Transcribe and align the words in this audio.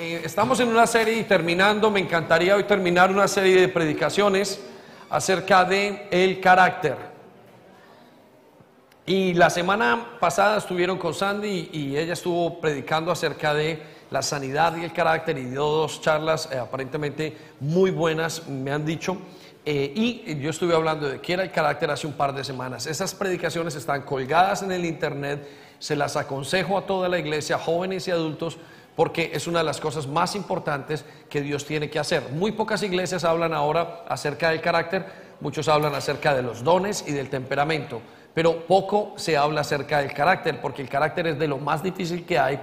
Eh, 0.00 0.22
estamos 0.22 0.60
en 0.60 0.68
una 0.68 0.86
serie 0.86 1.18
y 1.18 1.24
terminando, 1.24 1.90
me 1.90 1.98
encantaría 1.98 2.54
hoy 2.54 2.62
terminar 2.62 3.10
una 3.10 3.26
serie 3.26 3.60
de 3.60 3.66
predicaciones 3.66 4.60
acerca 5.10 5.64
de 5.64 6.06
el 6.12 6.38
carácter. 6.38 6.94
Y 9.06 9.34
la 9.34 9.50
semana 9.50 10.10
pasada 10.20 10.58
estuvieron 10.58 10.98
con 10.98 11.14
Sandy 11.14 11.70
y 11.72 11.96
ella 11.96 12.12
estuvo 12.12 12.60
predicando 12.60 13.10
acerca 13.10 13.52
de 13.52 13.82
la 14.12 14.22
sanidad 14.22 14.76
y 14.76 14.84
el 14.84 14.92
carácter 14.92 15.36
y 15.36 15.46
dio 15.46 15.64
dos 15.64 16.00
charlas 16.00 16.48
eh, 16.52 16.58
aparentemente 16.58 17.36
muy 17.58 17.90
buenas, 17.90 18.46
me 18.46 18.70
han 18.70 18.86
dicho. 18.86 19.18
Eh, 19.64 19.92
y 19.96 20.38
yo 20.38 20.50
estuve 20.50 20.76
hablando 20.76 21.08
de 21.08 21.20
qué 21.20 21.32
era 21.32 21.42
el 21.42 21.50
carácter 21.50 21.90
hace 21.90 22.06
un 22.06 22.12
par 22.12 22.32
de 22.36 22.44
semanas. 22.44 22.86
Esas 22.86 23.16
predicaciones 23.16 23.74
están 23.74 24.02
colgadas 24.02 24.62
en 24.62 24.70
el 24.70 24.84
internet, 24.84 25.44
se 25.80 25.96
las 25.96 26.14
aconsejo 26.14 26.78
a 26.78 26.86
toda 26.86 27.08
la 27.08 27.18
iglesia, 27.18 27.58
jóvenes 27.58 28.06
y 28.06 28.12
adultos, 28.12 28.58
porque 28.98 29.30
es 29.32 29.46
una 29.46 29.60
de 29.60 29.64
las 29.64 29.78
cosas 29.80 30.08
más 30.08 30.34
importantes 30.34 31.04
que 31.30 31.40
Dios 31.40 31.64
tiene 31.64 31.88
que 31.88 32.00
hacer. 32.00 32.30
Muy 32.32 32.50
pocas 32.50 32.82
iglesias 32.82 33.22
hablan 33.22 33.54
ahora 33.54 34.02
acerca 34.08 34.50
del 34.50 34.60
carácter, 34.60 35.06
muchos 35.40 35.68
hablan 35.68 35.94
acerca 35.94 36.34
de 36.34 36.42
los 36.42 36.64
dones 36.64 37.04
y 37.06 37.12
del 37.12 37.30
temperamento, 37.30 38.00
pero 38.34 38.66
poco 38.66 39.12
se 39.14 39.36
habla 39.36 39.60
acerca 39.60 40.00
del 40.00 40.12
carácter, 40.12 40.60
porque 40.60 40.82
el 40.82 40.88
carácter 40.88 41.28
es 41.28 41.38
de 41.38 41.46
lo 41.46 41.58
más 41.58 41.80
difícil 41.80 42.26
que 42.26 42.40
hay 42.40 42.58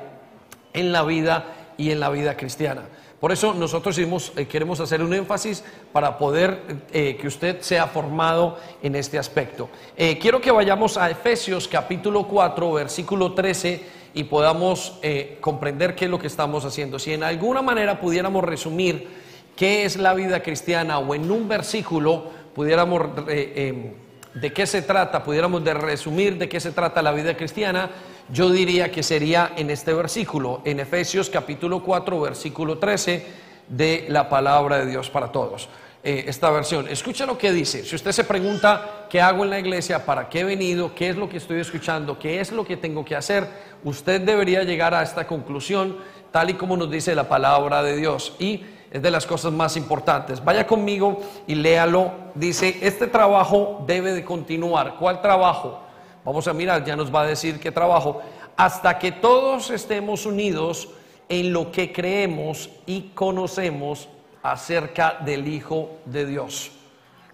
en 0.73 0.91
la 0.91 1.03
vida 1.03 1.45
y 1.77 1.91
en 1.91 2.01
la 2.01 2.09
vida 2.09 2.35
cristiana. 2.35 2.81
Por 3.21 3.31
eso 3.31 3.53
nosotros 3.53 3.97
eh, 3.97 4.45
queremos 4.45 4.81
hacer 4.81 5.01
un 5.01 5.13
énfasis 5.13 5.63
para 5.93 6.17
poder 6.17 6.83
eh, 6.91 7.15
que 7.15 7.27
usted 7.27 7.61
sea 7.61 7.87
formado 7.87 8.59
en 8.83 8.97
este 8.97 9.17
aspecto. 9.17 9.69
Eh, 9.95 10.19
quiero 10.19 10.41
que 10.41 10.51
vayamos 10.51 10.97
a 10.97 11.09
Efesios 11.09 11.69
capítulo 11.69 12.27
4, 12.27 12.73
versículo 12.73 13.33
13 13.33 14.03
y 14.15 14.23
podamos 14.23 14.97
eh, 15.03 15.37
comprender 15.41 15.93
qué 15.93 16.05
es 16.05 16.11
lo 16.11 16.17
que 16.17 16.27
estamos 16.27 16.63
haciendo. 16.65 16.97
Si 16.97 17.13
en 17.13 17.21
alguna 17.21 17.61
manera 17.61 17.99
pudiéramos 17.99 18.43
resumir 18.43 19.07
qué 19.55 19.83
es 19.83 19.97
la 19.97 20.13
vida 20.13 20.41
cristiana 20.41 20.97
o 20.99 21.13
en 21.13 21.29
un 21.29 21.47
versículo 21.47 22.23
pudiéramos 22.55 23.01
eh, 23.27 23.53
em, 23.67 24.41
de 24.41 24.53
qué 24.53 24.65
se 24.65 24.81
trata, 24.81 25.21
pudiéramos 25.23 25.63
de 25.65 25.73
resumir 25.73 26.37
de 26.37 26.47
qué 26.47 26.61
se 26.61 26.71
trata 26.71 27.01
la 27.01 27.11
vida 27.11 27.35
cristiana, 27.35 27.91
yo 28.29 28.49
diría 28.49 28.89
que 28.89 29.03
sería 29.03 29.51
en 29.57 29.69
este 29.69 29.93
versículo, 29.93 30.61
en 30.63 30.79
Efesios 30.79 31.29
capítulo 31.29 31.83
4, 31.83 32.21
versículo 32.21 32.77
13 32.77 33.25
de 33.67 34.05
la 34.07 34.29
palabra 34.29 34.79
de 34.79 34.87
Dios 34.87 35.09
para 35.09 35.31
todos. 35.31 35.67
Eh, 36.07 36.25
esta 36.27 36.51
versión. 36.51 36.87
Escucha 36.87 37.25
lo 37.25 37.35
que 37.35 37.51
dice. 37.51 37.83
Si 37.83 37.95
usted 37.95 38.11
se 38.11 38.23
pregunta 38.23 39.07
qué 39.09 39.19
hago 39.19 39.43
en 39.43 39.49
la 39.49 39.57
iglesia, 39.57 40.05
para 40.05 40.29
qué 40.29 40.41
he 40.41 40.43
venido, 40.43 40.93
qué 40.93 41.09
es 41.09 41.15
lo 41.15 41.27
que 41.27 41.37
estoy 41.37 41.59
escuchando, 41.59 42.19
qué 42.19 42.39
es 42.39 42.51
lo 42.51 42.63
que 42.63 42.77
tengo 42.77 43.03
que 43.03 43.15
hacer, 43.15 43.49
usted 43.83 44.21
debería 44.21 44.61
llegar 44.61 44.93
a 44.93 45.01
esta 45.01 45.25
conclusión 45.25 45.97
tal 46.29 46.51
y 46.51 46.53
como 46.53 46.77
nos 46.77 46.91
dice 46.91 47.15
la 47.15 47.27
palabra 47.27 47.81
de 47.81 47.97
Dios. 47.97 48.35
Y 48.37 48.63
es 48.91 49.01
de 49.01 49.09
las 49.09 49.25
cosas 49.25 49.51
más 49.51 49.77
importantes. 49.77 50.45
Vaya 50.45 50.67
conmigo 50.67 51.21
y 51.47 51.55
léalo. 51.55 52.11
Dice, 52.35 52.77
este 52.83 53.07
trabajo 53.07 53.83
debe 53.87 54.13
de 54.13 54.23
continuar. 54.23 54.97
¿Cuál 54.99 55.23
trabajo? 55.23 55.81
Vamos 56.23 56.47
a 56.47 56.53
mirar, 56.53 56.85
ya 56.85 56.95
nos 56.95 57.13
va 57.13 57.21
a 57.21 57.25
decir 57.25 57.59
qué 57.59 57.71
trabajo. 57.71 58.21
Hasta 58.55 58.99
que 58.99 59.11
todos 59.11 59.71
estemos 59.71 60.27
unidos 60.27 60.87
en 61.29 61.51
lo 61.51 61.71
que 61.71 61.91
creemos 61.91 62.69
y 62.85 63.09
conocemos 63.15 64.07
acerca 64.51 65.17
del 65.21 65.47
Hijo 65.47 65.97
de 66.05 66.25
Dios. 66.25 66.71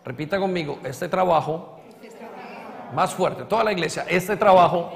Repita 0.06 0.40
conmigo, 0.40 0.80
este 0.84 1.09
trabajo, 1.09 1.81
más 2.94 3.14
fuerte, 3.14 3.44
toda 3.44 3.66
la 3.66 3.73
iglesia, 3.73 4.06
este 4.08 4.38
trabajo, 4.38 4.94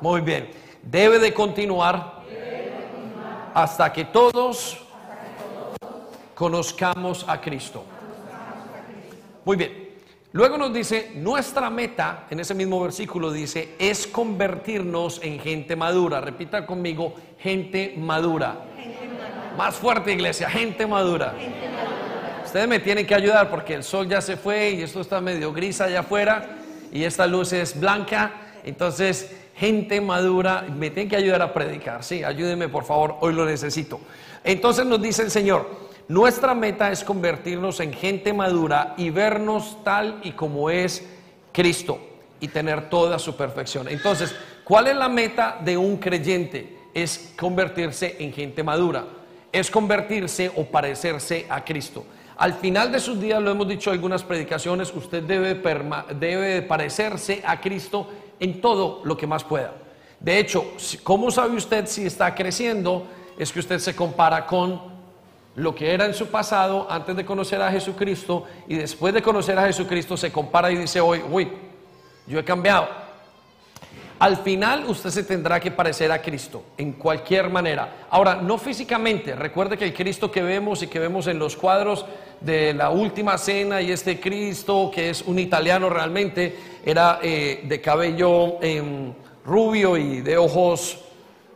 muy 0.00 0.20
bien, 0.20 0.50
debe 0.82 1.18
de 1.18 1.32
continuar, 1.32 2.20
hasta 3.54 3.92
que 3.92 4.04
todos, 4.04 4.78
conozcamos 6.34 7.24
a 7.28 7.40
Cristo. 7.40 7.84
Muy 9.44 9.56
bien. 9.56 9.90
Luego 10.32 10.56
nos 10.56 10.72
dice, 10.72 11.12
nuestra 11.16 11.70
meta, 11.70 12.26
en 12.30 12.40
ese 12.40 12.54
mismo 12.54 12.80
versículo 12.80 13.32
dice, 13.32 13.74
es 13.78 14.06
convertirnos 14.06 15.20
en 15.24 15.40
gente 15.40 15.74
madura. 15.74 16.20
Repita 16.20 16.64
conmigo, 16.64 17.14
gente 17.38 17.94
madura. 17.96 18.69
Más 19.56 19.74
fuerte, 19.74 20.12
iglesia, 20.12 20.48
gente 20.48 20.86
madura. 20.86 21.34
Ustedes 22.44 22.68
me 22.68 22.80
tienen 22.80 23.06
que 23.06 23.14
ayudar 23.14 23.50
porque 23.50 23.74
el 23.74 23.84
sol 23.84 24.08
ya 24.08 24.20
se 24.20 24.36
fue 24.36 24.70
y 24.70 24.82
esto 24.82 25.00
está 25.00 25.20
medio 25.20 25.52
gris 25.52 25.80
allá 25.80 26.00
afuera 26.00 26.56
y 26.92 27.04
esta 27.04 27.26
luz 27.26 27.52
es 27.52 27.78
blanca. 27.78 28.32
Entonces, 28.64 29.30
gente 29.56 30.00
madura, 30.00 30.62
me 30.62 30.90
tienen 30.90 31.08
que 31.08 31.16
ayudar 31.16 31.42
a 31.42 31.52
predicar. 31.52 32.02
Sí, 32.02 32.24
ayúdenme 32.24 32.68
por 32.68 32.84
favor, 32.84 33.16
hoy 33.20 33.34
lo 33.34 33.44
necesito. 33.44 34.00
Entonces 34.42 34.86
nos 34.86 35.02
dice 35.02 35.22
el 35.22 35.30
Señor, 35.30 35.68
nuestra 36.08 36.54
meta 36.54 36.90
es 36.90 37.04
convertirnos 37.04 37.80
en 37.80 37.92
gente 37.92 38.32
madura 38.32 38.94
y 38.96 39.10
vernos 39.10 39.78
tal 39.84 40.20
y 40.24 40.32
como 40.32 40.70
es 40.70 41.06
Cristo 41.52 42.00
y 42.40 42.48
tener 42.48 42.88
toda 42.88 43.18
su 43.18 43.36
perfección. 43.36 43.88
Entonces, 43.88 44.34
¿cuál 44.64 44.86
es 44.86 44.96
la 44.96 45.08
meta 45.08 45.58
de 45.62 45.76
un 45.76 45.98
creyente? 45.98 46.78
Es 46.94 47.32
convertirse 47.38 48.16
en 48.18 48.32
gente 48.32 48.62
madura 48.64 49.19
es 49.52 49.70
convertirse 49.70 50.50
o 50.56 50.64
parecerse 50.64 51.46
a 51.48 51.64
Cristo. 51.64 52.04
Al 52.36 52.54
final 52.54 52.90
de 52.90 53.00
sus 53.00 53.20
días, 53.20 53.42
lo 53.42 53.50
hemos 53.50 53.68
dicho 53.68 53.90
en 53.90 53.96
algunas 53.96 54.22
predicaciones, 54.22 54.94
usted 54.94 55.22
debe, 55.22 55.60
debe 56.18 56.62
parecerse 56.62 57.42
a 57.44 57.60
Cristo 57.60 58.08
en 58.38 58.60
todo 58.60 59.02
lo 59.04 59.16
que 59.16 59.26
más 59.26 59.44
pueda. 59.44 59.74
De 60.18 60.38
hecho, 60.38 60.72
¿cómo 61.02 61.30
sabe 61.30 61.56
usted 61.56 61.86
si 61.86 62.06
está 62.06 62.34
creciendo? 62.34 63.06
Es 63.38 63.52
que 63.52 63.60
usted 63.60 63.78
se 63.78 63.94
compara 63.94 64.46
con 64.46 64.80
lo 65.56 65.74
que 65.74 65.92
era 65.92 66.06
en 66.06 66.14
su 66.14 66.28
pasado 66.28 66.86
antes 66.88 67.16
de 67.16 67.24
conocer 67.24 67.60
a 67.60 67.70
Jesucristo 67.70 68.44
y 68.68 68.76
después 68.76 69.12
de 69.12 69.22
conocer 69.22 69.58
a 69.58 69.66
Jesucristo 69.66 70.16
se 70.16 70.30
compara 70.30 70.70
y 70.70 70.76
dice 70.76 71.00
hoy, 71.00 71.22
uy, 71.30 71.50
yo 72.26 72.38
he 72.38 72.44
cambiado. 72.44 72.88
Al 74.20 74.36
final 74.36 74.84
usted 74.86 75.08
se 75.08 75.24
tendrá 75.24 75.58
que 75.58 75.70
parecer 75.70 76.12
a 76.12 76.20
Cristo, 76.20 76.62
en 76.76 76.92
cualquier 76.92 77.48
manera. 77.48 78.06
Ahora, 78.10 78.34
no 78.34 78.58
físicamente. 78.58 79.34
Recuerde 79.34 79.78
que 79.78 79.86
el 79.86 79.94
Cristo 79.94 80.30
que 80.30 80.42
vemos 80.42 80.82
y 80.82 80.88
que 80.88 80.98
vemos 80.98 81.26
en 81.26 81.38
los 81.38 81.56
cuadros 81.56 82.04
de 82.38 82.74
la 82.74 82.90
última 82.90 83.38
cena 83.38 83.80
y 83.80 83.90
este 83.90 84.20
Cristo, 84.20 84.90
que 84.94 85.08
es 85.08 85.22
un 85.22 85.38
italiano 85.38 85.88
realmente, 85.88 86.54
era 86.84 87.18
eh, 87.22 87.62
de 87.64 87.80
cabello 87.80 88.62
em, 88.62 89.14
rubio 89.42 89.96
y 89.96 90.20
de 90.20 90.36
ojos 90.36 90.98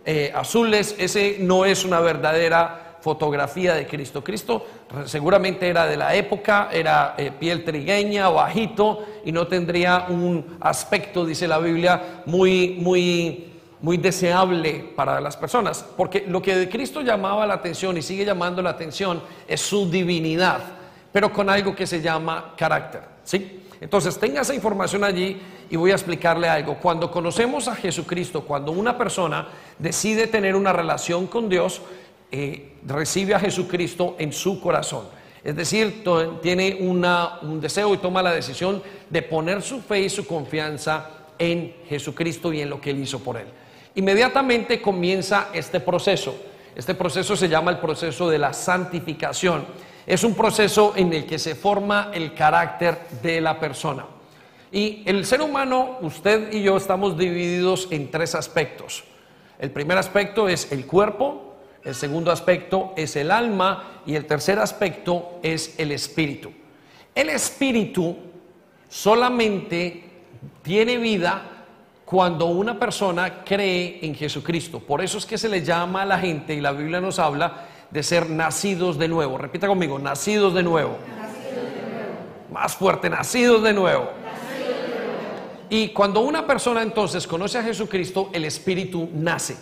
eh, 0.06 0.32
azules. 0.34 0.94
Ese 0.98 1.36
no 1.40 1.66
es 1.66 1.84
una 1.84 2.00
verdadera 2.00 2.83
fotografía 3.04 3.74
de 3.74 3.86
Cristo. 3.86 4.24
Cristo 4.24 4.66
seguramente 5.04 5.68
era 5.68 5.86
de 5.86 5.98
la 5.98 6.14
época, 6.14 6.70
era 6.72 7.14
eh, 7.18 7.30
piel 7.38 7.62
trigueña 7.62 8.30
bajito 8.30 9.04
y 9.26 9.30
no 9.30 9.46
tendría 9.46 10.06
un 10.08 10.56
aspecto, 10.58 11.26
dice 11.26 11.46
la 11.46 11.58
Biblia, 11.58 12.22
muy, 12.24 12.78
muy, 12.80 13.52
muy 13.82 13.98
deseable 13.98 14.92
para 14.96 15.20
las 15.20 15.36
personas. 15.36 15.84
Porque 15.98 16.24
lo 16.26 16.40
que 16.40 16.56
de 16.56 16.66
Cristo 16.70 17.02
llamaba 17.02 17.46
la 17.46 17.54
atención 17.54 17.94
y 17.98 18.00
sigue 18.00 18.24
llamando 18.24 18.62
la 18.62 18.70
atención 18.70 19.22
es 19.46 19.60
su 19.60 19.90
divinidad, 19.90 20.60
pero 21.12 21.30
con 21.30 21.50
algo 21.50 21.76
que 21.76 21.86
se 21.86 22.00
llama 22.00 22.54
carácter. 22.56 23.02
¿sí? 23.22 23.60
Entonces, 23.82 24.18
tenga 24.18 24.40
esa 24.40 24.54
información 24.54 25.04
allí 25.04 25.42
y 25.68 25.76
voy 25.76 25.90
a 25.90 25.94
explicarle 25.94 26.48
algo. 26.48 26.76
Cuando 26.76 27.10
conocemos 27.10 27.68
a 27.68 27.76
Jesucristo, 27.76 28.46
cuando 28.46 28.72
una 28.72 28.96
persona 28.96 29.48
decide 29.78 30.26
tener 30.26 30.56
una 30.56 30.72
relación 30.72 31.26
con 31.26 31.50
Dios, 31.50 31.82
eh, 32.36 32.72
recibe 32.84 33.32
a 33.32 33.38
Jesucristo 33.38 34.16
en 34.18 34.32
su 34.32 34.60
corazón. 34.60 35.04
Es 35.44 35.54
decir, 35.54 36.02
tiene 36.42 36.78
un 36.80 37.60
deseo 37.60 37.94
y 37.94 37.98
toma 37.98 38.22
la 38.22 38.32
decisión 38.32 38.82
de 39.08 39.22
poner 39.22 39.62
su 39.62 39.80
fe 39.80 40.00
y 40.00 40.08
su 40.08 40.26
confianza 40.26 41.10
en 41.38 41.76
Jesucristo 41.88 42.52
y 42.52 42.60
en 42.60 42.70
lo 42.70 42.80
que 42.80 42.90
Él 42.90 42.98
hizo 42.98 43.20
por 43.20 43.36
Él. 43.36 43.46
Inmediatamente 43.94 44.82
comienza 44.82 45.50
este 45.54 45.78
proceso. 45.78 46.34
Este 46.74 46.96
proceso 46.96 47.36
se 47.36 47.48
llama 47.48 47.70
el 47.70 47.78
proceso 47.78 48.28
de 48.28 48.38
la 48.38 48.52
santificación. 48.52 49.64
Es 50.04 50.24
un 50.24 50.34
proceso 50.34 50.94
en 50.96 51.12
el 51.12 51.26
que 51.26 51.38
se 51.38 51.54
forma 51.54 52.10
el 52.12 52.34
carácter 52.34 52.98
de 53.22 53.40
la 53.40 53.60
persona. 53.60 54.06
Y 54.72 55.04
el 55.06 55.24
ser 55.24 55.40
humano, 55.40 55.98
usted 56.00 56.52
y 56.52 56.64
yo, 56.64 56.76
estamos 56.76 57.16
divididos 57.16 57.86
en 57.92 58.10
tres 58.10 58.34
aspectos. 58.34 59.04
El 59.60 59.70
primer 59.70 59.98
aspecto 59.98 60.48
es 60.48 60.72
el 60.72 60.84
cuerpo, 60.84 61.43
el 61.84 61.94
segundo 61.94 62.32
aspecto 62.32 62.92
es 62.96 63.14
el 63.16 63.30
alma 63.30 64.00
y 64.06 64.14
el 64.14 64.24
tercer 64.26 64.58
aspecto 64.58 65.38
es 65.42 65.74
el 65.78 65.92
espíritu. 65.92 66.50
El 67.14 67.28
espíritu 67.28 68.16
solamente 68.88 70.04
tiene 70.62 70.96
vida 70.96 71.42
cuando 72.04 72.46
una 72.46 72.78
persona 72.78 73.44
cree 73.44 73.98
en 74.02 74.14
Jesucristo. 74.14 74.80
Por 74.80 75.02
eso 75.02 75.18
es 75.18 75.26
que 75.26 75.38
se 75.38 75.48
le 75.48 75.62
llama 75.62 76.02
a 76.02 76.06
la 76.06 76.18
gente 76.18 76.54
y 76.54 76.60
la 76.60 76.72
Biblia 76.72 77.00
nos 77.00 77.18
habla 77.18 77.66
de 77.90 78.02
ser 78.02 78.30
nacidos 78.30 78.98
de 78.98 79.08
nuevo. 79.08 79.36
Repita 79.36 79.66
conmigo, 79.66 79.98
nacidos 79.98 80.54
de 80.54 80.62
nuevo. 80.62 80.96
Más 82.50 82.74
fuerte. 82.74 83.10
Nacidos 83.10 83.62
de 83.62 83.72
nuevo. 83.72 84.10
Y 85.68 85.88
cuando 85.88 86.20
una 86.20 86.46
persona 86.46 86.82
entonces 86.82 87.26
conoce 87.26 87.58
a 87.58 87.62
Jesucristo, 87.62 88.30
el 88.32 88.44
espíritu 88.44 89.08
nace. 89.12 89.56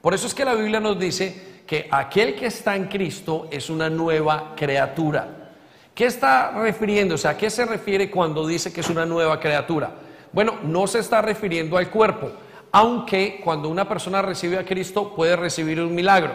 Por 0.00 0.14
eso 0.14 0.26
es 0.26 0.34
que 0.34 0.44
la 0.44 0.54
Biblia 0.54 0.80
nos 0.80 0.98
dice 0.98 1.55
que 1.66 1.88
aquel 1.90 2.36
que 2.36 2.46
está 2.46 2.76
en 2.76 2.84
Cristo 2.86 3.48
es 3.50 3.68
una 3.68 3.90
nueva 3.90 4.54
criatura. 4.54 5.50
¿Qué 5.94 6.06
está 6.06 6.52
refiriéndose? 6.52 7.26
¿A 7.26 7.36
qué 7.36 7.50
se 7.50 7.64
refiere 7.64 8.10
cuando 8.10 8.46
dice 8.46 8.72
que 8.72 8.80
es 8.80 8.90
una 8.90 9.04
nueva 9.04 9.40
criatura? 9.40 9.90
Bueno, 10.32 10.58
no 10.62 10.86
se 10.86 11.00
está 11.00 11.22
refiriendo 11.22 11.76
al 11.76 11.90
cuerpo, 11.90 12.30
aunque 12.70 13.40
cuando 13.42 13.68
una 13.68 13.88
persona 13.88 14.22
recibe 14.22 14.58
a 14.58 14.64
Cristo 14.64 15.14
puede 15.14 15.34
recibir 15.34 15.80
un 15.80 15.94
milagro. 15.94 16.34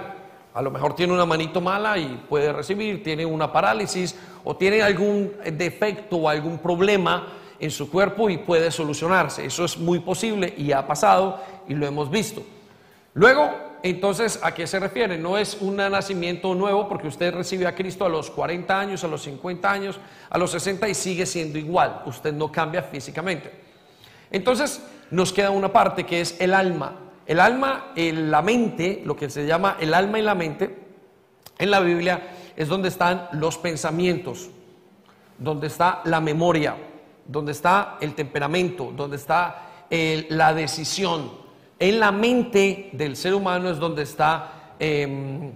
A 0.53 0.61
lo 0.61 0.71
mejor 0.71 0.95
tiene 0.95 1.13
una 1.13 1.25
manito 1.25 1.61
mala 1.61 1.97
y 1.97 2.23
puede 2.27 2.51
recibir, 2.51 3.03
tiene 3.03 3.25
una 3.25 3.53
parálisis 3.53 4.17
o 4.43 4.55
tiene 4.55 4.81
algún 4.81 5.31
defecto 5.53 6.17
o 6.17 6.27
algún 6.27 6.57
problema 6.57 7.27
en 7.59 7.71
su 7.71 7.89
cuerpo 7.89 8.29
y 8.29 8.39
puede 8.39 8.71
solucionarse. 8.71 9.45
Eso 9.45 9.63
es 9.63 9.77
muy 9.77 9.99
posible 9.99 10.53
y 10.57 10.71
ha 10.71 10.85
pasado 10.85 11.39
y 11.67 11.75
lo 11.75 11.85
hemos 11.85 12.09
visto. 12.09 12.43
Luego, 13.13 13.70
entonces, 13.83 14.39
¿a 14.43 14.53
qué 14.53 14.67
se 14.67 14.79
refiere? 14.79 15.17
No 15.17 15.37
es 15.37 15.57
un 15.59 15.75
nacimiento 15.77 16.53
nuevo 16.53 16.87
porque 16.87 17.07
usted 17.07 17.33
recibe 17.33 17.65
a 17.65 17.73
Cristo 17.73 18.05
a 18.05 18.09
los 18.09 18.29
40 18.29 18.79
años, 18.79 19.03
a 19.03 19.07
los 19.07 19.23
50 19.23 19.71
años, 19.71 19.99
a 20.29 20.37
los 20.37 20.51
60 20.51 20.87
y 20.87 20.93
sigue 20.93 21.25
siendo 21.25 21.57
igual. 21.57 22.03
Usted 22.05 22.33
no 22.33 22.51
cambia 22.51 22.83
físicamente. 22.83 23.51
Entonces, 24.29 24.81
nos 25.09 25.33
queda 25.33 25.49
una 25.49 25.73
parte 25.73 26.05
que 26.05 26.21
es 26.21 26.39
el 26.39 26.53
alma. 26.53 26.95
El 27.25 27.39
alma, 27.39 27.91
la 27.95 28.41
mente, 28.41 29.01
lo 29.05 29.15
que 29.15 29.29
se 29.29 29.45
llama 29.45 29.77
el 29.79 29.93
alma 29.93 30.19
y 30.19 30.21
la 30.21 30.35
mente, 30.35 30.77
en 31.57 31.71
la 31.71 31.79
Biblia 31.79 32.21
es 32.55 32.67
donde 32.67 32.89
están 32.89 33.29
los 33.33 33.57
pensamientos, 33.57 34.49
donde 35.37 35.67
está 35.67 36.01
la 36.05 36.21
memoria, 36.21 36.75
donde 37.25 37.51
está 37.51 37.97
el 38.01 38.13
temperamento, 38.13 38.91
donde 38.95 39.15
está 39.15 39.67
la 39.89 40.53
decisión, 40.53 41.40
en 41.81 41.99
la 41.99 42.11
mente 42.11 42.89
del 42.93 43.15
ser 43.15 43.33
humano 43.33 43.69
es 43.69 43.79
donde 43.79 44.03
está 44.03 44.75
em, 44.77 45.51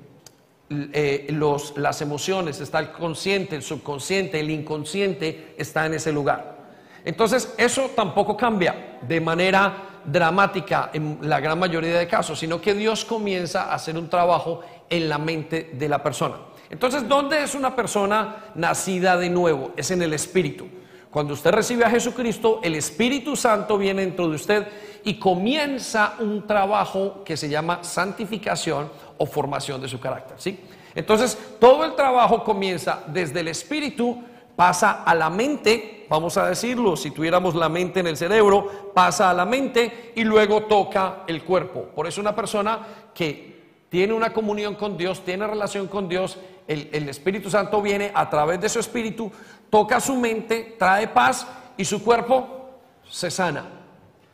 eh, 0.72 1.27
las 1.75 2.01
emociones, 2.01 2.60
está 2.60 2.80
el 2.80 2.92
consciente, 2.92 3.56
el 3.56 3.62
subconsciente, 3.62 4.39
el 4.39 4.50
inconsciente 4.50 5.54
está 5.56 5.86
en 5.86 5.94
ese 5.94 6.12
lugar. 6.12 6.57
Entonces, 7.06 7.54
eso 7.60 7.92
tampoco 7.95 8.36
cambia 8.36 8.98
de 9.07 9.22
manera 9.22 10.01
dramática 10.04 10.89
en 10.92 11.19
la 11.22 11.39
gran 11.39 11.60
mayoría 11.60 12.00
de 12.00 12.07
casos, 12.07 12.39
sino 12.39 12.60
que 12.60 12.74
Dios 12.74 13.06
comienza 13.06 13.66
a 13.66 13.75
hacer 13.75 13.95
un 13.95 14.10
trabajo 14.10 14.62
en 14.89 15.07
la 15.07 15.19
mente 15.19 15.69
de 15.74 15.88
la 15.88 16.01
persona. 16.01 16.38
Entonces, 16.71 17.07
¿dónde 17.07 17.44
es 17.44 17.54
una 17.54 17.75
persona 17.75 18.51
nacida 18.56 19.16
de 19.16 19.30
nuevo? 19.30 19.74
Es 19.78 19.92
en 19.92 20.01
el 20.01 20.13
espíritu. 20.13 20.68
Cuando 21.16 21.34
usted 21.34 21.52
recibe 21.52 21.86
a 21.86 21.90
Jesucristo, 21.90 22.60
el 22.62 22.76
Espíritu 22.76 23.38
Santo 23.38 23.78
viene 23.78 24.02
dentro 24.02 24.28
de 24.28 24.36
usted 24.36 24.68
y 25.06 25.18
comienza 25.18 26.16
un 26.20 26.46
trabajo 26.46 27.24
que 27.24 27.38
se 27.38 27.48
llama 27.48 27.86
santificación 27.86 28.92
o 29.18 29.26
formación 29.26 29.80
de 29.80 29.88
su 29.88 29.98
carácter. 29.98 30.36
¿sí? 30.38 30.60
Entonces, 30.94 31.38
todo 31.58 31.86
el 31.86 31.96
trabajo 31.96 32.44
comienza 32.44 33.02
desde 33.08 33.40
el 33.40 33.48
Espíritu, 33.48 34.22
pasa 34.58 35.04
a 35.06 35.16
la 35.16 35.30
mente, 35.30 36.06
vamos 36.10 36.36
a 36.36 36.50
decirlo, 36.50 36.98
si 36.98 37.12
tuviéramos 37.12 37.56
la 37.56 37.70
mente 37.70 38.02
en 38.02 38.08
el 38.08 38.18
cerebro, 38.18 38.92
pasa 38.94 39.30
a 39.30 39.34
la 39.34 39.46
mente 39.46 40.12
y 40.18 40.26
luego 40.26 40.64
toca 40.64 41.24
el 41.28 41.46
cuerpo. 41.46 41.84
Por 41.96 42.08
eso 42.08 42.20
una 42.20 42.36
persona 42.36 42.80
que 43.14 43.55
tiene 43.90 44.14
una 44.14 44.34
comunión 44.34 44.76
con 44.76 44.98
Dios, 44.98 45.24
tiene 45.24 45.48
relación 45.48 45.88
con 45.88 46.10
Dios, 46.10 46.38
el, 46.68 46.90
el 46.92 47.10
Espíritu 47.10 47.50
Santo 47.50 47.82
viene 47.82 48.12
a 48.14 48.30
través 48.30 48.60
de 48.60 48.70
su 48.70 48.80
Espíritu, 48.80 49.32
toca 49.70 50.00
su 50.00 50.16
mente, 50.16 50.76
trae 50.78 51.08
paz 51.08 51.48
y 51.78 51.86
su 51.86 52.04
cuerpo 52.04 52.70
se 53.10 53.30
sana. 53.30 53.66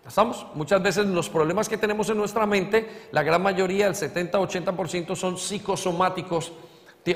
¿Estamos? 0.08 0.48
Muchas 0.56 0.82
veces 0.82 1.06
los 1.06 1.30
problemas 1.30 1.70
que 1.70 1.78
tenemos 1.78 2.10
en 2.10 2.18
nuestra 2.18 2.46
mente, 2.46 3.08
la 3.12 3.22
gran 3.22 3.42
mayoría, 3.42 3.88
el 3.88 3.94
70-80% 3.94 5.16
son 5.16 5.38
psicosomáticos 5.38 6.52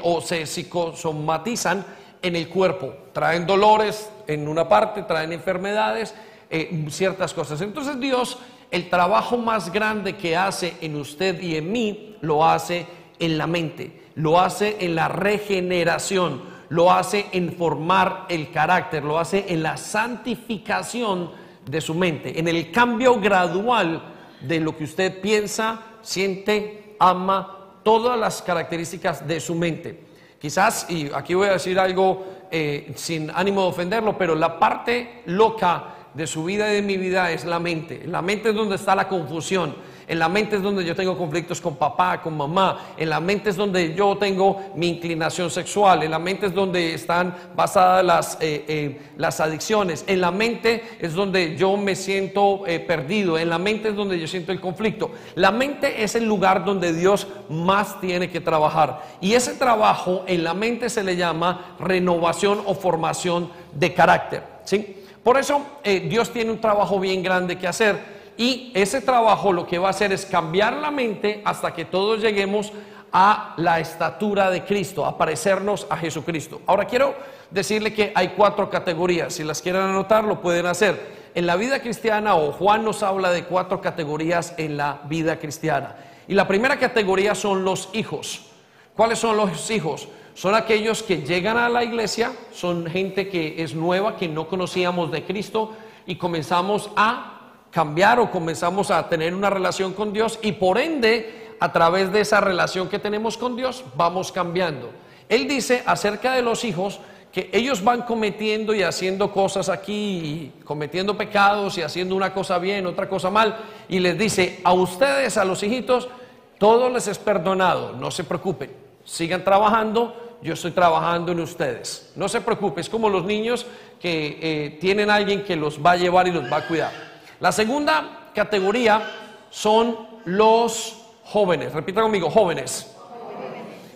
o 0.03 0.21
se 0.21 0.45
psicosomatizan 0.45 1.85
en 2.21 2.35
el 2.35 2.47
cuerpo. 2.47 2.93
Traen 3.11 3.45
dolores 3.45 4.09
en 4.27 4.47
una 4.47 4.69
parte, 4.69 5.03
traen 5.03 5.33
enfermedades, 5.33 6.13
eh, 6.49 6.85
ciertas 6.89 7.33
cosas. 7.33 7.61
Entonces 7.61 7.99
Dios, 7.99 8.37
el 8.71 8.89
trabajo 8.89 9.37
más 9.37 9.71
grande 9.71 10.15
que 10.15 10.35
hace 10.35 10.75
en 10.81 10.95
usted 10.95 11.41
y 11.41 11.55
en 11.55 11.71
mí, 11.71 12.15
lo 12.21 12.45
hace 12.45 12.85
en 13.19 13.37
la 13.37 13.47
mente, 13.47 14.01
lo 14.15 14.39
hace 14.39 14.77
en 14.79 14.95
la 14.95 15.07
regeneración 15.07 16.55
lo 16.69 16.91
hace 16.91 17.27
en 17.31 17.53
formar 17.53 18.25
el 18.29 18.51
carácter, 18.51 19.03
lo 19.03 19.19
hace 19.19 19.45
en 19.49 19.63
la 19.63 19.77
santificación 19.77 21.31
de 21.65 21.81
su 21.81 21.93
mente, 21.93 22.39
en 22.39 22.47
el 22.47 22.71
cambio 22.71 23.19
gradual 23.19 24.01
de 24.41 24.59
lo 24.59 24.75
que 24.77 24.83
usted 24.83 25.21
piensa, 25.21 25.79
siente, 26.01 26.95
ama, 26.99 27.79
todas 27.83 28.19
las 28.19 28.41
características 28.41 29.27
de 29.27 29.39
su 29.39 29.55
mente. 29.55 30.05
Quizás, 30.39 30.87
y 30.89 31.09
aquí 31.13 31.33
voy 31.33 31.47
a 31.47 31.53
decir 31.53 31.79
algo 31.79 32.25
eh, 32.51 32.93
sin 32.95 33.31
ánimo 33.31 33.61
de 33.61 33.67
ofenderlo, 33.67 34.17
pero 34.17 34.35
la 34.35 34.59
parte 34.59 35.23
loca 35.25 35.94
de 36.15 36.27
su 36.27 36.43
vida 36.43 36.71
y 36.71 36.75
de 36.75 36.81
mi 36.81 36.97
vida 36.97 37.31
es 37.31 37.45
la 37.45 37.59
mente. 37.59 38.03
La 38.07 38.21
mente 38.21 38.49
es 38.49 38.55
donde 38.55 38.75
está 38.75 38.95
la 38.95 39.07
confusión 39.07 39.75
en 40.07 40.19
la 40.19 40.29
mente 40.29 40.57
es 40.57 40.61
donde 40.61 40.85
yo 40.85 40.95
tengo 40.95 41.17
conflictos 41.17 41.59
con 41.59 41.75
papá, 41.75 42.21
con 42.21 42.37
mamá. 42.37 42.93
En 42.97 43.09
la 43.09 43.19
mente 43.19 43.49
es 43.49 43.55
donde 43.55 43.95
yo 43.95 44.17
tengo 44.17 44.61
mi 44.75 44.89
inclinación 44.89 45.49
sexual. 45.49 46.03
En 46.03 46.11
la 46.11 46.19
mente 46.19 46.47
es 46.47 46.53
donde 46.53 46.93
están 46.93 47.35
basadas 47.55 48.05
las, 48.05 48.37
eh, 48.39 48.65
eh, 48.67 49.35
adicciones. 49.39 50.03
En 50.07 50.21
la 50.21 50.31
mente 50.31 50.83
es 50.99 51.13
donde 51.13 51.55
yo 51.55 51.75
me 51.77 51.95
siento 51.95 52.65
eh, 52.67 52.79
perdido. 52.79 53.37
En 53.37 53.49
la 53.49 53.57
mente 53.57 53.89
es 53.89 53.95
donde 53.95 54.19
yo 54.19 54.27
siento 54.27 54.51
el 54.51 54.61
conflicto. 54.61 55.11
La 55.35 55.51
mente 55.51 56.03
es 56.03 56.13
el 56.15 56.25
lugar 56.25 56.65
donde 56.65 56.93
Dios 56.93 57.27
más 57.49 57.99
tiene 57.99 58.29
que 58.29 58.41
trabajar. 58.41 59.01
Y 59.21 59.33
ese 59.33 59.55
trabajo 59.55 60.23
en 60.27 60.43
la 60.43 60.53
mente 60.53 60.89
se 60.89 61.03
le 61.03 61.15
llama 61.15 61.75
renovación 61.79 62.61
o 62.65 62.75
formación 62.75 63.49
de 63.73 63.93
carácter. 63.93 64.43
¿sí? 64.65 65.04
Por 65.25 65.39
eso 65.39 65.65
Dios 65.83 66.29
tiene 66.31 66.51
un 66.51 66.61
trabajo 66.61 66.99
bien 66.99 67.23
grande 67.23 67.57
que 67.57 67.67
hacer. 67.67 67.97
Y 68.37 68.71
ese 68.75 69.01
trabajo 69.01 69.51
lo 69.51 69.65
que 69.65 69.79
va 69.79 69.87
a 69.87 69.89
hacer 69.89 70.13
es 70.13 70.23
cambiar 70.23 70.73
la 70.73 70.91
mente 70.91 71.41
hasta 71.43 71.73
que 71.73 71.83
todos 71.83 72.21
lleguemos 72.21 72.71
a 73.11 73.55
la 73.57 73.79
estatura 73.79 74.51
de 74.51 74.63
Cristo, 74.63 75.03
a 75.03 75.17
parecernos 75.17 75.87
a 75.89 75.97
Jesucristo. 75.97 76.61
Ahora 76.67 76.85
quiero 76.85 77.15
decirle 77.49 77.91
que 77.91 78.11
hay 78.13 78.33
cuatro 78.37 78.69
categorías. 78.69 79.33
Si 79.33 79.43
las 79.43 79.63
quieren 79.63 79.81
anotar, 79.81 80.25
lo 80.25 80.41
pueden 80.41 80.67
hacer. 80.67 81.25
En 81.33 81.47
la 81.47 81.55
vida 81.55 81.79
cristiana, 81.79 82.35
o 82.35 82.51
Juan 82.51 82.85
nos 82.85 83.01
habla 83.01 83.31
de 83.31 83.45
cuatro 83.45 83.81
categorías 83.81 84.53
en 84.57 84.77
la 84.77 85.01
vida 85.05 85.39
cristiana. 85.39 85.95
Y 86.27 86.35
la 86.35 86.47
primera 86.47 86.77
categoría 86.77 87.33
son 87.33 87.63
los 87.63 87.89
hijos. 87.93 88.51
¿Cuáles 88.95 89.17
son 89.17 89.37
los 89.37 89.71
hijos? 89.71 90.07
Son 90.35 90.53
aquellos 90.53 91.01
que 91.01 91.21
llegan 91.21 91.55
a 91.57 91.69
la 91.69 91.85
iglesia, 91.85 92.33
son 92.51 92.87
gente 92.87 93.29
que 93.29 93.63
es 93.63 93.73
nueva, 93.73 94.17
que 94.17 94.27
no 94.27 94.49
conocíamos 94.49 95.09
de 95.09 95.23
Cristo 95.23 95.71
y 96.05 96.17
comenzamos 96.17 96.89
a 96.97 97.53
cambiar 97.71 98.19
o 98.19 98.29
comenzamos 98.29 98.91
a 98.91 99.07
tener 99.07 99.33
una 99.33 99.49
relación 99.49 99.93
con 99.93 100.11
Dios 100.11 100.37
y 100.41 100.51
por 100.51 100.77
ende, 100.77 101.55
a 101.61 101.71
través 101.71 102.11
de 102.11 102.19
esa 102.19 102.41
relación 102.41 102.89
que 102.89 102.99
tenemos 102.99 103.37
con 103.37 103.55
Dios, 103.55 103.85
vamos 103.95 104.33
cambiando. 104.33 104.91
Él 105.29 105.47
dice 105.47 105.83
acerca 105.85 106.33
de 106.33 106.41
los 106.41 106.65
hijos 106.65 106.99
que 107.31 107.49
ellos 107.53 107.81
van 107.81 108.01
cometiendo 108.01 108.75
y 108.75 108.83
haciendo 108.83 109.31
cosas 109.31 109.69
aquí, 109.69 110.51
cometiendo 110.65 111.17
pecados 111.17 111.77
y 111.77 111.81
haciendo 111.81 112.13
una 112.13 112.33
cosa 112.33 112.59
bien, 112.59 112.85
otra 112.87 113.07
cosa 113.07 113.29
mal, 113.29 113.57
y 113.87 113.99
les 113.99 114.17
dice, 114.17 114.59
a 114.65 114.73
ustedes, 114.73 115.37
a 115.37 115.45
los 115.45 115.63
hijitos, 115.63 116.09
todo 116.57 116.89
les 116.89 117.07
es 117.07 117.19
perdonado, 117.19 117.93
no 117.93 118.11
se 118.11 118.25
preocupen, 118.25 118.71
sigan 119.05 119.45
trabajando, 119.45 120.24
yo 120.45 120.53
estoy 120.53 120.71
trabajando 120.71 121.31
en 121.31 121.39
ustedes. 121.39 122.11
No 122.15 122.29
se 122.29 122.39
preocupen, 122.39 122.81
es 122.81 122.89
como 122.89 123.09
los 123.09 123.25
niños 123.25 123.65
que 123.99 124.37
eh, 124.41 124.77
tienen 124.79 125.09
alguien 125.09 125.43
que 125.43 125.55
los 125.55 125.83
va 125.83 125.91
a 125.91 125.95
llevar 125.95 126.27
y 126.27 126.31
los 126.31 126.43
va 126.51 126.57
a 126.57 126.67
cuidar. 126.67 126.91
La 127.39 127.51
segunda 127.51 128.29
categoría 128.33 129.01
son 129.49 129.97
los 130.25 130.97
jóvenes. 131.23 131.73
Repita 131.73 132.01
conmigo, 132.01 132.29
jóvenes. 132.29 132.95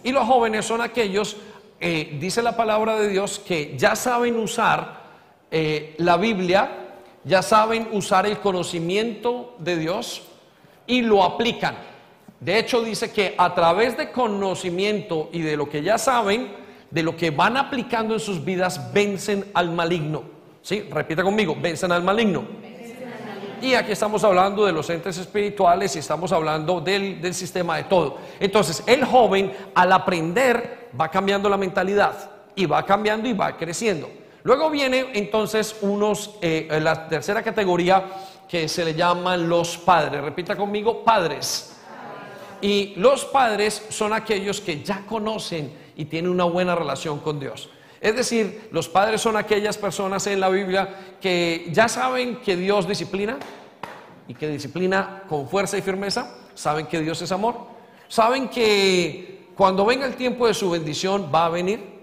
Y 0.03 0.12
los 0.12 0.25
jóvenes 0.25 0.65
son 0.65 0.82
aquellos, 0.82 1.38
eh, 1.79 2.18
dice 2.20 2.41
la 2.41 2.58
palabra 2.58 2.96
de 2.96 3.10
Dios, 3.10 3.38
que 3.39 3.77
ya 3.77 3.96
saben 3.96 4.38
usar 4.38 5.03
eh, 5.51 5.94
la 6.00 6.18
Biblia, 6.18 6.72
ya 7.25 7.44
saben 7.44 7.89
usar 7.91 8.25
el 8.25 8.39
conocimiento 8.39 9.56
de 9.60 9.77
Dios 9.77 10.24
y 10.88 11.01
lo 11.03 11.24
aplican. 11.24 11.75
De 12.39 12.58
hecho, 12.58 12.81
dice 12.81 13.12
que 13.12 13.36
a 13.38 13.53
través 13.53 13.98
de 13.98 14.12
conocimiento 14.12 15.29
y 15.34 15.41
de 15.41 15.58
lo 15.58 15.69
que 15.69 15.84
ya 15.84 15.98
saben, 15.98 16.53
de 16.89 17.03
lo 17.03 17.15
que 17.15 17.31
van 17.31 17.58
aplicando 17.58 18.13
en 18.13 18.19
sus 18.19 18.43
vidas, 18.43 18.93
vencen 18.93 19.46
al 19.53 19.72
maligno. 19.72 20.24
¿Sí? 20.62 20.88
Repita 20.89 21.24
conmigo, 21.24 21.55
vencen 21.60 21.91
al 21.91 22.03
maligno. 22.03 22.46
Y 23.62 23.74
aquí 23.74 23.91
estamos 23.91 24.24
hablando 24.24 24.65
de 24.65 24.72
los 24.72 24.89
entes 24.89 25.17
espirituales 25.17 25.93
y 25.96 26.00
estamos 26.00 26.31
hablando 26.31 26.79
del, 26.79 27.34
sistema 27.34 27.75
de 27.75 27.84
todo. 27.84 28.17
Entonces, 28.39 28.84
el 28.88 29.03
joven 29.03 29.51
al 29.75 29.91
aprender 29.91 30.89
va 31.00 31.10
cambiando 31.12 31.50
la 31.50 31.58
mentalidad 31.58 32.31
y 32.55 32.65
va 32.65 32.86
cambiando 32.86 33.27
y 33.27 33.34
va 33.34 33.58
creciendo. 33.58 34.10
Luego 34.43 34.69
viene 34.69 35.08
entonces 35.13 35.75
unos, 35.81 36.38
eh, 36.41 36.79
la 36.81 37.10
tercera 37.10 37.43
categoría 37.43 38.05
que 38.48 38.69
se 38.69 38.86
le 38.86 38.93
llaman 38.93 39.50
los 39.50 39.77
padres. 39.77 40.22
Repita 40.22 40.55
conmigo, 40.55 41.03
padres. 41.03 41.69
Y 42.62 42.94
los 42.96 43.25
padres 43.25 43.86
son 43.89 44.13
aquellos 44.13 44.62
que 44.62 44.84
ya 44.84 45.06
conocen 45.06 45.74
y 45.96 46.06
tienen 46.06 46.32
una 46.32 46.46
buena 46.46 46.75
relación 46.75 47.20
con 47.20 47.39
Dios. 47.39 47.70
Es 48.01 48.16
decir, 48.16 48.70
los 48.72 48.88
padres 48.88 49.22
son 49.22 49.36
aquellas 49.36 49.78
personas 49.78 50.25
en 50.28 50.39
la 50.39 50.50
Biblia 50.50 51.16
que 51.20 51.68
ya 51.72 51.89
saben 51.89 52.38
que 52.38 52.56
Dios 52.56 52.88
disciplina 52.88 53.38
y 54.28 54.34
que 54.34 54.48
disciplina 54.48 55.24
con 55.28 55.50
fuerza 55.50 55.78
y 55.78 55.82
firmeza, 55.82 56.36
saben 56.54 56.86
que 56.86 57.01
Dios 57.01 57.22
es 57.22 57.32
amor, 57.32 57.56
saben 58.08 58.48
que 58.48 59.48
cuando 59.56 59.86
venga 59.86 60.06
el 60.06 60.16
tiempo 60.16 60.48
de 60.48 60.54
su 60.54 60.70
bendición 60.70 61.30
va 61.34 61.48
a 61.48 61.50
venir, 61.50 62.00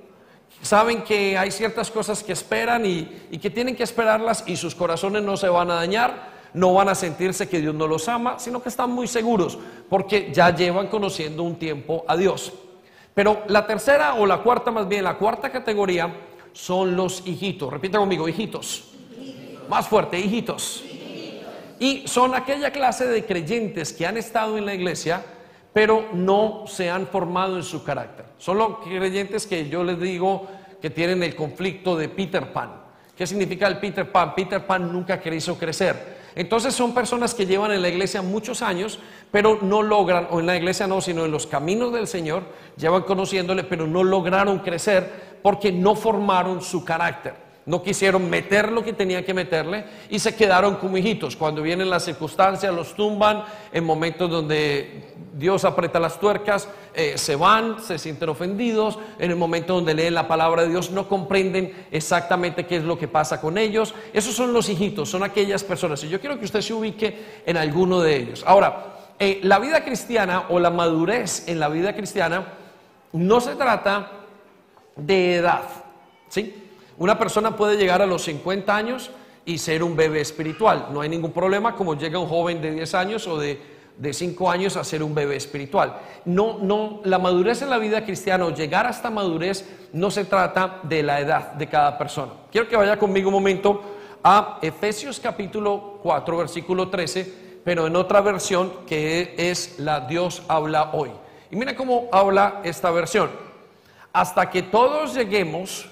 saben 0.61 1.03
que 1.03 1.39
hay 1.39 1.51
ciertas 1.51 1.91
cosas 1.91 2.23
que 2.23 2.33
esperan 2.33 2.85
y, 2.85 3.27
y 3.31 3.39
que 3.39 3.49
tienen 3.49 3.77
que 3.77 3.85
esperarlas 3.85 4.45
y 4.47 4.57
sus 4.57 4.75
corazones 4.75 5.23
no 5.23 5.37
se 5.37 5.49
van 5.49 5.71
a 5.71 5.77
dañar, 5.77 6.36
no 6.57 6.73
van 6.73 6.89
a 6.89 6.95
sentirse 6.95 7.49
que 7.49 7.61
Dios 7.61 7.75
no 7.75 7.87
los 7.87 8.09
ama, 8.09 8.39
sino 8.39 8.63
que 8.63 8.71
están 8.71 8.91
muy 8.91 9.07
seguros 9.07 9.59
porque 9.91 10.33
ya 10.33 10.55
llevan 10.55 10.89
conociendo 10.89 11.43
un 11.43 11.57
tiempo 11.57 12.05
a 12.09 12.17
Dios. 12.17 12.51
Pero 13.13 13.43
la 13.49 13.67
tercera 13.67 14.15
o 14.15 14.25
la 14.25 14.39
cuarta 14.39 14.71
más 14.71 14.89
bien, 14.89 15.05
la 15.05 15.19
cuarta 15.19 15.51
categoría 15.51 16.13
son 16.55 16.97
los 16.97 17.27
hijitos. 17.27 17.71
Repita 17.71 17.99
conmigo, 17.99 18.27
hijitos. 18.27 18.85
Más 19.69 19.87
fuerte, 19.87 20.19
hijitos. 20.19 20.83
Y 21.79 22.09
son 22.09 22.35
aquella 22.35 22.71
clase 22.71 23.07
de 23.07 23.27
creyentes 23.27 23.93
que 23.93 24.07
han 24.07 24.17
estado 24.17 24.57
en 24.57 24.65
la 24.65 24.75
iglesia, 24.75 25.23
pero 25.75 26.09
no 26.15 26.65
se 26.67 26.89
han 26.89 27.07
formado 27.07 27.59
en 27.59 27.65
su 27.65 27.85
carácter. 27.85 28.25
Son 28.39 28.57
los 28.57 28.79
creyentes 28.79 29.47
que 29.47 29.69
yo 29.69 29.85
les 29.85 30.01
digo 30.01 30.47
que 30.81 30.89
tienen 30.89 31.23
el 31.23 31.37
conflicto 31.37 31.99
de 31.99 32.09
Peter 32.09 32.51
Pan. 32.51 32.81
¿Qué 33.15 33.27
significa 33.27 33.67
el 33.67 33.79
Peter 33.79 34.11
Pan? 34.11 34.35
Peter 34.35 34.67
Pan 34.67 34.91
nunca 34.91 35.21
quiso 35.21 35.59
crecer. 35.59 36.16
Entonces 36.37 36.75
son 36.75 36.95
personas 36.95 37.35
que 37.35 37.47
llevan 37.47 37.73
en 37.73 37.83
la 37.83 37.89
iglesia 37.89 38.23
muchos 38.23 38.63
años, 38.63 39.01
pero 39.33 39.59
no 39.63 39.83
logran, 39.83 40.29
o 40.31 40.39
en 40.39 40.47
la 40.47 40.57
iglesia 40.57 40.87
no, 40.87 41.01
sino 41.01 41.25
en 41.25 41.33
los 41.33 41.47
caminos 41.47 41.93
del 41.93 42.07
Señor, 42.07 42.45
llevan 42.77 43.03
conociéndole, 43.03 43.65
pero 43.65 43.87
no 43.87 44.05
lograron 44.05 44.61
crecer 44.61 45.39
porque 45.43 45.73
no 45.73 45.97
formaron 45.97 46.63
su 46.63 46.85
carácter 46.85 47.46
no 47.67 47.83
quisieron 47.83 48.31
meter 48.31 48.71
lo 48.71 48.85
que 48.85 48.93
tenían 48.93 49.25
que 49.25 49.35
meterle 49.35 49.85
y 50.09 50.21
se 50.21 50.37
quedaron 50.37 50.77
como 50.77 50.97
hijitos. 50.97 51.35
Cuando 51.35 51.63
vienen 51.63 51.91
las 51.91 52.05
circunstancias, 52.05 52.73
los 52.73 52.95
tumban, 52.95 53.45
en 53.73 53.85
momentos 53.85 54.31
donde 54.31 55.15
Dios 55.35 55.65
aprieta 55.65 55.99
las 55.99 56.21
tuercas, 56.21 56.69
eh, 56.95 57.19
se 57.19 57.35
van, 57.35 57.83
se 57.83 57.99
sienten 57.99 58.29
ofendidos, 58.29 59.01
en 59.19 59.33
el 59.33 59.37
momento 59.37 59.75
donde 59.75 59.95
leen 59.95 60.15
la 60.15 60.29
palabra 60.29 60.63
de 60.63 60.69
Dios 60.69 60.93
no 60.93 61.09
comprenden 61.09 61.87
exactamente 61.91 62.67
qué 62.67 62.77
es 62.77 62.85
lo 62.85 62.97
que 62.97 63.09
pasa 63.09 63.41
con 63.41 63.59
ellos. 63.59 63.95
Esos 64.13 64.35
son 64.35 64.53
los 64.53 64.69
hijitos, 64.69 65.11
son 65.11 65.25
aquellas 65.25 65.65
personas. 65.65 66.03
Y 66.05 66.09
yo 66.09 66.21
quiero 66.21 66.39
que 66.39 66.45
usted 66.45 66.61
se 66.61 66.73
ubique 66.73 67.43
en 67.45 67.57
alguno 67.57 68.01
de 68.01 68.17
ellos. 68.17 68.45
Ahora, 68.47 68.95
eh, 69.19 69.41
la 69.43 69.59
vida 69.59 69.85
cristiana 69.85 70.45
o 70.51 70.61
la 70.61 70.71
madurez 70.71 71.49
en 71.49 71.59
la 71.59 71.69
vida 71.69 71.97
cristiana 71.97 72.47
no 73.13 73.41
se 73.41 73.57
trata 73.57 74.13
de 74.95 75.37
edad, 75.37 75.63
¿sí? 76.29 76.66
Una 76.99 77.19
persona 77.19 77.57
puede 77.57 77.77
llegar 77.77 78.01
a 78.01 78.07
los 78.07 78.23
50 78.23 78.75
años 78.75 79.11
y 79.45 79.59
ser 79.59 79.83
un 79.83 79.97
bebé 79.97 80.21
espiritual. 80.21 80.89
No 80.93 81.03
hay 81.03 81.09
ningún 81.09 81.33
problema 81.33 81.75
como 81.77 81.95
llega 81.95 82.19
un 82.19 82.29
joven 82.29 82.61
de 82.61 82.73
10 82.73 82.95
años 82.95 83.27
o 83.29 83.39
de, 83.39 83.61
de 83.97 84.13
5 84.13 84.51
años 84.51 84.77
a 84.77 84.85
ser 84.85 85.03
un 85.03 85.15
bebé 85.15 85.37
espiritual. 85.37 85.97
No, 86.25 86.59
no, 86.59 87.01
la 87.05 87.19
madurez 87.19 87.63
en 87.63 87.71
la 87.71 87.79
vida 87.79 88.05
cristiana 88.05 88.47
o 88.47 88.51
llegar 88.51 88.87
hasta 88.87 89.11
madurez 89.11 89.65
no 89.93 90.11
se 90.11 90.25
trata 90.25 90.81
de 90.83 91.03
la 91.03 91.21
edad 91.21 91.53
de 91.53 91.69
cada 91.69 91.99
persona. 91.99 92.33
Quiero 92.51 92.67
que 92.69 92.77
vaya 92.77 92.99
conmigo 92.99 93.29
un 93.29 93.35
momento 93.35 93.83
a 94.25 94.59
Efesios 94.63 95.21
capítulo 95.21 96.01
4, 96.03 96.37
versículo 96.37 96.89
13, 96.89 97.61
pero 97.63 97.87
en 97.87 97.95
otra 97.95 98.21
versión 98.23 98.73
que 98.87 99.35
es 99.37 99.79
la 99.79 100.01
Dios 100.01 100.43
habla 100.49 100.91
hoy. 100.93 101.11
Y 101.51 101.57
mira 101.57 101.77
cómo 101.77 102.09
habla 102.11 102.61
esta 102.65 102.91
versión. 102.91 103.31
Hasta 104.13 104.51
que 104.51 104.63
todos 104.63 105.15
lleguemos 105.15 105.89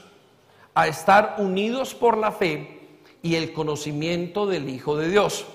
a 0.75 0.87
estar 0.87 1.37
unidos 1.39 1.95
por 1.95 2.19
la 2.19 2.33
fe 2.33 2.99
y 3.23 3.37
el 3.37 3.53
conocimiento 3.53 4.47
del 4.47 4.69
Hijo 4.69 4.97
de 4.97 5.09
Dios. 5.09 5.47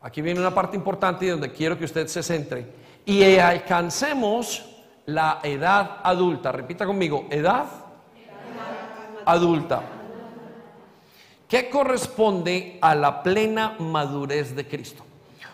Aquí 0.00 0.22
viene 0.22 0.40
una 0.40 0.54
parte 0.54 0.76
importante 0.76 1.26
y 1.26 1.28
donde 1.28 1.52
quiero 1.52 1.76
que 1.76 1.84
usted 1.84 2.06
se 2.06 2.22
centre. 2.22 2.66
Y 3.04 3.36
alcancemos 3.38 4.64
la 5.06 5.40
edad 5.42 5.98
adulta. 6.02 6.52
Repita 6.52 6.86
conmigo, 6.86 7.26
edad, 7.30 7.66
adulta. 9.24 9.82
¿Qué 11.48 11.70
corresponde 11.70 12.78
a 12.80 12.94
la 12.94 13.22
plena 13.22 13.74
madurez 13.78 14.54
de 14.54 14.68
Cristo? 14.68 15.04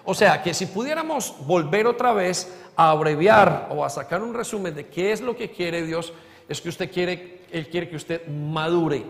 O 0.05 0.13
sea, 0.13 0.43
que 0.43 0.53
si 0.53 0.67
pudiéramos 0.67 1.35
volver 1.47 1.87
otra 1.87 2.13
vez 2.13 2.53
a 2.77 2.91
abreviar 2.91 3.69
o 3.71 3.85
a 3.85 3.89
sacar 3.89 4.23
un 4.23 4.35
resumen 4.35 4.75
de 4.75 4.89
qué 4.89 5.13
es 5.13 5.21
lo 5.21 5.37
que 5.37 5.51
quiere 5.51 5.87
Dios, 5.87 6.13
es 6.49 6.61
que 6.61 6.69
usted 6.69 6.93
quiere, 6.93 7.44
Él 7.55 7.69
quiere 7.69 7.89
que 7.89 7.97
usted 7.97 8.27
madure, 8.27 9.05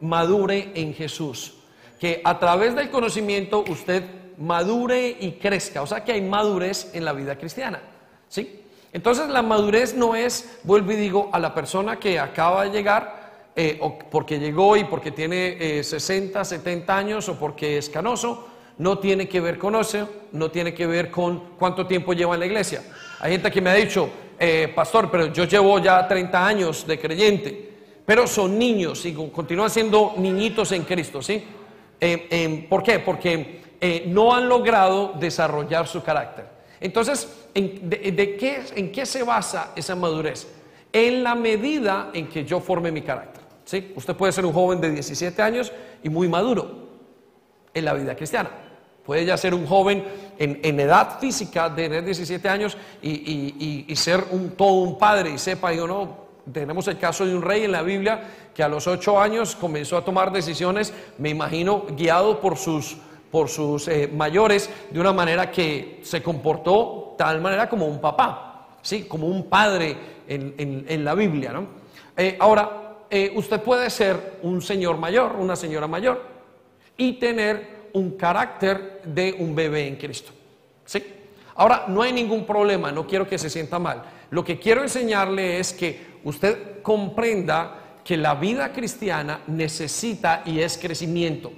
madure 0.00 0.70
en 0.74 0.94
Jesús. 0.94 1.54
Que 1.98 2.22
a 2.24 2.38
través 2.38 2.74
del 2.74 2.88
conocimiento 2.88 3.64
usted 3.68 4.04
madure 4.38 5.16
y 5.20 5.32
crezca. 5.32 5.82
O 5.82 5.86
sea 5.86 6.02
que 6.02 6.12
hay 6.12 6.22
madurez 6.22 6.90
en 6.94 7.04
la 7.04 7.12
vida 7.12 7.36
cristiana. 7.36 7.80
¿Sí? 8.28 8.62
Entonces 8.92 9.28
la 9.28 9.42
madurez 9.42 9.94
no 9.94 10.14
es, 10.14 10.58
vuelvo 10.64 10.92
y 10.92 10.96
digo, 10.96 11.30
a 11.32 11.38
la 11.38 11.54
persona 11.54 11.98
que 11.98 12.18
acaba 12.18 12.64
de 12.64 12.70
llegar, 12.70 13.20
eh, 13.54 13.78
o 13.80 13.98
porque 13.98 14.38
llegó 14.38 14.76
y 14.76 14.84
porque 14.84 15.10
tiene 15.10 15.82
60, 15.82 16.40
eh, 16.40 16.44
70 16.44 16.96
años 16.96 17.28
o 17.28 17.38
porque 17.38 17.78
es 17.78 17.88
canoso, 17.88 18.48
no 18.78 18.98
tiene 18.98 19.28
que 19.28 19.40
ver 19.40 19.58
con 19.58 19.74
eso, 19.76 20.08
no 20.32 20.50
tiene 20.50 20.72
que 20.72 20.86
ver 20.86 21.10
con 21.10 21.56
cuánto 21.58 21.86
tiempo 21.86 22.14
lleva 22.14 22.34
en 22.34 22.40
la 22.40 22.46
iglesia. 22.46 22.82
Hay 23.20 23.32
gente 23.32 23.50
que 23.50 23.60
me 23.60 23.70
ha 23.70 23.74
dicho, 23.74 24.08
eh, 24.38 24.72
pastor, 24.74 25.10
pero 25.10 25.26
yo 25.26 25.44
llevo 25.44 25.78
ya 25.78 26.08
30 26.08 26.46
años 26.46 26.86
de 26.86 26.98
creyente, 26.98 27.69
pero 28.04 28.26
son 28.26 28.58
niños 28.58 29.04
y 29.06 29.12
continúan 29.12 29.70
siendo 29.70 30.14
niñitos 30.16 30.72
en 30.72 30.84
Cristo, 30.84 31.22
¿sí? 31.22 31.42
Eh, 32.00 32.26
em, 32.30 32.68
¿Por 32.68 32.82
qué? 32.82 32.98
Porque 32.98 33.60
eh, 33.80 34.04
no 34.06 34.34
han 34.34 34.48
logrado 34.48 35.14
desarrollar 35.18 35.86
su 35.86 36.02
carácter. 36.02 36.46
Entonces, 36.80 37.28
¿en, 37.54 37.88
de, 37.88 38.36
qué, 38.36 38.62
¿en 38.74 38.90
qué 38.90 39.04
se 39.04 39.22
basa 39.22 39.72
esa 39.76 39.94
madurez? 39.94 40.48
En 40.92 41.22
la 41.22 41.34
medida 41.34 42.10
en 42.12 42.28
que 42.28 42.44
yo 42.44 42.60
forme 42.60 42.90
mi 42.90 43.02
carácter. 43.02 43.42
¿sí? 43.64 43.92
Usted 43.94 44.16
puede 44.16 44.32
ser 44.32 44.46
un 44.46 44.52
joven 44.52 44.80
de 44.80 44.90
17 44.90 45.40
años 45.42 45.72
y 46.02 46.08
muy 46.08 46.28
maduro 46.28 46.88
en 47.74 47.84
la 47.84 47.92
vida 47.94 48.16
cristiana. 48.16 48.50
Puede 49.04 49.24
ya 49.24 49.36
ser 49.36 49.54
un 49.54 49.66
joven 49.66 50.04
en, 50.38 50.80
edad 50.80 51.18
física 51.18 51.68
de 51.68 51.84
tener 51.84 52.04
17 52.04 52.48
años 52.48 52.76
y, 53.02 53.84
ser 53.96 54.24
todo 54.56 54.72
un 54.72 54.98
padre 54.98 55.30
y 55.30 55.38
sepa, 55.38 55.72
yo 55.72 55.86
no, 55.86 56.29
tenemos 56.52 56.86
el 56.88 56.98
caso 56.98 57.26
de 57.26 57.34
un 57.34 57.42
rey 57.42 57.64
en 57.64 57.72
la 57.72 57.82
Biblia 57.82 58.22
que 58.54 58.62
a 58.62 58.68
los 58.68 58.86
8 58.86 59.20
años 59.20 59.56
comenzó 59.56 59.96
a 59.96 60.04
tomar 60.04 60.32
decisiones, 60.32 60.92
me 61.18 61.30
imagino, 61.30 61.86
guiado 61.96 62.40
por 62.40 62.56
sus, 62.56 62.96
por 63.30 63.48
sus 63.48 63.88
eh, 63.88 64.10
mayores, 64.12 64.70
de 64.90 65.00
una 65.00 65.12
manera 65.12 65.50
que 65.50 66.00
se 66.02 66.22
comportó 66.22 67.14
tal 67.16 67.40
manera 67.40 67.68
como 67.68 67.86
un 67.86 68.00
papá, 68.00 68.78
¿sí? 68.82 69.04
como 69.04 69.26
un 69.26 69.48
padre 69.48 69.96
en, 70.26 71.04
la 71.04 71.14
Biblia. 71.14 71.52
¿no? 71.52 71.66
Eh, 72.16 72.36
ahora, 72.40 72.96
eh, 73.10 73.32
usted 73.34 73.60
puede 73.60 73.90
ser 73.90 74.38
un 74.42 74.62
señor 74.62 74.96
mayor, 74.96 75.36
una 75.38 75.56
señora 75.56 75.86
mayor, 75.86 76.24
y 76.96 77.14
tener 77.14 77.80
un 77.92 78.16
carácter 78.16 79.02
de 79.04 79.34
un 79.38 79.54
bebé 79.54 79.86
en 79.86 79.96
Cristo. 79.96 80.32
¿Sí? 80.84 81.02
Ahora, 81.56 81.84
no 81.88 82.02
hay 82.02 82.12
ningún 82.12 82.46
problema, 82.46 82.90
no 82.92 83.06
quiero 83.06 83.28
que 83.28 83.38
se 83.38 83.50
sienta 83.50 83.78
mal. 83.78 84.02
Lo 84.30 84.44
que 84.44 84.58
quiero 84.58 84.82
enseñarle 84.82 85.58
es 85.58 85.72
que 85.72 86.09
usted 86.24 86.82
comprenda 86.82 87.76
que 88.04 88.16
la 88.16 88.34
vida 88.34 88.72
cristiana 88.72 89.40
necesita 89.46 90.42
y 90.44 90.60
es 90.60 90.78
crecimiento. 90.78 91.52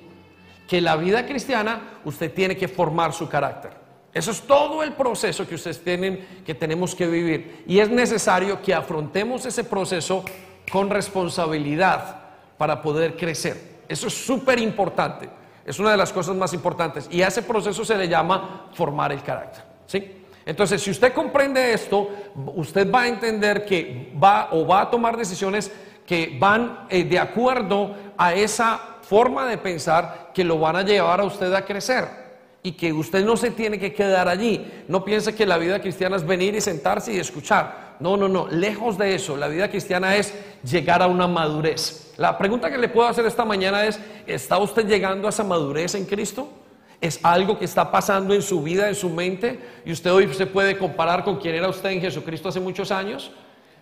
Que 0.68 0.80
la 0.80 0.96
vida 0.96 1.26
cristiana 1.26 2.00
usted 2.04 2.32
tiene 2.32 2.56
que 2.56 2.68
formar 2.68 3.12
su 3.12 3.28
carácter. 3.28 3.72
Eso 4.12 4.30
es 4.30 4.42
todo 4.42 4.82
el 4.82 4.92
proceso 4.92 5.46
que 5.46 5.54
ustedes 5.54 5.82
tienen, 5.82 6.42
que 6.44 6.54
tenemos 6.54 6.94
que 6.94 7.06
vivir. 7.06 7.64
Y 7.66 7.78
es 7.78 7.88
necesario 7.88 8.60
que 8.60 8.74
afrontemos 8.74 9.46
ese 9.46 9.64
proceso 9.64 10.24
con 10.70 10.90
responsabilidad 10.90 12.20
para 12.58 12.82
poder 12.82 13.16
crecer. 13.16 13.80
Eso 13.88 14.06
es 14.06 14.14
súper 14.14 14.58
importante. 14.58 15.28
Es 15.64 15.78
una 15.78 15.92
de 15.92 15.96
las 15.96 16.12
cosas 16.12 16.36
más 16.36 16.52
importantes. 16.52 17.08
Y 17.10 17.22
a 17.22 17.28
ese 17.28 17.42
proceso 17.42 17.84
se 17.84 17.96
le 17.96 18.08
llama 18.08 18.68
formar 18.74 19.12
el 19.12 19.22
carácter. 19.22 19.64
¿sí? 19.86 20.21
Entonces, 20.44 20.82
si 20.82 20.90
usted 20.90 21.12
comprende 21.12 21.72
esto, 21.72 22.10
usted 22.54 22.90
va 22.90 23.02
a 23.02 23.08
entender 23.08 23.64
que 23.64 24.12
va 24.22 24.48
o 24.52 24.66
va 24.66 24.82
a 24.82 24.90
tomar 24.90 25.16
decisiones 25.16 25.70
que 26.06 26.36
van 26.38 26.86
eh, 26.90 27.04
de 27.04 27.18
acuerdo 27.18 27.94
a 28.16 28.34
esa 28.34 28.98
forma 29.02 29.46
de 29.46 29.58
pensar 29.58 30.30
que 30.34 30.44
lo 30.44 30.58
van 30.58 30.76
a 30.76 30.82
llevar 30.82 31.20
a 31.20 31.24
usted 31.24 31.52
a 31.52 31.64
crecer 31.64 32.22
y 32.62 32.72
que 32.72 32.92
usted 32.92 33.24
no 33.24 33.36
se 33.36 33.50
tiene 33.50 33.78
que 33.78 33.92
quedar 33.92 34.28
allí. 34.28 34.84
No 34.88 35.04
piense 35.04 35.34
que 35.34 35.46
la 35.46 35.58
vida 35.58 35.80
cristiana 35.80 36.16
es 36.16 36.26
venir 36.26 36.54
y 36.54 36.60
sentarse 36.60 37.12
y 37.12 37.18
escuchar. 37.18 37.96
No, 38.00 38.16
no, 38.16 38.28
no, 38.28 38.48
lejos 38.48 38.98
de 38.98 39.14
eso. 39.14 39.36
La 39.36 39.48
vida 39.48 39.68
cristiana 39.68 40.16
es 40.16 40.32
llegar 40.62 41.02
a 41.02 41.06
una 41.06 41.26
madurez. 41.26 42.12
La 42.16 42.36
pregunta 42.38 42.70
que 42.70 42.78
le 42.78 42.88
puedo 42.88 43.08
hacer 43.08 43.26
esta 43.26 43.44
mañana 43.44 43.84
es, 43.84 43.98
¿está 44.26 44.58
usted 44.58 44.86
llegando 44.86 45.26
a 45.26 45.30
esa 45.30 45.44
madurez 45.44 45.94
en 45.94 46.04
Cristo? 46.04 46.48
Es 47.02 47.18
algo 47.24 47.58
que 47.58 47.64
está 47.64 47.90
pasando 47.90 48.32
en 48.32 48.42
su 48.42 48.62
vida, 48.62 48.88
en 48.88 48.94
su 48.94 49.10
mente, 49.10 49.58
y 49.84 49.90
usted 49.90 50.12
hoy 50.12 50.32
se 50.32 50.46
puede 50.46 50.78
comparar 50.78 51.24
con 51.24 51.36
quien 51.36 51.56
era 51.56 51.68
usted 51.68 51.90
en 51.90 52.00
Jesucristo 52.00 52.48
hace 52.48 52.60
muchos 52.60 52.92
años. 52.92 53.32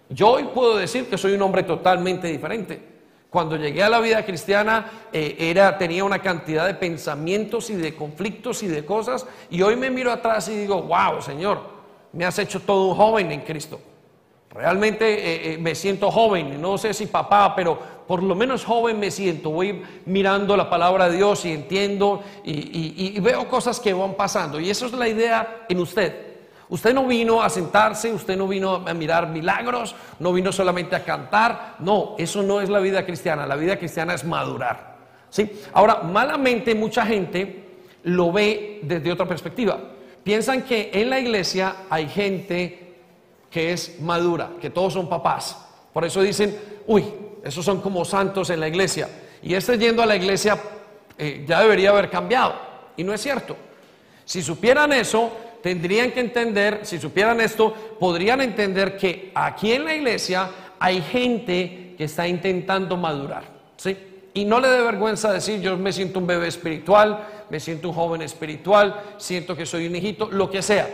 Yo 0.08 0.30
hoy 0.30 0.44
puedo 0.54 0.78
decir 0.78 1.04
que 1.04 1.18
soy 1.18 1.34
un 1.34 1.42
hombre 1.42 1.62
totalmente 1.62 2.28
diferente. 2.28 2.82
Cuando 3.28 3.56
llegué 3.56 3.82
a 3.82 3.90
la 3.90 4.00
vida 4.00 4.24
cristiana 4.24 4.90
eh, 5.12 5.36
era, 5.38 5.76
tenía 5.76 6.02
una 6.02 6.20
cantidad 6.20 6.66
de 6.66 6.72
pensamientos 6.72 7.68
y 7.68 7.76
de 7.76 7.94
conflictos 7.94 8.62
y 8.62 8.68
de 8.68 8.86
cosas, 8.86 9.26
y 9.50 9.60
hoy 9.60 9.76
me 9.76 9.90
miro 9.90 10.10
atrás 10.10 10.48
y 10.48 10.56
digo, 10.56 10.80
wow, 10.82 11.20
Señor, 11.20 11.60
me 12.14 12.24
has 12.24 12.38
hecho 12.38 12.60
todo 12.60 12.88
un 12.88 12.96
joven 12.96 13.30
en 13.32 13.42
Cristo. 13.42 13.82
Realmente 14.50 15.04
eh, 15.06 15.52
eh, 15.52 15.58
me 15.58 15.74
siento 15.74 16.10
joven, 16.10 16.60
no 16.60 16.78
sé 16.78 16.94
si 16.94 17.04
papá, 17.04 17.54
pero 17.54 17.99
por 18.10 18.24
lo 18.24 18.34
menos 18.34 18.64
joven 18.64 18.98
me 18.98 19.08
siento. 19.12 19.50
Voy 19.50 19.84
mirando 20.04 20.56
la 20.56 20.68
palabra 20.68 21.08
de 21.08 21.16
Dios 21.16 21.44
y 21.44 21.52
entiendo 21.52 22.24
y, 22.42 23.20
veo 23.20 23.46
cosas 23.46 23.78
que 23.78 23.92
van 23.92 24.14
pasando. 24.14 24.58
Y 24.58 24.68
eso 24.68 24.86
es 24.86 24.92
la 24.94 25.06
idea 25.06 25.64
en 25.68 25.78
usted. 25.78 26.12
Usted 26.70 26.92
no 26.92 27.06
vino 27.06 27.40
a 27.40 27.48
sentarse, 27.48 28.12
usted 28.12 28.36
no 28.36 28.48
vino 28.48 28.82
a 28.84 28.94
mirar 28.94 29.28
milagros, 29.28 29.94
no 30.18 30.32
vino 30.32 30.50
solamente 30.50 30.96
a 30.96 31.04
cantar. 31.04 31.76
No, 31.78 32.16
eso 32.18 32.42
no 32.42 32.60
es 32.60 32.68
la 32.68 32.80
vida 32.80 33.06
cristiana. 33.06 33.46
La 33.46 33.54
vida 33.54 33.78
cristiana 33.78 34.12
es 34.14 34.24
madurar. 34.24 34.96
¿sí? 35.28 35.48
Ahora, 35.72 36.02
malamente 36.02 36.74
mucha 36.74 37.06
gente 37.06 37.64
lo 38.02 38.32
ve 38.32 38.80
desde 38.82 39.12
otra 39.12 39.28
perspectiva. 39.28 39.78
Piensan 40.24 40.62
que 40.62 40.90
en 40.94 41.10
la 41.10 41.20
iglesia 41.20 41.76
hay 41.88 42.08
gente 42.08 42.92
que 43.48 43.72
es 43.72 44.00
madura, 44.00 44.50
que 44.60 44.68
todos 44.68 44.94
son 44.94 45.08
papás. 45.08 45.64
Por 45.92 46.04
eso 46.04 46.22
dicen, 46.22 46.58
uy, 46.88 47.04
esos 47.44 47.64
son 47.64 47.80
como 47.80 48.04
santos 48.04 48.50
en 48.50 48.60
la 48.60 48.68
iglesia. 48.68 49.08
Y 49.42 49.54
este 49.54 49.78
yendo 49.78 50.02
a 50.02 50.06
la 50.06 50.16
iglesia 50.16 50.58
eh, 51.16 51.44
ya 51.46 51.60
debería 51.60 51.90
haber 51.90 52.10
cambiado. 52.10 52.54
Y 52.96 53.04
no 53.04 53.14
es 53.14 53.20
cierto. 53.20 53.56
Si 54.24 54.42
supieran 54.42 54.92
eso, 54.92 55.30
tendrían 55.62 56.12
que 56.12 56.20
entender, 56.20 56.80
si 56.82 56.98
supieran 56.98 57.40
esto, 57.40 57.74
podrían 57.98 58.40
entender 58.40 58.96
que 58.96 59.32
aquí 59.34 59.72
en 59.72 59.84
la 59.84 59.94
iglesia 59.94 60.50
hay 60.78 61.00
gente 61.02 61.94
que 61.96 62.04
está 62.04 62.28
intentando 62.28 62.96
madurar. 62.96 63.44
¿sí? 63.76 63.96
Y 64.34 64.44
no 64.44 64.60
le 64.60 64.68
dé 64.68 64.82
vergüenza 64.82 65.32
decir, 65.32 65.60
yo 65.60 65.76
me 65.76 65.92
siento 65.92 66.18
un 66.18 66.26
bebé 66.26 66.48
espiritual, 66.48 67.26
me 67.48 67.58
siento 67.58 67.88
un 67.88 67.94
joven 67.94 68.22
espiritual, 68.22 69.00
siento 69.16 69.56
que 69.56 69.66
soy 69.66 69.86
un 69.86 69.96
hijito, 69.96 70.30
lo 70.30 70.50
que 70.50 70.62
sea 70.62 70.88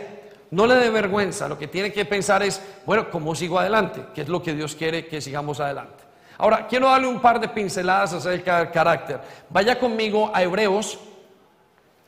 no 0.51 0.65
le 0.65 0.75
dé 0.75 0.89
vergüenza, 0.89 1.47
lo 1.47 1.57
que 1.57 1.67
tiene 1.67 1.91
que 1.91 2.05
pensar 2.05 2.43
es, 2.43 2.61
bueno, 2.85 3.09
¿cómo 3.09 3.35
sigo 3.35 3.59
adelante? 3.59 4.01
¿Qué 4.13 4.21
es 4.21 4.29
lo 4.29 4.41
que 4.41 4.53
Dios 4.53 4.75
quiere 4.75 5.05
que 5.07 5.21
sigamos 5.21 5.59
adelante? 5.59 6.06
Ahora, 6.37 6.67
quiero 6.67 6.87
darle 6.87 7.07
un 7.07 7.19
par 7.19 7.39
de 7.39 7.49
pinceladas 7.49 8.13
acerca 8.13 8.59
del 8.59 8.71
carácter. 8.71 9.19
Vaya 9.49 9.79
conmigo 9.79 10.29
a 10.33 10.43
Hebreos, 10.43 10.99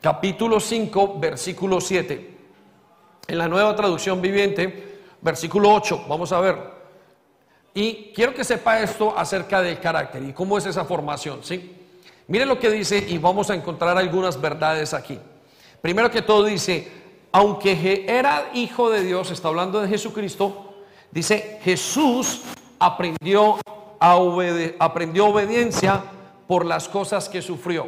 capítulo 0.00 0.60
5, 0.60 1.18
versículo 1.18 1.80
7. 1.80 2.38
En 3.26 3.38
la 3.38 3.48
nueva 3.48 3.74
traducción 3.74 4.22
viviente, 4.22 5.00
versículo 5.20 5.72
8, 5.74 6.04
vamos 6.08 6.32
a 6.32 6.40
ver. 6.40 6.56
Y 7.74 8.12
quiero 8.14 8.34
que 8.34 8.44
sepa 8.44 8.80
esto 8.80 9.14
acerca 9.16 9.62
del 9.62 9.80
carácter 9.80 10.22
y 10.22 10.32
cómo 10.32 10.58
es 10.58 10.66
esa 10.66 10.84
formación, 10.84 11.40
¿sí? 11.42 11.76
Mire 12.28 12.46
lo 12.46 12.58
que 12.58 12.70
dice 12.70 13.04
y 13.08 13.18
vamos 13.18 13.50
a 13.50 13.54
encontrar 13.54 13.98
algunas 13.98 14.40
verdades 14.40 14.94
aquí. 14.94 15.18
Primero 15.80 16.10
que 16.10 16.22
todo 16.22 16.44
dice, 16.44 16.88
aunque 17.32 18.04
era 18.06 18.50
hijo 18.54 18.90
de 18.90 19.02
Dios, 19.02 19.30
está 19.30 19.48
hablando 19.48 19.80
de 19.80 19.88
Jesucristo, 19.88 20.74
dice, 21.10 21.58
Jesús 21.62 22.42
aprendió, 22.78 23.58
a 24.00 24.16
aprendió 24.78 25.26
obediencia 25.26 26.02
por 26.46 26.64
las 26.64 26.88
cosas 26.88 27.28
que 27.28 27.42
sufrió. 27.42 27.86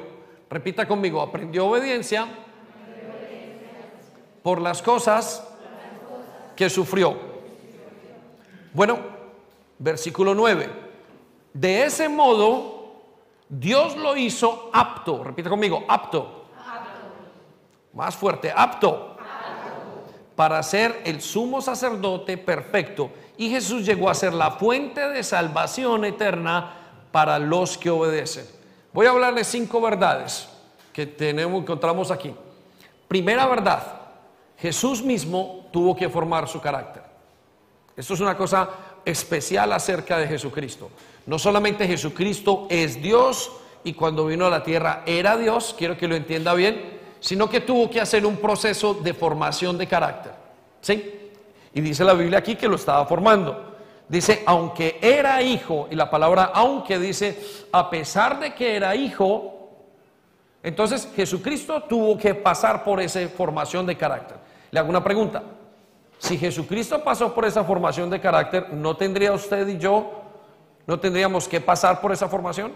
Repita 0.50 0.86
conmigo, 0.86 1.22
aprendió 1.22 1.66
obediencia 1.66 2.28
por 4.42 4.60
las 4.60 4.82
cosas 4.82 5.42
que 6.54 6.68
sufrió. 6.68 7.16
Bueno, 8.74 8.98
versículo 9.78 10.34
9. 10.34 10.70
De 11.54 11.84
ese 11.84 12.08
modo, 12.08 12.92
Dios 13.48 13.96
lo 13.96 14.16
hizo 14.16 14.70
apto. 14.72 15.24
Repita 15.24 15.48
conmigo, 15.48 15.84
apto. 15.88 16.44
Más 17.94 18.14
fuerte, 18.14 18.52
apto 18.54 19.11
para 20.42 20.60
ser 20.64 21.02
el 21.04 21.20
sumo 21.20 21.62
sacerdote 21.62 22.36
perfecto. 22.36 23.12
Y 23.36 23.48
Jesús 23.48 23.86
llegó 23.86 24.10
a 24.10 24.14
ser 24.16 24.34
la 24.34 24.50
fuente 24.50 25.08
de 25.08 25.22
salvación 25.22 26.04
eterna 26.04 26.78
para 27.12 27.38
los 27.38 27.78
que 27.78 27.90
obedecen. 27.90 28.44
Voy 28.92 29.06
a 29.06 29.10
hablarles 29.10 29.46
cinco 29.46 29.80
verdades 29.80 30.48
que 30.92 31.06
tenemos, 31.06 31.62
encontramos 31.62 32.10
aquí. 32.10 32.34
Primera 33.06 33.46
verdad, 33.46 33.84
Jesús 34.58 35.00
mismo 35.00 35.68
tuvo 35.72 35.94
que 35.94 36.08
formar 36.08 36.48
su 36.48 36.60
carácter. 36.60 37.04
Esto 37.96 38.14
es 38.14 38.20
una 38.20 38.36
cosa 38.36 38.68
especial 39.04 39.72
acerca 39.72 40.18
de 40.18 40.26
Jesucristo. 40.26 40.90
No 41.24 41.38
solamente 41.38 41.86
Jesucristo 41.86 42.66
es 42.68 43.00
Dios 43.00 43.52
y 43.84 43.92
cuando 43.92 44.26
vino 44.26 44.46
a 44.46 44.50
la 44.50 44.64
tierra 44.64 45.04
era 45.06 45.36
Dios, 45.36 45.72
quiero 45.78 45.96
que 45.96 46.08
lo 46.08 46.16
entienda 46.16 46.52
bien, 46.54 46.91
sino 47.22 47.48
que 47.48 47.60
tuvo 47.60 47.88
que 47.88 48.00
hacer 48.00 48.26
un 48.26 48.36
proceso 48.36 48.94
de 48.94 49.14
formación 49.14 49.78
de 49.78 49.86
carácter. 49.86 50.32
¿Sí? 50.80 51.30
Y 51.72 51.80
dice 51.80 52.04
la 52.04 52.14
Biblia 52.14 52.40
aquí 52.40 52.56
que 52.56 52.66
lo 52.66 52.74
estaba 52.74 53.06
formando. 53.06 53.76
Dice, 54.08 54.42
aunque 54.44 54.98
era 55.00 55.40
hijo, 55.40 55.86
y 55.88 55.94
la 55.94 56.10
palabra 56.10 56.50
aunque 56.52 56.98
dice, 56.98 57.38
a 57.70 57.88
pesar 57.88 58.40
de 58.40 58.52
que 58.52 58.74
era 58.74 58.96
hijo, 58.96 59.70
entonces 60.64 61.08
Jesucristo 61.14 61.84
tuvo 61.84 62.18
que 62.18 62.34
pasar 62.34 62.82
por 62.82 63.00
esa 63.00 63.26
formación 63.28 63.86
de 63.86 63.96
carácter. 63.96 64.38
Le 64.72 64.80
hago 64.80 64.90
una 64.90 65.04
pregunta. 65.04 65.44
Si 66.18 66.36
Jesucristo 66.36 67.04
pasó 67.04 67.32
por 67.32 67.44
esa 67.44 67.62
formación 67.62 68.10
de 68.10 68.20
carácter, 68.20 68.72
¿no 68.72 68.96
tendría 68.96 69.32
usted 69.32 69.68
y 69.68 69.78
yo, 69.78 70.22
no 70.88 70.98
tendríamos 70.98 71.46
que 71.46 71.60
pasar 71.60 72.00
por 72.00 72.10
esa 72.10 72.28
formación? 72.28 72.72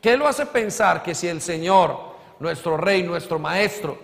¿Qué 0.00 0.16
lo 0.16 0.28
hace 0.28 0.46
pensar 0.46 1.02
que 1.02 1.16
si 1.16 1.26
el 1.26 1.40
Señor 1.40 2.11
nuestro 2.42 2.76
rey, 2.76 3.04
nuestro 3.04 3.38
maestro, 3.38 3.96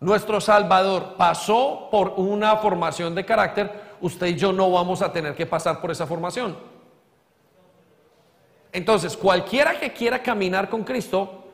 nuestro 0.00 0.40
salvador 0.40 1.14
pasó 1.16 1.88
por 1.90 2.14
una 2.16 2.56
formación 2.56 3.14
de 3.14 3.24
carácter, 3.24 3.94
usted 4.00 4.26
y 4.26 4.34
yo 4.34 4.52
no 4.52 4.70
vamos 4.70 5.00
a 5.00 5.12
tener 5.12 5.34
que 5.36 5.46
pasar 5.46 5.80
por 5.80 5.92
esa 5.92 6.06
formación. 6.06 6.56
Entonces, 8.72 9.16
cualquiera 9.16 9.78
que 9.78 9.92
quiera 9.92 10.22
caminar 10.22 10.68
con 10.68 10.82
Cristo, 10.82 11.44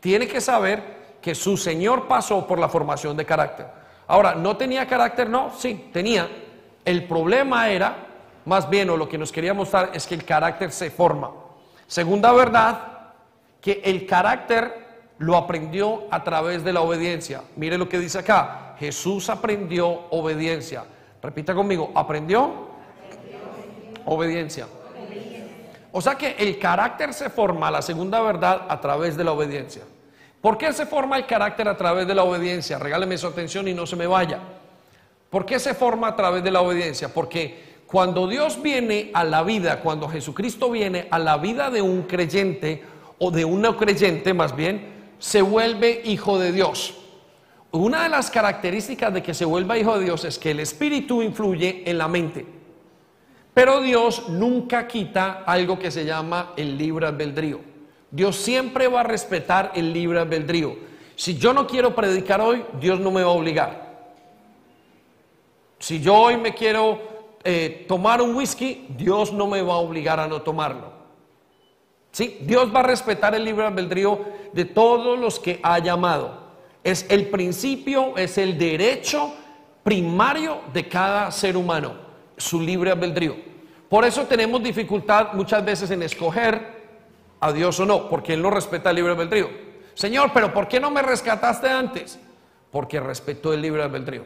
tiene 0.00 0.26
que 0.26 0.40
saber 0.40 0.98
que 1.22 1.34
su 1.36 1.56
Señor 1.56 2.08
pasó 2.08 2.44
por 2.46 2.58
la 2.58 2.68
formación 2.68 3.16
de 3.16 3.24
carácter. 3.24 3.66
Ahora, 4.08 4.34
¿no 4.34 4.56
tenía 4.56 4.86
carácter? 4.86 5.30
No, 5.30 5.52
sí, 5.56 5.88
tenía. 5.92 6.28
El 6.84 7.06
problema 7.06 7.68
era, 7.70 8.06
más 8.44 8.68
bien, 8.68 8.90
o 8.90 8.96
lo 8.96 9.08
que 9.08 9.18
nos 9.18 9.30
quería 9.30 9.54
mostrar, 9.54 9.90
es 9.94 10.04
que 10.04 10.16
el 10.16 10.24
carácter 10.24 10.72
se 10.72 10.90
forma. 10.90 11.30
Segunda 11.86 12.32
verdad, 12.32 12.98
que 13.60 13.80
el 13.84 14.04
carácter 14.04 14.87
lo 15.18 15.36
aprendió 15.36 16.04
a 16.10 16.22
través 16.22 16.64
de 16.64 16.72
la 16.72 16.80
obediencia. 16.80 17.42
Mire 17.56 17.76
lo 17.76 17.88
que 17.88 17.98
dice 17.98 18.18
acá. 18.18 18.76
Jesús 18.78 19.28
aprendió 19.28 19.88
obediencia. 20.10 20.84
Repita 21.20 21.54
conmigo, 21.54 21.90
¿aprendió? 21.94 22.68
Obediencia. 24.04 24.66
O 25.90 26.00
sea 26.00 26.14
que 26.14 26.36
el 26.38 26.58
carácter 26.58 27.12
se 27.12 27.30
forma, 27.30 27.70
la 27.70 27.82
segunda 27.82 28.20
verdad, 28.20 28.66
a 28.68 28.80
través 28.80 29.16
de 29.16 29.24
la 29.24 29.32
obediencia. 29.32 29.82
¿Por 30.40 30.56
qué 30.56 30.72
se 30.72 30.86
forma 30.86 31.16
el 31.16 31.26
carácter 31.26 31.66
a 31.66 31.76
través 31.76 32.06
de 32.06 32.14
la 32.14 32.22
obediencia? 32.22 32.78
Regáleme 32.78 33.18
su 33.18 33.26
atención 33.26 33.66
y 33.66 33.74
no 33.74 33.86
se 33.86 33.96
me 33.96 34.06
vaya. 34.06 34.38
¿Por 35.30 35.44
qué 35.44 35.58
se 35.58 35.74
forma 35.74 36.08
a 36.08 36.16
través 36.16 36.44
de 36.44 36.50
la 36.52 36.60
obediencia? 36.60 37.12
Porque 37.12 37.80
cuando 37.86 38.28
Dios 38.28 38.62
viene 38.62 39.10
a 39.14 39.24
la 39.24 39.42
vida, 39.42 39.80
cuando 39.80 40.08
Jesucristo 40.08 40.70
viene 40.70 41.08
a 41.10 41.18
la 41.18 41.36
vida 41.38 41.70
de 41.70 41.82
un 41.82 42.02
creyente 42.02 42.84
o 43.18 43.30
de 43.30 43.44
un 43.44 43.62
no 43.62 43.76
creyente 43.76 44.32
más 44.32 44.54
bien, 44.54 44.97
se 45.18 45.42
vuelve 45.42 46.02
hijo 46.04 46.38
de 46.38 46.52
Dios. 46.52 46.94
Una 47.70 48.04
de 48.04 48.08
las 48.08 48.30
características 48.30 49.12
de 49.12 49.22
que 49.22 49.34
se 49.34 49.44
vuelva 49.44 49.78
hijo 49.78 49.98
de 49.98 50.04
Dios 50.04 50.24
es 50.24 50.38
que 50.38 50.52
el 50.52 50.60
espíritu 50.60 51.22
influye 51.22 51.82
en 51.84 51.98
la 51.98 52.08
mente. 52.08 52.46
Pero 53.52 53.80
Dios 53.80 54.28
nunca 54.28 54.86
quita 54.86 55.42
algo 55.44 55.78
que 55.78 55.90
se 55.90 56.04
llama 56.04 56.52
el 56.56 56.78
libre 56.78 57.06
albedrío. 57.06 57.60
Dios 58.10 58.36
siempre 58.36 58.88
va 58.88 59.00
a 59.00 59.04
respetar 59.04 59.72
el 59.74 59.92
libre 59.92 60.20
albedrío. 60.20 60.76
Si 61.14 61.36
yo 61.36 61.52
no 61.52 61.66
quiero 61.66 61.94
predicar 61.94 62.40
hoy, 62.40 62.64
Dios 62.80 63.00
no 63.00 63.10
me 63.10 63.22
va 63.22 63.28
a 63.28 63.34
obligar. 63.34 63.88
Si 65.78 66.00
yo 66.00 66.14
hoy 66.14 66.36
me 66.36 66.54
quiero 66.54 67.00
eh, 67.44 67.84
tomar 67.86 68.22
un 68.22 68.34
whisky, 68.34 68.86
Dios 68.96 69.32
no 69.32 69.46
me 69.46 69.60
va 69.60 69.74
a 69.74 69.78
obligar 69.78 70.20
a 70.20 70.26
no 70.26 70.42
tomarlo. 70.42 70.97
Dios 72.26 72.74
va 72.74 72.80
a 72.80 72.84
respetar 72.84 73.34
el 73.34 73.44
libre 73.44 73.66
albedrío 73.66 74.20
de 74.52 74.64
todos 74.64 75.18
los 75.18 75.38
que 75.38 75.60
ha 75.62 75.78
llamado. 75.78 76.48
Es 76.82 77.06
el 77.08 77.28
principio, 77.28 78.16
es 78.16 78.38
el 78.38 78.58
derecho 78.58 79.32
primario 79.82 80.60
de 80.72 80.88
cada 80.88 81.30
ser 81.30 81.56
humano, 81.56 81.94
su 82.36 82.60
libre 82.60 82.90
albedrío. 82.90 83.36
Por 83.88 84.04
eso 84.04 84.24
tenemos 84.24 84.62
dificultad 84.62 85.32
muchas 85.32 85.64
veces 85.64 85.90
en 85.90 86.02
escoger 86.02 86.78
a 87.40 87.52
Dios 87.52 87.78
o 87.80 87.86
no, 87.86 88.08
porque 88.08 88.34
Él 88.34 88.42
no 88.42 88.50
respeta 88.50 88.90
el 88.90 88.96
libre 88.96 89.12
albedrío. 89.12 89.48
Señor, 89.94 90.30
pero 90.34 90.52
¿por 90.52 90.68
qué 90.68 90.78
no 90.78 90.90
me 90.90 91.02
rescataste 91.02 91.68
antes? 91.68 92.18
Porque 92.70 93.00
respetó 93.00 93.52
el 93.52 93.62
libre 93.62 93.82
albedrío. 93.82 94.24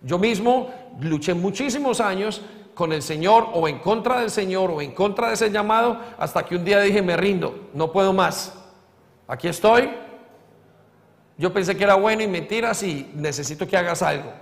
Yo 0.00 0.18
mismo 0.18 0.70
luché 1.00 1.32
muchísimos 1.32 2.00
años 2.00 2.42
con 2.74 2.92
el 2.92 3.02
Señor 3.02 3.48
o 3.52 3.68
en 3.68 3.78
contra 3.78 4.20
del 4.20 4.30
Señor 4.30 4.70
o 4.70 4.80
en 4.80 4.92
contra 4.92 5.28
de 5.28 5.34
ese 5.34 5.50
llamado 5.50 5.98
hasta 6.18 6.44
que 6.44 6.56
un 6.56 6.64
día 6.64 6.80
dije, 6.80 7.02
me 7.02 7.16
rindo, 7.16 7.68
no 7.72 7.92
puedo 7.92 8.12
más. 8.12 8.54
Aquí 9.26 9.48
estoy. 9.48 9.90
Yo 11.36 11.52
pensé 11.52 11.76
que 11.76 11.84
era 11.84 11.94
bueno 11.94 12.22
y 12.22 12.28
mentiras 12.28 12.82
y 12.82 13.10
necesito 13.14 13.66
que 13.66 13.76
hagas 13.76 14.02
algo. 14.02 14.32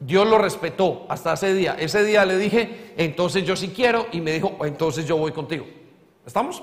Dios 0.00 0.26
lo 0.26 0.38
respetó 0.38 1.06
hasta 1.08 1.34
ese 1.34 1.54
día. 1.54 1.76
Ese 1.78 2.04
día 2.04 2.24
le 2.24 2.36
dije, 2.36 2.92
entonces 2.96 3.44
yo 3.44 3.56
sí 3.56 3.72
quiero 3.74 4.06
y 4.12 4.20
me 4.20 4.32
dijo, 4.32 4.58
entonces 4.64 5.06
yo 5.06 5.16
voy 5.16 5.32
contigo. 5.32 5.66
¿Estamos? 6.26 6.62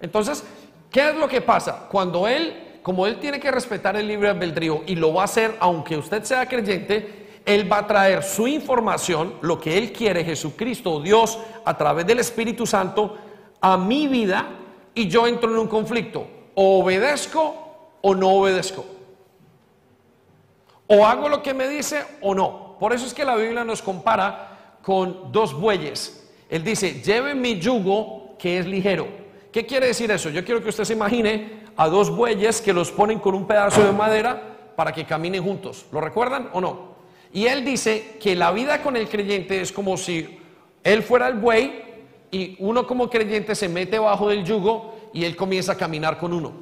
Entonces, 0.00 0.44
¿qué 0.90 1.10
es 1.10 1.16
lo 1.16 1.28
que 1.28 1.40
pasa? 1.40 1.86
Cuando 1.90 2.26
Él, 2.28 2.78
como 2.82 3.06
Él 3.06 3.18
tiene 3.18 3.40
que 3.40 3.50
respetar 3.50 3.96
el 3.96 4.06
libre 4.06 4.28
albedrío 4.28 4.82
y 4.86 4.94
lo 4.94 5.14
va 5.14 5.22
a 5.22 5.24
hacer 5.24 5.56
aunque 5.60 5.96
usted 5.96 6.22
sea 6.24 6.46
creyente, 6.46 7.25
él 7.46 7.72
va 7.72 7.78
a 7.78 7.86
traer 7.86 8.24
su 8.24 8.48
información, 8.48 9.34
lo 9.40 9.60
que 9.60 9.78
Él 9.78 9.92
quiere, 9.92 10.24
Jesucristo 10.24 10.94
o 10.94 11.00
Dios, 11.00 11.38
a 11.64 11.78
través 11.78 12.04
del 12.04 12.18
Espíritu 12.18 12.66
Santo, 12.66 13.16
a 13.60 13.76
mi 13.76 14.08
vida 14.08 14.48
y 14.92 15.06
yo 15.06 15.28
entro 15.28 15.52
en 15.52 15.58
un 15.58 15.68
conflicto. 15.68 16.26
O 16.56 16.80
obedezco 16.80 17.54
o 18.02 18.14
no 18.16 18.30
obedezco. 18.30 18.84
O 20.88 21.06
hago 21.06 21.28
lo 21.28 21.40
que 21.40 21.54
me 21.54 21.68
dice 21.68 22.04
o 22.20 22.34
no. 22.34 22.76
Por 22.80 22.92
eso 22.92 23.06
es 23.06 23.14
que 23.14 23.24
la 23.24 23.36
Biblia 23.36 23.64
nos 23.64 23.80
compara 23.80 24.78
con 24.82 25.30
dos 25.30 25.54
bueyes. 25.54 26.28
Él 26.50 26.64
dice, 26.64 27.00
lleve 27.00 27.36
mi 27.36 27.60
yugo 27.60 28.36
que 28.40 28.58
es 28.58 28.66
ligero. 28.66 29.06
¿Qué 29.52 29.64
quiere 29.64 29.86
decir 29.86 30.10
eso? 30.10 30.30
Yo 30.30 30.44
quiero 30.44 30.60
que 30.60 30.70
usted 30.70 30.84
se 30.84 30.94
imagine 30.94 31.64
a 31.76 31.88
dos 31.88 32.10
bueyes 32.10 32.60
que 32.60 32.72
los 32.72 32.90
ponen 32.90 33.20
con 33.20 33.36
un 33.36 33.46
pedazo 33.46 33.84
de 33.84 33.92
madera 33.92 34.72
para 34.74 34.92
que 34.92 35.04
caminen 35.04 35.44
juntos. 35.44 35.86
¿Lo 35.92 36.00
recuerdan 36.00 36.50
o 36.52 36.60
no? 36.60 36.95
Y 37.36 37.48
él 37.48 37.66
dice 37.66 38.16
que 38.18 38.34
la 38.34 38.50
vida 38.50 38.80
con 38.82 38.96
el 38.96 39.10
creyente 39.10 39.60
es 39.60 39.70
como 39.70 39.98
si 39.98 40.38
él 40.82 41.02
fuera 41.02 41.28
el 41.28 41.34
buey 41.34 41.82
y 42.30 42.56
uno 42.60 42.86
como 42.86 43.10
creyente 43.10 43.54
se 43.54 43.68
mete 43.68 43.98
bajo 43.98 44.30
del 44.30 44.42
yugo 44.42 45.10
y 45.12 45.22
él 45.22 45.36
comienza 45.36 45.72
a 45.72 45.76
caminar 45.76 46.16
con 46.16 46.32
uno. 46.32 46.54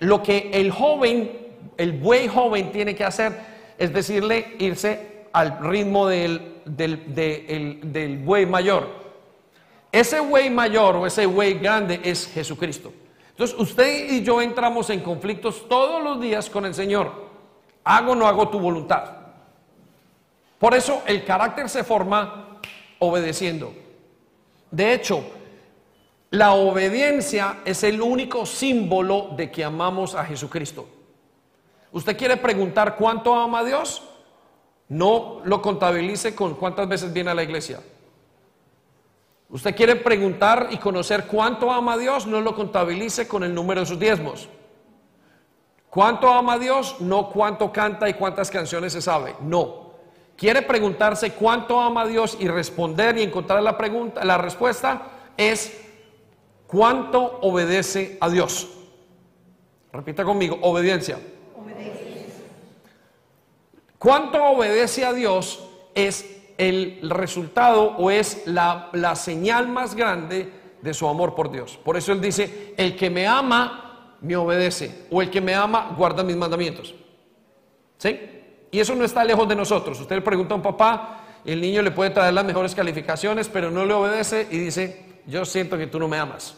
Lo 0.00 0.24
que 0.24 0.50
el 0.52 0.72
joven, 0.72 1.30
el 1.76 1.92
buey 1.92 2.26
joven 2.26 2.72
tiene 2.72 2.96
que 2.96 3.04
hacer 3.04 3.32
es 3.78 3.92
decirle 3.92 4.56
irse 4.58 5.26
al 5.32 5.60
ritmo 5.60 6.08
del, 6.08 6.62
del, 6.66 8.18
buey 8.24 8.46
mayor. 8.46 8.88
Ese 9.92 10.18
buey 10.18 10.50
mayor 10.50 10.96
o 10.96 11.06
ese 11.06 11.26
buey 11.26 11.60
grande 11.60 12.00
es 12.02 12.26
Jesucristo. 12.26 12.92
Entonces 13.28 13.56
usted 13.56 14.14
y 14.14 14.24
yo 14.24 14.42
entramos 14.42 14.90
en 14.90 14.98
conflictos 14.98 15.68
todos 15.68 16.02
los 16.02 16.20
días 16.20 16.50
con 16.50 16.66
el 16.66 16.74
Señor. 16.74 17.12
Hago 17.84 18.12
o 18.12 18.16
no 18.16 18.26
hago 18.26 18.48
tu 18.48 18.58
voluntad. 18.58 19.19
Por 20.60 20.74
eso 20.74 21.02
el 21.06 21.24
carácter 21.24 21.70
se 21.70 21.82
forma 21.82 22.60
obedeciendo. 22.98 23.72
De 24.70 24.92
hecho, 24.92 25.24
la 26.28 26.52
obediencia 26.52 27.60
es 27.64 27.82
el 27.82 28.02
único 28.02 28.44
símbolo 28.44 29.30
de 29.38 29.50
que 29.50 29.64
amamos 29.64 30.14
a 30.14 30.22
Jesucristo. 30.22 30.86
¿Usted 31.92 32.14
quiere 32.14 32.36
preguntar 32.36 32.96
cuánto 32.96 33.34
ama 33.34 33.60
a 33.60 33.64
Dios? 33.64 34.02
No 34.90 35.40
lo 35.44 35.62
contabilice 35.62 36.34
con 36.34 36.54
cuántas 36.54 36.86
veces 36.86 37.10
viene 37.10 37.30
a 37.30 37.34
la 37.34 37.42
iglesia. 37.42 37.80
¿Usted 39.48 39.74
quiere 39.74 39.96
preguntar 39.96 40.68
y 40.70 40.76
conocer 40.76 41.26
cuánto 41.26 41.72
ama 41.72 41.94
a 41.94 41.98
Dios? 41.98 42.26
No 42.26 42.42
lo 42.42 42.54
contabilice 42.54 43.26
con 43.26 43.44
el 43.44 43.54
número 43.54 43.80
de 43.80 43.86
sus 43.86 43.98
diezmos. 43.98 44.46
¿Cuánto 45.88 46.28
ama 46.28 46.52
a 46.52 46.58
Dios? 46.58 47.00
No 47.00 47.30
cuánto 47.30 47.72
canta 47.72 48.10
y 48.10 48.12
cuántas 48.12 48.50
canciones 48.50 48.92
se 48.92 49.00
sabe. 49.00 49.34
No 49.40 49.89
quiere 50.40 50.62
preguntarse 50.62 51.32
cuánto 51.32 51.78
ama 51.78 52.00
a 52.00 52.06
Dios 52.06 52.38
y 52.40 52.48
responder 52.48 53.18
y 53.18 53.22
encontrar 53.22 53.62
la 53.62 53.76
pregunta, 53.76 54.24
la 54.24 54.38
respuesta 54.38 55.02
es 55.36 55.86
cuánto 56.66 57.40
obedece 57.42 58.16
a 58.22 58.30
Dios. 58.30 58.66
Repita 59.92 60.24
conmigo, 60.24 60.58
obediencia. 60.62 61.18
¿Cuánto 63.98 64.42
obedece 64.42 65.04
a 65.04 65.12
Dios 65.12 65.62
es 65.94 66.24
el 66.56 67.00
resultado 67.10 67.96
o 67.98 68.10
es 68.10 68.46
la, 68.46 68.88
la 68.94 69.16
señal 69.16 69.68
más 69.68 69.94
grande 69.94 70.50
de 70.80 70.94
su 70.94 71.06
amor 71.06 71.34
por 71.34 71.50
Dios? 71.50 71.78
Por 71.84 71.98
eso 71.98 72.12
él 72.12 72.20
dice, 72.22 72.72
el 72.78 72.96
que 72.96 73.10
me 73.10 73.26
ama, 73.26 74.16
me 74.22 74.36
obedece, 74.36 75.04
o 75.10 75.20
el 75.20 75.28
que 75.28 75.42
me 75.42 75.54
ama, 75.54 75.94
guarda 75.98 76.22
mis 76.22 76.36
mandamientos. 76.36 76.94
¿Sí? 77.98 78.39
Y 78.70 78.80
eso 78.80 78.94
no 78.94 79.04
está 79.04 79.24
lejos 79.24 79.48
de 79.48 79.56
nosotros. 79.56 80.00
Usted 80.00 80.16
le 80.16 80.22
pregunta 80.22 80.54
a 80.54 80.56
un 80.56 80.62
papá, 80.62 81.20
el 81.44 81.60
niño 81.60 81.82
le 81.82 81.90
puede 81.90 82.10
traer 82.10 82.34
las 82.34 82.44
mejores 82.44 82.74
calificaciones, 82.74 83.48
pero 83.48 83.70
no 83.70 83.84
le 83.84 83.94
obedece 83.94 84.46
y 84.50 84.58
dice, 84.58 85.20
yo 85.26 85.44
siento 85.44 85.76
que 85.76 85.86
tú 85.86 85.98
no 85.98 86.08
me 86.08 86.18
amas. 86.18 86.56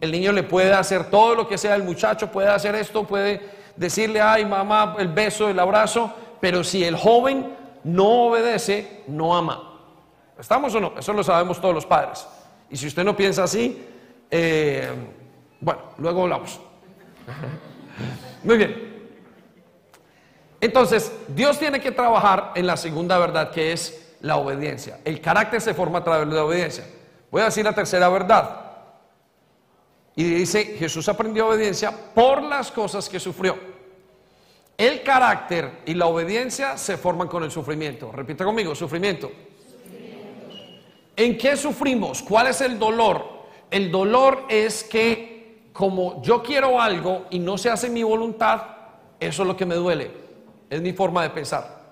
El 0.00 0.12
niño 0.12 0.32
le 0.32 0.42
puede 0.42 0.72
hacer 0.72 1.10
todo 1.10 1.34
lo 1.34 1.48
que 1.48 1.56
sea, 1.56 1.74
el 1.74 1.82
muchacho 1.82 2.30
puede 2.30 2.48
hacer 2.48 2.74
esto, 2.74 3.04
puede 3.04 3.40
decirle, 3.76 4.20
ay 4.20 4.44
mamá, 4.44 4.96
el 4.98 5.08
beso, 5.08 5.48
el 5.48 5.58
abrazo, 5.58 6.12
pero 6.40 6.62
si 6.62 6.84
el 6.84 6.96
joven 6.96 7.54
no 7.84 8.26
obedece, 8.26 9.02
no 9.06 9.36
ama. 9.36 9.80
¿Estamos 10.38 10.74
o 10.74 10.80
no? 10.80 10.92
Eso 10.98 11.12
lo 11.12 11.22
sabemos 11.22 11.60
todos 11.60 11.74
los 11.74 11.86
padres. 11.86 12.26
Y 12.68 12.76
si 12.76 12.86
usted 12.86 13.04
no 13.04 13.16
piensa 13.16 13.44
así, 13.44 13.86
eh, 14.30 14.90
bueno, 15.60 15.80
luego 15.98 16.22
hablamos. 16.24 16.60
Muy 18.42 18.56
bien. 18.58 18.93
Entonces, 20.64 21.12
Dios 21.28 21.58
tiene 21.58 21.78
que 21.78 21.92
trabajar 21.92 22.52
en 22.54 22.66
la 22.66 22.78
segunda 22.78 23.18
verdad, 23.18 23.50
que 23.50 23.72
es 23.72 24.14
la 24.22 24.38
obediencia. 24.38 24.98
El 25.04 25.20
carácter 25.20 25.60
se 25.60 25.74
forma 25.74 25.98
a 25.98 26.04
través 26.04 26.26
de 26.26 26.34
la 26.34 26.42
obediencia. 26.42 26.86
Voy 27.30 27.42
a 27.42 27.44
decir 27.44 27.66
la 27.66 27.74
tercera 27.74 28.08
verdad. 28.08 28.62
Y 30.16 30.24
dice, 30.24 30.64
Jesús 30.78 31.06
aprendió 31.10 31.48
obediencia 31.48 31.92
por 32.14 32.42
las 32.42 32.72
cosas 32.72 33.10
que 33.10 33.20
sufrió. 33.20 33.58
El 34.78 35.02
carácter 35.02 35.82
y 35.84 35.92
la 35.92 36.06
obediencia 36.06 36.78
se 36.78 36.96
forman 36.96 37.28
con 37.28 37.44
el 37.44 37.50
sufrimiento. 37.50 38.10
Repita 38.10 38.46
conmigo, 38.46 38.74
sufrimiento. 38.74 39.30
¿En 41.14 41.36
qué 41.36 41.58
sufrimos? 41.58 42.22
¿Cuál 42.22 42.46
es 42.46 42.62
el 42.62 42.78
dolor? 42.78 43.22
El 43.70 43.90
dolor 43.90 44.46
es 44.48 44.82
que 44.82 45.68
como 45.74 46.22
yo 46.22 46.42
quiero 46.42 46.80
algo 46.80 47.26
y 47.28 47.38
no 47.38 47.58
se 47.58 47.68
hace 47.68 47.90
mi 47.90 48.02
voluntad, 48.02 48.62
eso 49.20 49.42
es 49.42 49.46
lo 49.46 49.54
que 49.58 49.66
me 49.66 49.74
duele. 49.74 50.23
Es 50.70 50.80
mi 50.80 50.92
forma 50.92 51.22
de 51.22 51.30
pensar. 51.30 51.82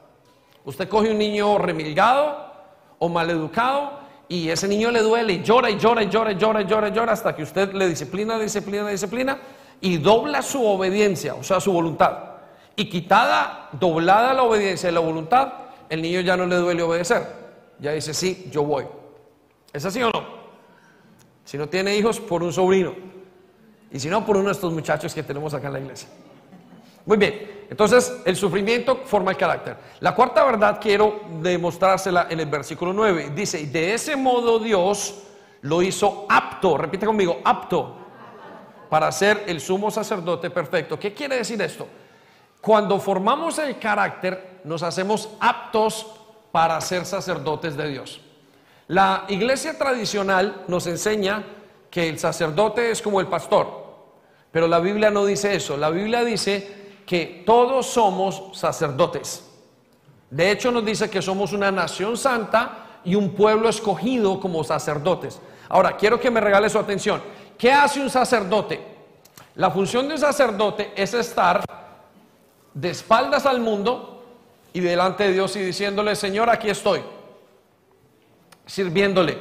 Usted 0.65 0.89
coge 0.89 1.11
un 1.11 1.19
niño 1.19 1.59
remilgado 1.59 2.53
o 2.99 3.09
maleducado 3.09 4.01
y 4.29 4.49
ese 4.49 4.69
niño 4.69 4.91
le 4.91 5.01
duele 5.01 5.35
y 5.35 5.43
llora 5.43 5.71
y 5.71 5.79
llora 5.79 6.03
y 6.03 6.09
llora 6.09 6.33
y 6.33 6.37
llora 6.37 6.63
y 6.63 6.67
llora 6.67 6.89
y 6.89 6.93
llora 6.93 7.13
hasta 7.13 7.35
que 7.35 7.43
usted 7.43 7.73
le 7.73 7.89
disciplina, 7.89 8.39
disciplina, 8.39 8.89
disciplina 8.89 9.39
y 9.81 9.99
dobla 9.99 10.41
su 10.43 10.65
obediencia, 10.65 11.35
o 11.35 11.43
sea, 11.43 11.61
su 11.61 11.73
voluntad. 11.73 12.19
Y 12.77 12.89
quitada, 12.89 13.69
doblada 13.73 14.33
la 14.33 14.45
obediencia 14.45 14.89
y 14.89 14.93
la 14.93 15.01
voluntad, 15.01 15.53
el 15.91 16.01
niño 16.01 16.21
ya 16.21 16.37
no 16.37 16.47
le 16.47 16.57
duele 16.57 16.83
obedecer. 16.83 17.27
Ya 17.81 17.93
dice, 17.93 18.15
sí, 18.15 18.49
yo 18.51 18.63
voy. 18.63 18.87
¿Es 19.73 19.85
así 19.85 20.03
o 20.03 20.11
no? 20.11 20.25
Si 21.45 21.59
no 21.59 21.69
tiene 21.69 21.97
hijos, 21.97 22.21
por 22.21 22.43
un 22.43 22.53
sobrino. 22.53 22.95
Y 23.91 23.99
si 23.99 24.09
no, 24.09 24.25
por 24.25 24.37
uno 24.37 24.47
de 24.47 24.53
estos 24.53 24.73
muchachos 24.73 25.13
que 25.13 25.23
tenemos 25.23 25.53
acá 25.53 25.67
en 25.67 25.73
la 25.75 25.81
iglesia. 25.81 26.09
Muy 27.05 27.17
bien, 27.17 27.67
entonces 27.69 28.21
el 28.25 28.37
sufrimiento 28.37 29.03
forma 29.05 29.31
el 29.31 29.37
carácter. 29.37 29.77
La 30.01 30.15
cuarta 30.15 30.45
verdad 30.45 30.79
quiero 30.81 31.21
demostrársela 31.41 32.27
en 32.29 32.39
el 32.39 32.47
versículo 32.47 32.93
9. 32.93 33.33
Dice, 33.35 33.67
de 33.67 33.95
ese 33.95 34.15
modo 34.15 34.59
Dios 34.59 35.23
lo 35.63 35.81
hizo 35.83 36.27
apto, 36.29 36.77
repite 36.77 37.07
conmigo, 37.07 37.41
apto, 37.45 37.97
para 38.89 39.11
ser 39.11 39.45
el 39.47 39.61
sumo 39.61 39.91
sacerdote 39.91 40.51
perfecto. 40.51 40.99
¿Qué 40.99 41.15
quiere 41.15 41.37
decir 41.37 41.61
esto? 41.63 41.89
Cuando 42.61 43.01
formamos 43.01 43.59
el 43.59 43.79
carácter, 43.79 44.61
nos 44.65 44.83
hacemos 44.83 45.31
aptos 45.41 46.07
para 46.53 46.81
ser 46.81 47.07
sacerdotes 47.07 47.77
de 47.77 47.89
Dios. 47.89 48.21
La 48.89 49.25
iglesia 49.29 49.79
tradicional 49.79 50.65
nos 50.69 50.87
enseña 50.87 51.45
que 51.91 52.09
el 52.09 52.19
sacerdote 52.19 52.91
es 52.91 53.01
como 53.01 53.21
el 53.21 53.29
pastor, 53.29 53.83
pero 54.51 54.69
la 54.69 54.79
Biblia 54.79 55.11
no 55.11 55.25
dice 55.25 55.55
eso. 55.55 55.77
La 55.77 55.89
Biblia 55.91 56.23
dice 56.23 56.82
que 57.13 57.43
todos 57.45 57.89
somos 57.89 58.43
sacerdotes. 58.55 59.47
De 60.31 60.51
hecho 60.51 60.73
nos 60.73 60.83
dice 60.83 61.11
que 61.11 61.21
somos 61.21 61.53
una 61.53 61.71
nación 61.71 62.17
santa 62.17 63.01
y 63.05 63.17
un 63.17 63.35
pueblo 63.35 63.69
escogido 63.69 64.41
como 64.41 64.65
sacerdotes. 64.65 65.39
Ahora, 65.69 65.95
quiero 65.99 66.19
que 66.19 66.31
me 66.31 66.41
regale 66.41 66.71
su 66.71 66.79
atención. 66.79 67.21
¿Qué 67.59 67.71
hace 67.71 68.01
un 68.01 68.09
sacerdote? 68.09 68.81
La 69.57 69.71
función 69.71 70.09
de 70.09 70.15
un 70.15 70.21
sacerdote 70.21 70.95
es 70.97 71.13
estar 71.13 71.63
de 72.73 72.89
espaldas 72.89 73.45
al 73.45 73.61
mundo 73.61 74.25
y 74.73 74.81
delante 74.81 75.25
de 75.25 75.35
Dios 75.35 75.55
y 75.57 75.61
diciéndole, 75.61 76.17
Señor, 76.17 76.49
aquí 76.49 76.71
estoy, 76.71 77.03
sirviéndole, 78.65 79.37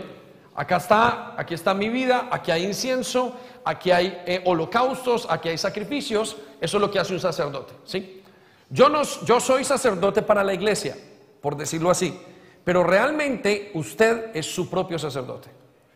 Acá 0.56 0.78
está, 0.78 1.36
aquí 1.38 1.54
está 1.54 1.74
mi 1.74 1.90
vida, 1.90 2.28
aquí 2.30 2.52
hay 2.52 2.66
incienso, 2.66 3.36
aquí 3.64 3.92
hay 3.92 4.22
eh, 4.26 4.42
holocaustos, 4.46 5.26
aquí 5.30 5.50
hay 5.50 5.58
sacrificios. 5.58 6.38
Eso 6.60 6.78
es 6.78 6.82
lo 6.82 6.92
que 6.92 7.00
hace 7.00 7.14
un 7.14 7.20
sacerdote, 7.20 7.74
¿sí? 7.86 8.22
Yo, 8.70 8.90
no, 8.90 9.02
yo 9.26 9.40
soy 9.40 9.64
sacerdote 9.64 10.22
para 10.22 10.44
la 10.44 10.54
iglesia, 10.54 10.96
por 11.42 11.58
decirlo 11.58 11.90
así, 11.90 12.20
pero 12.64 12.84
realmente 12.84 13.72
usted 13.74 14.36
es 14.36 14.46
su 14.46 14.70
propio 14.70 15.00
sacerdote. 15.00 15.50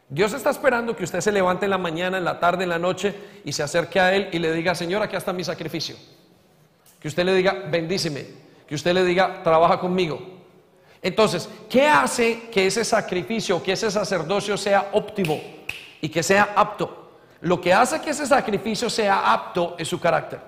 Dios 0.07 0.33
está 0.33 0.51
esperando 0.51 0.95
que 0.95 1.03
usted 1.03 1.21
se 1.21 1.31
levante 1.31 1.65
en 1.65 1.71
la 1.71 1.77
mañana, 1.77 2.17
en 2.17 2.25
la 2.25 2.39
tarde, 2.39 2.63
en 2.63 2.69
la 2.69 2.79
noche 2.79 3.15
y 3.43 3.51
se 3.51 3.63
acerque 3.63 3.99
a 3.99 4.13
Él 4.13 4.29
y 4.31 4.39
le 4.39 4.53
diga, 4.53 4.75
Señor, 4.75 5.01
aquí 5.01 5.15
está 5.15 5.33
mi 5.33 5.43
sacrificio. 5.43 5.95
Que 6.99 7.07
usted 7.07 7.25
le 7.25 7.33
diga, 7.33 7.53
bendíceme. 7.71 8.25
Que 8.67 8.75
usted 8.75 8.93
le 8.93 9.03
diga, 9.03 9.41
trabaja 9.43 9.79
conmigo. 9.79 10.34
Entonces, 11.05 11.47
¿qué 11.69 11.87
hace 11.87 12.49
que 12.51 12.65
ese 12.65 12.83
sacrificio, 12.83 13.61
que 13.61 13.73
ese 13.73 13.91
sacerdocio 13.91 14.57
sea 14.57 14.89
óptimo 14.93 15.39
y 16.01 16.09
que 16.09 16.23
sea 16.23 16.53
apto? 16.55 17.11
Lo 17.41 17.61
que 17.61 17.71
hace 17.71 18.01
que 18.01 18.09
ese 18.09 18.25
sacrificio 18.25 18.89
sea 18.89 19.31
apto 19.31 19.75
es 19.77 19.87
su 19.87 19.99
carácter. 19.99 20.39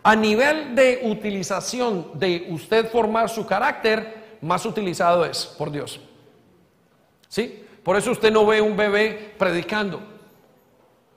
A 0.00 0.14
nivel 0.14 0.76
de 0.76 1.00
utilización 1.02 2.12
de 2.14 2.46
usted 2.50 2.88
formar 2.88 3.28
su 3.28 3.44
carácter, 3.44 4.36
más 4.42 4.64
utilizado 4.64 5.24
es 5.24 5.44
por 5.44 5.72
Dios. 5.72 5.98
¿Sí? 7.26 7.64
Por 7.82 7.96
eso 7.96 8.12
usted 8.12 8.30
no 8.30 8.46
ve 8.46 8.60
un 8.60 8.76
bebé 8.76 9.34
predicando. 9.36 10.00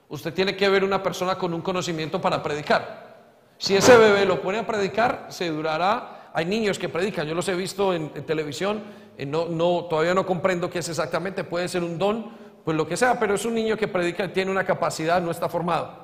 Usted 0.10 0.34
tiene 0.34 0.56
que 0.56 0.68
ver 0.68 0.84
una 0.84 1.04
persona 1.04 1.38
con 1.38 1.54
un 1.54 1.62
conocimiento 1.62 2.20
para 2.20 2.42
predicar. 2.42 3.18
Si 3.60 3.76
ese 3.76 3.96
bebé 3.98 4.26
lo 4.26 4.42
pone 4.42 4.58
a 4.58 4.66
predicar, 4.66 5.28
se 5.30 5.50
durará. 5.50 6.17
Hay 6.38 6.46
niños 6.46 6.78
que 6.78 6.88
predican, 6.88 7.26
yo 7.26 7.34
los 7.34 7.50
he 7.50 7.56
visto 7.56 7.96
en, 7.96 8.12
televisión, 8.28 8.84
eh, 9.18 9.26
no, 9.26 9.86
todavía 9.86 10.14
no 10.14 10.24
comprendo 10.24 10.70
qué 10.70 10.78
es 10.78 10.88
exactamente, 10.88 11.44
puede 11.44 11.68
ser 11.68 11.82
un 11.84 11.98
don, 11.98 12.30
pues 12.64 12.78
lo 12.78 12.88
que 12.88 12.96
sea, 12.96 13.20
pero 13.20 13.34
es 13.34 13.44
un 13.44 13.56
niño 13.56 13.76
que 13.76 13.88
predica, 13.88 14.32
tiene 14.32 14.52
una 14.52 14.64
capacidad, 14.64 15.20
no 15.20 15.32
está 15.32 15.50
formado. 15.50 15.98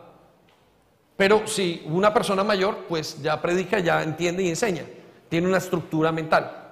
Pero 1.15 1.45
si 1.45 1.83
una 1.85 2.11
persona 2.11 2.43
mayor, 2.43 2.85
pues 2.89 3.21
ya 3.21 3.39
predica, 3.39 3.77
ya 3.77 4.01
entiende 4.01 4.41
y 4.41 4.49
enseña, 4.49 4.85
tiene 5.29 5.47
una 5.47 5.59
estructura 5.59 6.11
mental. 6.11 6.71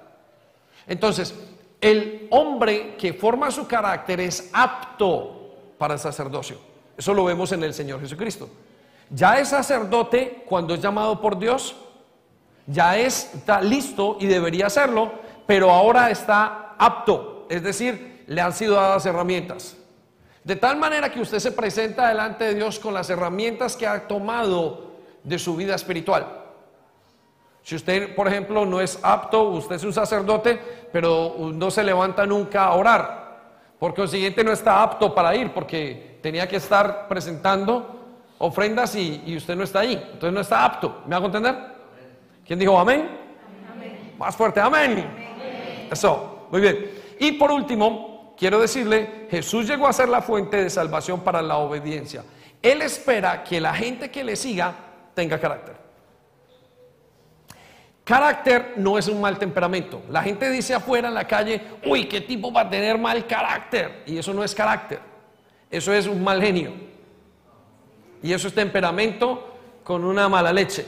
Entonces, 0.87 1.31
el 1.79 2.29
hombre 2.31 2.95
que 2.97 3.13
forma 3.13 3.51
su 3.51 3.67
carácter 3.67 4.21
es 4.21 4.49
apto 4.53 5.51
para 5.77 5.93
el 5.93 5.99
sacerdocio. 5.99 6.57
Eso 6.97 7.13
lo 7.13 7.25
vemos 7.25 7.51
en 7.51 7.63
el 7.63 7.75
Señor 7.75 8.01
Jesucristo. 8.01 8.49
Ya 9.11 9.37
es 9.37 9.49
sacerdote 9.49 10.45
cuando 10.47 10.73
es 10.73 10.81
llamado 10.81 11.21
por 11.21 11.37
Dios, 11.37 11.75
ya 12.71 12.97
está 12.97 13.61
listo 13.61 14.17
y 14.19 14.27
debería 14.27 14.67
hacerlo, 14.67 15.11
pero 15.45 15.69
ahora 15.69 16.09
está 16.09 16.75
apto, 16.77 17.45
es 17.49 17.61
decir, 17.61 18.23
le 18.27 18.41
han 18.41 18.53
sido 18.53 18.75
dadas 18.75 19.05
herramientas. 19.05 19.77
De 20.43 20.55
tal 20.55 20.77
manera 20.77 21.11
que 21.11 21.21
usted 21.21 21.39
se 21.39 21.51
presenta 21.51 22.07
delante 22.07 22.45
de 22.45 22.55
Dios 22.55 22.79
con 22.79 22.93
las 22.93 23.09
herramientas 23.09 23.75
que 23.75 23.85
ha 23.85 24.07
tomado 24.07 24.91
de 25.23 25.37
su 25.37 25.55
vida 25.55 25.75
espiritual. 25.75 26.25
Si 27.63 27.75
usted, 27.75 28.15
por 28.15 28.27
ejemplo, 28.27 28.65
no 28.65 28.81
es 28.81 28.97
apto, 29.03 29.43
usted 29.43 29.75
es 29.75 29.83
un 29.83 29.93
sacerdote, 29.93 30.59
pero 30.91 31.35
no 31.53 31.69
se 31.69 31.83
levanta 31.83 32.25
nunca 32.25 32.65
a 32.65 32.73
orar. 32.73 33.21
Por 33.77 33.93
consiguiente 33.93 34.43
no 34.43 34.51
está 34.51 34.81
apto 34.81 35.13
para 35.13 35.35
ir, 35.35 35.53
porque 35.53 36.19
tenía 36.21 36.47
que 36.47 36.55
estar 36.55 37.07
presentando 37.07 37.99
ofrendas 38.39 38.95
y, 38.95 39.35
usted 39.35 39.55
no 39.55 39.63
está 39.63 39.81
ahí. 39.81 39.93
Entonces 39.93 40.33
no 40.33 40.41
está 40.41 40.65
apto. 40.65 41.03
¿Me 41.05 41.15
hago 41.15 41.27
entender? 41.27 41.55
¿Quién 42.45 42.59
dijo 42.59 42.77
amén? 42.77 43.09
amén. 43.73 44.15
Más 44.17 44.35
fuerte, 44.35 44.59
amén. 44.59 45.05
Eso, 45.91 46.47
muy 46.51 46.61
bien. 46.61 46.91
Y 47.19 47.33
por 47.33 47.51
último, 47.51 48.33
quiero 48.37 48.59
decirle, 48.59 49.27
Jesús 49.29 49.67
llegó 49.67 49.87
a 49.87 49.93
ser 49.93 50.09
la 50.09 50.21
fuente 50.21 50.57
de 50.57 50.69
salvación 50.69 51.21
para 51.21 51.41
la 51.41 51.57
obediencia. 51.57 52.23
Él 52.61 52.81
espera 52.81 53.43
que 53.43 53.59
la 53.59 53.73
gente 53.73 54.09
que 54.09 54.23
le 54.23 54.35
siga 54.35 54.73
tenga 55.13 55.39
carácter. 55.39 55.75
Carácter 58.03 58.73
no 58.77 58.97
es 58.97 59.07
un 59.07 59.21
mal 59.21 59.37
temperamento. 59.37 60.01
La 60.09 60.23
gente 60.23 60.49
dice 60.49 60.73
afuera 60.73 61.07
en 61.07 61.13
la 61.13 61.27
calle, 61.27 61.61
uy, 61.85 62.05
¿qué 62.05 62.21
tipo 62.21 62.51
va 62.51 62.61
a 62.61 62.69
tener 62.69 62.97
mal 62.97 63.25
carácter? 63.27 64.03
Y 64.05 64.17
eso 64.17 64.33
no 64.33 64.43
es 64.43 64.55
carácter, 64.55 64.99
eso 65.69 65.93
es 65.93 66.07
un 66.07 66.23
mal 66.23 66.41
genio. 66.41 66.73
Y 68.23 68.33
eso 68.33 68.47
es 68.47 68.53
temperamento 68.53 69.55
con 69.83 70.03
una 70.03 70.27
mala 70.29 70.51
leche. 70.51 70.85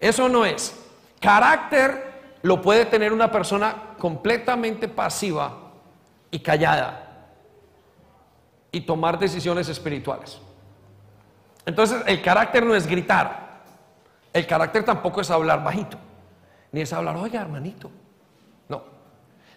Eso 0.00 0.28
no 0.28 0.44
es. 0.44 0.74
Carácter 1.20 2.36
lo 2.42 2.62
puede 2.62 2.86
tener 2.86 3.12
una 3.12 3.30
persona 3.30 3.94
completamente 3.98 4.88
pasiva 4.88 5.56
y 6.30 6.38
callada 6.40 7.26
y 8.70 8.80
tomar 8.82 9.18
decisiones 9.18 9.68
espirituales. 9.68 10.38
Entonces, 11.66 12.02
el 12.06 12.22
carácter 12.22 12.64
no 12.64 12.74
es 12.74 12.86
gritar. 12.86 13.62
El 14.32 14.46
carácter 14.46 14.84
tampoco 14.84 15.20
es 15.20 15.30
hablar 15.30 15.64
bajito, 15.64 15.98
ni 16.72 16.82
es 16.82 16.92
hablar, 16.92 17.16
oiga, 17.16 17.40
hermanito. 17.40 17.90
No. 18.68 18.82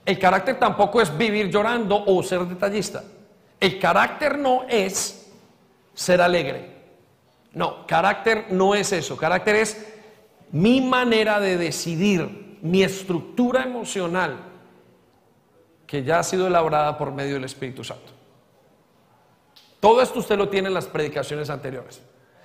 El 0.06 0.17
carácter 0.17 0.58
tampoco 0.60 1.01
es 1.01 1.15
vivir 1.15 1.49
llorando 1.49 2.04
o 2.06 2.23
ser 2.23 2.45
detallista. 2.45 3.04
El 3.60 3.80
carácter 3.80 4.38
no 4.38 4.63
es 4.67 5.32
ser 5.93 6.21
alegre. 6.21 6.82
No, 7.54 7.86
carácter 7.86 8.47
no 8.49 8.73
es 8.73 8.91
eso. 8.91 9.17
Carácter 9.17 9.58
es 9.58 9.90
mi 10.52 10.82
manera 10.82 11.40
de 11.40 11.58
decidir, 11.58 12.58
mi 12.62 12.84
estructura 12.84 13.64
emocional 13.64 14.38
que 15.88 16.04
ya 16.04 16.20
ha 16.20 16.24
sido 16.24 16.48
elaborada 16.48 16.98
por 16.98 17.12
medio 17.12 17.34
del 17.34 17.44
Espíritu 17.44 17.84
Santo. 17.84 18.14
Todo 19.82 20.02
esto 20.02 20.20
usted 20.20 20.38
lo 20.38 20.48
tiene 20.48 20.70
en 20.70 20.74
las 20.74 20.86
predicaciones 20.86 21.50
anteriores. 21.50 22.02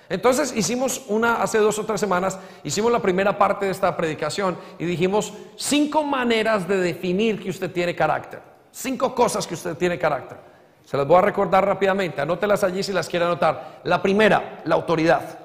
Entonces 0.09 0.53
hicimos 0.57 1.03
una, 1.09 1.43
hace 1.43 1.59
dos 1.59 1.79
o 1.79 1.85
tres 1.85 2.01
semanas, 2.01 2.39
hicimos 2.65 2.91
la 2.91 3.01
primera 3.01 3.37
parte 3.37 3.67
de 3.67 3.73
esta 3.73 3.97
predicación 3.97 4.57
y 4.79 4.85
dijimos 4.85 5.33
cinco 5.57 6.03
maneras 6.03 6.67
de 6.67 6.79
definir 6.79 7.43
que 7.43 7.51
usted 7.51 7.71
tiene 7.71 7.95
carácter. 7.95 8.41
Cinco 8.71 9.15
cosas 9.15 9.47
que 9.47 9.55
usted 9.55 9.77
tiene 9.77 9.99
carácter. 9.99 10.39
Se 10.85 10.97
las 10.97 11.07
voy 11.07 11.19
a 11.19 11.23
recordar 11.23 11.65
rápidamente, 11.67 12.21
anótelas 12.21 12.63
allí 12.63 12.83
si 12.83 12.93
las 12.93 13.09
quiere 13.09 13.25
anotar. 13.25 13.81
La 13.85 14.01
primera, 14.01 14.63
la 14.65 14.77
autoridad. 14.77 15.39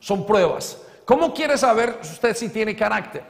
Son 0.00 0.26
pruebas. 0.26 0.80
¿Cómo 1.04 1.34
quiere 1.34 1.58
saber 1.58 1.98
usted 2.02 2.34
si 2.36 2.48
tiene 2.48 2.76
carácter? 2.76 3.22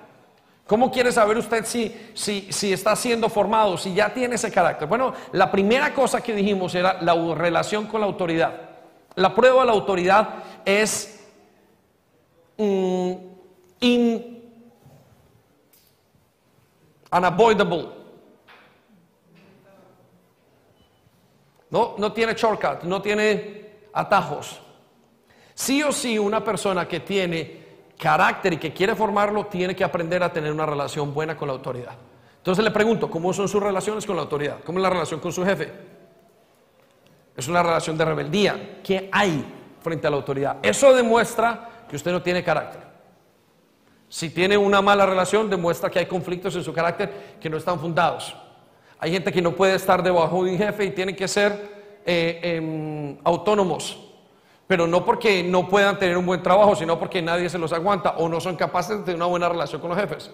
¿Cómo 0.66 0.90
quiere 0.90 1.10
saber 1.12 1.36
usted 1.36 1.64
si, 1.64 2.12
si, 2.14 2.52
si 2.52 2.72
está 2.72 2.94
siendo 2.96 3.28
formado, 3.28 3.76
si 3.76 3.92
ya 3.94 4.12
tiene 4.12 4.36
ese 4.36 4.50
carácter? 4.50 4.88
Bueno, 4.88 5.12
la 5.32 5.50
primera 5.50 5.92
cosa 5.92 6.22
que 6.22 6.34
dijimos 6.34 6.74
era 6.74 7.02
la 7.02 7.14
relación 7.34 7.86
con 7.86 8.00
la 8.00 8.06
autoridad. 8.06 8.70
La 9.14 9.34
prueba 9.34 9.60
de 9.60 9.66
la 9.66 9.72
autoridad 9.72 10.28
es 10.64 11.28
mm, 12.56 13.12
unavoidable. 17.10 17.88
No, 21.70 21.94
no 21.98 22.12
tiene 22.12 22.34
shortcut, 22.34 22.82
no 22.84 23.02
tiene 23.02 23.70
atajos. 23.92 24.60
Sí 25.54 25.82
o 25.82 25.92
sí, 25.92 26.18
una 26.18 26.42
persona 26.42 26.86
que 26.86 27.00
tiene 27.00 27.61
carácter 27.98 28.54
y 28.54 28.56
que 28.58 28.72
quiere 28.72 28.94
formarlo, 28.94 29.46
tiene 29.46 29.76
que 29.76 29.84
aprender 29.84 30.22
a 30.22 30.32
tener 30.32 30.52
una 30.52 30.66
relación 30.66 31.12
buena 31.14 31.36
con 31.36 31.48
la 31.48 31.54
autoridad. 31.54 31.94
Entonces 32.38 32.64
le 32.64 32.70
pregunto, 32.70 33.08
¿cómo 33.08 33.32
son 33.32 33.48
sus 33.48 33.62
relaciones 33.62 34.04
con 34.04 34.16
la 34.16 34.22
autoridad? 34.22 34.58
¿Cómo 34.64 34.78
es 34.78 34.82
la 34.82 34.90
relación 34.90 35.20
con 35.20 35.32
su 35.32 35.44
jefe? 35.44 35.72
Es 37.36 37.48
una 37.48 37.62
relación 37.62 37.96
de 37.96 38.04
rebeldía. 38.04 38.80
¿Qué 38.82 39.08
hay 39.12 39.44
frente 39.80 40.06
a 40.06 40.10
la 40.10 40.16
autoridad? 40.16 40.56
Eso 40.62 40.92
demuestra 40.92 41.84
que 41.88 41.96
usted 41.96 42.10
no 42.10 42.20
tiene 42.20 42.42
carácter. 42.42 42.82
Si 44.08 44.30
tiene 44.30 44.58
una 44.58 44.82
mala 44.82 45.06
relación, 45.06 45.48
demuestra 45.48 45.88
que 45.88 46.00
hay 46.00 46.06
conflictos 46.06 46.54
en 46.56 46.64
su 46.64 46.72
carácter 46.72 47.38
que 47.40 47.48
no 47.48 47.56
están 47.56 47.80
fundados. 47.80 48.36
Hay 48.98 49.10
gente 49.10 49.32
que 49.32 49.40
no 49.40 49.52
puede 49.52 49.74
estar 49.74 50.02
debajo 50.02 50.44
de 50.44 50.52
un 50.52 50.58
jefe 50.58 50.84
y 50.84 50.90
tiene 50.90 51.16
que 51.16 51.26
ser 51.26 52.00
eh, 52.04 52.40
em, 52.42 53.16
autónomos, 53.24 54.11
pero 54.72 54.86
no 54.86 55.04
porque 55.04 55.42
no 55.42 55.68
puedan 55.68 55.98
tener 55.98 56.16
un 56.16 56.24
buen 56.24 56.42
trabajo, 56.42 56.74
sino 56.74 56.98
porque 56.98 57.20
nadie 57.20 57.50
se 57.50 57.58
los 57.58 57.74
aguanta 57.74 58.14
o 58.16 58.26
no 58.26 58.40
son 58.40 58.56
capaces 58.56 58.96
de 58.96 59.04
tener 59.04 59.16
una 59.16 59.26
buena 59.26 59.46
relación 59.46 59.82
con 59.82 59.90
los 59.90 59.98
jefes. 59.98 60.30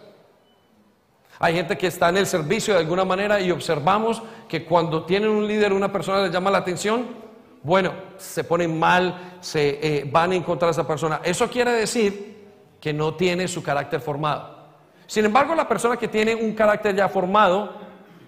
Hay 1.40 1.54
gente 1.54 1.76
que 1.76 1.88
está 1.88 2.10
en 2.10 2.18
el 2.18 2.24
servicio 2.24 2.74
de 2.74 2.78
alguna 2.78 3.04
manera 3.04 3.40
y 3.40 3.50
observamos 3.50 4.22
que 4.46 4.64
cuando 4.64 5.02
tienen 5.04 5.30
un 5.30 5.44
líder, 5.44 5.72
una 5.72 5.90
persona 5.90 6.22
les 6.22 6.30
llama 6.30 6.52
la 6.52 6.58
atención, 6.58 7.06
bueno, 7.64 7.90
se 8.16 8.44
ponen 8.44 8.78
mal, 8.78 9.38
se 9.40 9.80
eh, 9.82 10.08
van 10.08 10.32
en 10.32 10.44
contra 10.44 10.66
de 10.66 10.70
esa 10.70 10.86
persona. 10.86 11.20
Eso 11.24 11.50
quiere 11.50 11.72
decir 11.72 12.46
que 12.80 12.92
no 12.92 13.14
tiene 13.14 13.48
su 13.48 13.60
carácter 13.60 14.00
formado. 14.00 14.56
Sin 15.08 15.24
embargo, 15.24 15.52
la 15.56 15.66
persona 15.66 15.96
que 15.96 16.06
tiene 16.06 16.36
un 16.36 16.54
carácter 16.54 16.94
ya 16.94 17.08
formado 17.08 17.72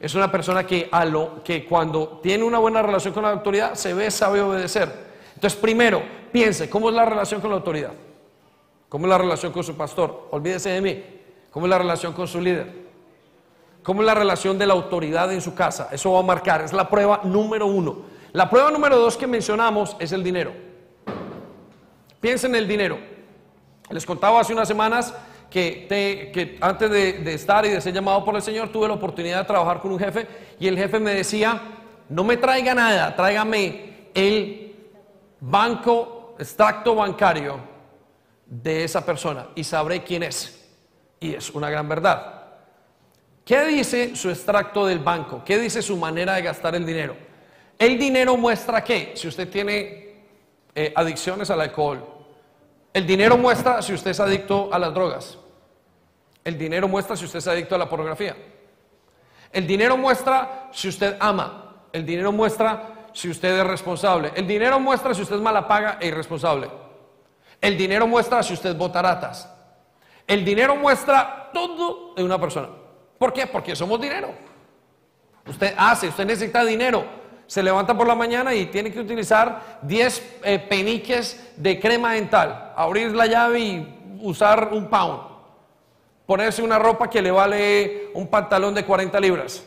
es 0.01 0.13
una 0.17 0.29
persona 0.29 0.67
que, 0.67 0.89
a 0.91 1.05
lo, 1.05 1.45
que 1.45 1.65
cuando 1.65 2.19
tiene 2.21 2.43
una 2.43 2.59
buena 2.59 2.83
relación 2.83 3.15
con 3.15 3.23
la 3.23 3.31
autoridad 3.31 3.75
se 3.75 3.95
ve, 3.95 4.11
sabe 4.11 4.41
obedecer. 4.41 5.10
Entonces, 5.41 5.59
primero, 5.59 6.03
piense, 6.31 6.69
¿cómo 6.69 6.91
es 6.91 6.95
la 6.95 7.07
relación 7.07 7.41
con 7.41 7.49
la 7.51 7.57
autoridad? 7.57 7.93
¿Cómo 8.91 9.07
es 9.07 9.09
la 9.09 9.19
relación 9.19 9.53
con 9.53 9.65
su 9.65 9.75
pastor? 9.75 10.29
Olvídese 10.33 10.69
de 10.69 10.81
mí. 10.81 11.03
¿Cómo 11.51 11.65
es 11.65 11.71
la 11.71 11.79
relación 11.79 12.13
con 12.13 12.29
su 12.29 12.41
líder? 12.41 12.81
cómo 13.83 14.03
es 14.03 14.07
la 14.07 14.15
relación 14.15 14.59
de 14.59 14.67
la 14.67 14.75
autoridad 14.75 15.33
en 15.33 15.41
su 15.41 15.55
casa. 15.55 15.89
Eso 15.93 16.13
va 16.13 16.21
a 16.21 16.23
marcar, 16.23 16.63
es 16.63 16.73
la 16.73 16.89
prueba 16.89 17.21
número 17.25 17.67
uno. 17.67 18.03
La 18.33 18.49
prueba 18.49 18.71
número 18.71 18.99
dos 18.99 19.17
que 19.17 19.27
mencionamos 19.27 19.97
es 19.99 20.13
el 20.13 20.23
dinero. 20.23 20.53
Piensen 22.21 22.55
en 22.55 22.63
el 22.63 22.69
dinero. 22.69 22.99
Les 23.89 24.07
contaba 24.07 24.41
hace 24.41 24.53
unas 24.53 24.69
semanas 24.69 25.15
que, 25.51 26.59
antes 26.61 26.91
de, 26.91 27.13
de, 27.15 27.35
estar 27.35 27.65
y 27.67 27.71
de 27.71 27.81
ser 27.81 27.93
llamado 27.93 28.25
por 28.25 28.37
el 28.37 28.43
Señor 28.43 28.69
tuve 28.69 28.87
la 28.87 28.95
oportunidad 28.95 29.41
de 29.41 29.45
trabajar 29.47 29.81
con 29.81 29.91
un 29.91 29.99
jefe 29.99 30.27
y 30.61 30.69
el 30.69 30.77
jefe 30.77 31.01
me 31.01 31.15
decía, 31.15 31.61
no 32.09 32.23
me 32.23 32.37
traiga 32.37 32.75
nada, 32.75 33.17
tráigame 33.17 34.11
el 34.15 34.70
banco, 35.41 36.35
extracto 36.39 36.95
bancario 36.95 37.59
de 38.47 38.85
esa 38.85 39.05
persona 39.05 39.49
y 39.55 39.65
sabré 39.65 40.03
quién 40.03 40.23
es. 40.23 40.69
Y 41.21 41.35
es 41.35 41.51
una 41.51 41.71
gran 41.71 41.89
verdad. 41.89 42.45
¿Qué 43.45 43.65
dice 43.67 44.15
su 44.17 44.31
extracto 44.31 44.87
del 44.87 45.01
banco? 45.01 45.43
¿Qué 45.45 45.59
dice 45.59 45.83
su 45.83 45.97
manera 45.97 46.35
de 46.35 46.43
gastar 46.43 46.75
el 46.75 46.87
dinero? 46.87 47.17
El 47.79 47.99
dinero 47.99 48.37
muestra 48.37 48.85
qué? 48.85 49.13
Si 49.15 49.27
usted 49.29 49.49
tiene 49.49 50.11
eh, 50.75 50.93
adicciones 50.95 51.51
al 51.51 51.61
alcohol. 51.61 52.07
El 52.93 53.07
dinero 53.07 53.37
muestra 53.37 53.83
si 53.83 53.93
usted 53.93 54.13
es 54.13 54.21
adicto 54.21 54.69
a 54.73 54.79
las 54.79 54.95
drogas. 54.95 55.39
El 56.45 56.57
dinero 56.57 56.89
muestra 56.89 57.17
si 57.17 57.25
usted 57.25 57.39
es 57.39 57.49
adicto 57.49 57.75
a 57.75 57.79
la 57.79 57.89
pornografía. 57.89 58.37
El 59.53 59.67
dinero 59.67 59.97
muestra 59.97 60.69
si 60.73 60.89
usted 60.89 61.17
ama. 61.21 61.87
El 61.93 62.07
dinero 62.07 62.31
muestra 62.33 63.00
si 63.13 63.29
usted 63.31 63.59
es 63.59 63.67
responsable. 63.67 64.33
El 64.35 64.47
dinero 64.47 64.79
muestra 64.81 65.15
si 65.15 65.23
usted 65.23 65.37
es 65.37 65.43
mala 65.43 65.67
paga 65.67 65.99
e 66.01 66.09
irresponsable. 66.09 66.71
El 67.61 67.77
dinero 67.77 68.07
muestra 68.07 68.43
si 68.43 68.55
usted 68.55 68.77
vota 68.77 69.03
ratas. 69.03 69.49
El 70.27 70.45
dinero 70.45 70.77
muestra 70.77 71.51
todo 71.53 72.15
en 72.17 72.25
una 72.25 72.41
persona. 72.41 72.69
¿Por 73.19 73.33
qué? 73.33 73.47
Porque 73.47 73.77
somos 73.77 74.01
dinero. 74.01 74.33
Usted 75.47 75.75
hace, 75.77 76.09
usted 76.09 76.25
necesita 76.25 76.65
dinero. 76.65 77.05
Se 77.47 77.63
levanta 77.63 77.97
por 77.97 78.07
la 78.07 78.15
mañana 78.15 78.55
y 78.55 78.67
tiene 78.67 78.93
que 78.93 79.01
utilizar 79.01 79.79
10 79.83 80.41
eh, 80.45 80.59
peniques 80.61 81.53
de 81.57 81.81
crema 81.81 82.13
dental. 82.13 82.73
Abrir 82.77 83.13
la 83.13 83.27
llave 83.27 83.59
y 83.59 84.19
usar 84.23 84.71
un 84.73 84.89
pound. 84.89 85.21
Ponerse 86.27 86.63
una 86.63 86.79
ropa 86.79 87.11
que 87.11 87.21
le 87.21 87.33
vale 87.33 88.11
un 88.15 88.29
pantalón 88.29 88.73
de 88.73 88.85
40 88.85 89.19
libras. 89.19 89.65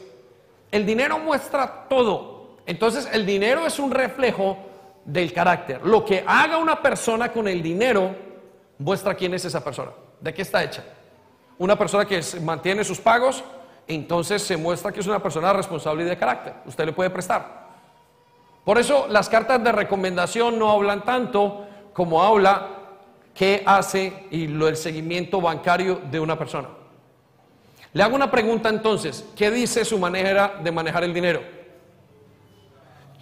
El 0.72 0.86
dinero 0.86 1.20
muestra 1.20 1.88
todo. 1.90 2.33
Entonces 2.66 3.10
el 3.12 3.26
dinero 3.26 3.66
es 3.66 3.80
un 3.80 3.92
reflejo 3.92 4.58
del 5.06 5.34
carácter. 5.34 5.86
Lo 5.86 6.06
que 6.06 6.24
haga 6.26 6.58
una 6.58 6.82
persona 6.82 7.32
con 7.32 7.48
el 7.48 7.62
dinero 7.62 8.16
muestra 8.78 9.16
quién 9.16 9.34
es 9.34 9.46
esa 9.46 9.64
persona. 9.64 9.92
¿De 10.20 10.34
qué 10.34 10.42
está 10.42 10.64
hecha? 10.64 10.84
Una 11.58 11.78
persona 11.78 12.06
que 12.06 12.22
mantiene 12.42 12.84
sus 12.84 13.00
pagos, 13.00 13.44
entonces 13.88 14.42
se 14.42 14.58
muestra 14.58 14.92
que 14.92 15.02
es 15.02 15.08
una 15.08 15.22
persona 15.22 15.52
responsable 15.54 16.04
y 16.04 16.08
de 16.08 16.18
carácter. 16.18 16.54
Usted 16.66 16.86
le 16.86 16.94
puede 16.94 17.10
prestar. 17.10 17.64
Por 18.64 18.78
eso 18.78 19.08
las 19.10 19.28
cartas 19.28 19.62
de 19.64 19.72
recomendación 19.72 20.58
no 20.58 20.72
hablan 20.72 21.04
tanto 21.04 21.66
como 21.92 22.24
habla 22.24 22.70
qué 23.34 23.62
hace 23.66 24.28
y 24.32 24.48
lo 24.48 24.68
del 24.68 24.78
seguimiento 24.78 25.42
bancario 25.42 26.02
de 26.10 26.20
una 26.20 26.38
persona. 26.38 26.70
Le 27.92 28.02
hago 28.02 28.16
una 28.16 28.32
pregunta 28.32 28.70
entonces, 28.70 29.26
¿qué 29.36 29.52
dice 29.52 29.86
su 29.86 30.00
manera 30.00 30.60
de 30.64 30.72
manejar 30.72 31.04
el 31.04 31.14
dinero? 31.14 31.42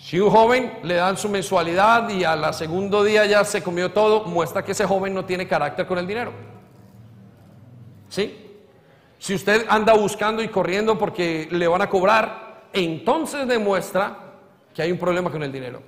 Si 0.01 0.19
un 0.19 0.31
joven 0.31 0.79
le 0.81 0.95
dan 0.95 1.15
su 1.15 1.29
mensualidad 1.29 2.09
y 2.09 2.23
a 2.23 2.35
la 2.35 2.51
segundo 2.53 3.03
día 3.03 3.23
ya 3.27 3.45
se 3.45 3.61
comió 3.61 3.91
todo, 3.91 4.25
muestra 4.25 4.65
que 4.65 4.71
ese 4.71 4.85
joven 4.85 5.13
no 5.13 5.25
tiene 5.25 5.47
carácter 5.47 5.85
con 5.85 5.99
el 5.99 6.07
dinero. 6.07 6.33
¿Sí? 8.09 8.63
Si 9.19 9.35
usted 9.35 9.67
anda 9.69 9.93
buscando 9.93 10.41
y 10.41 10.47
corriendo 10.47 10.97
porque 10.97 11.47
le 11.51 11.67
van 11.67 11.83
a 11.83 11.89
cobrar, 11.89 12.63
entonces 12.73 13.47
demuestra 13.47 14.17
que 14.73 14.81
hay 14.81 14.91
un 14.91 14.97
problema 14.97 15.29
con 15.29 15.43
el 15.43 15.51
dinero. 15.51 15.83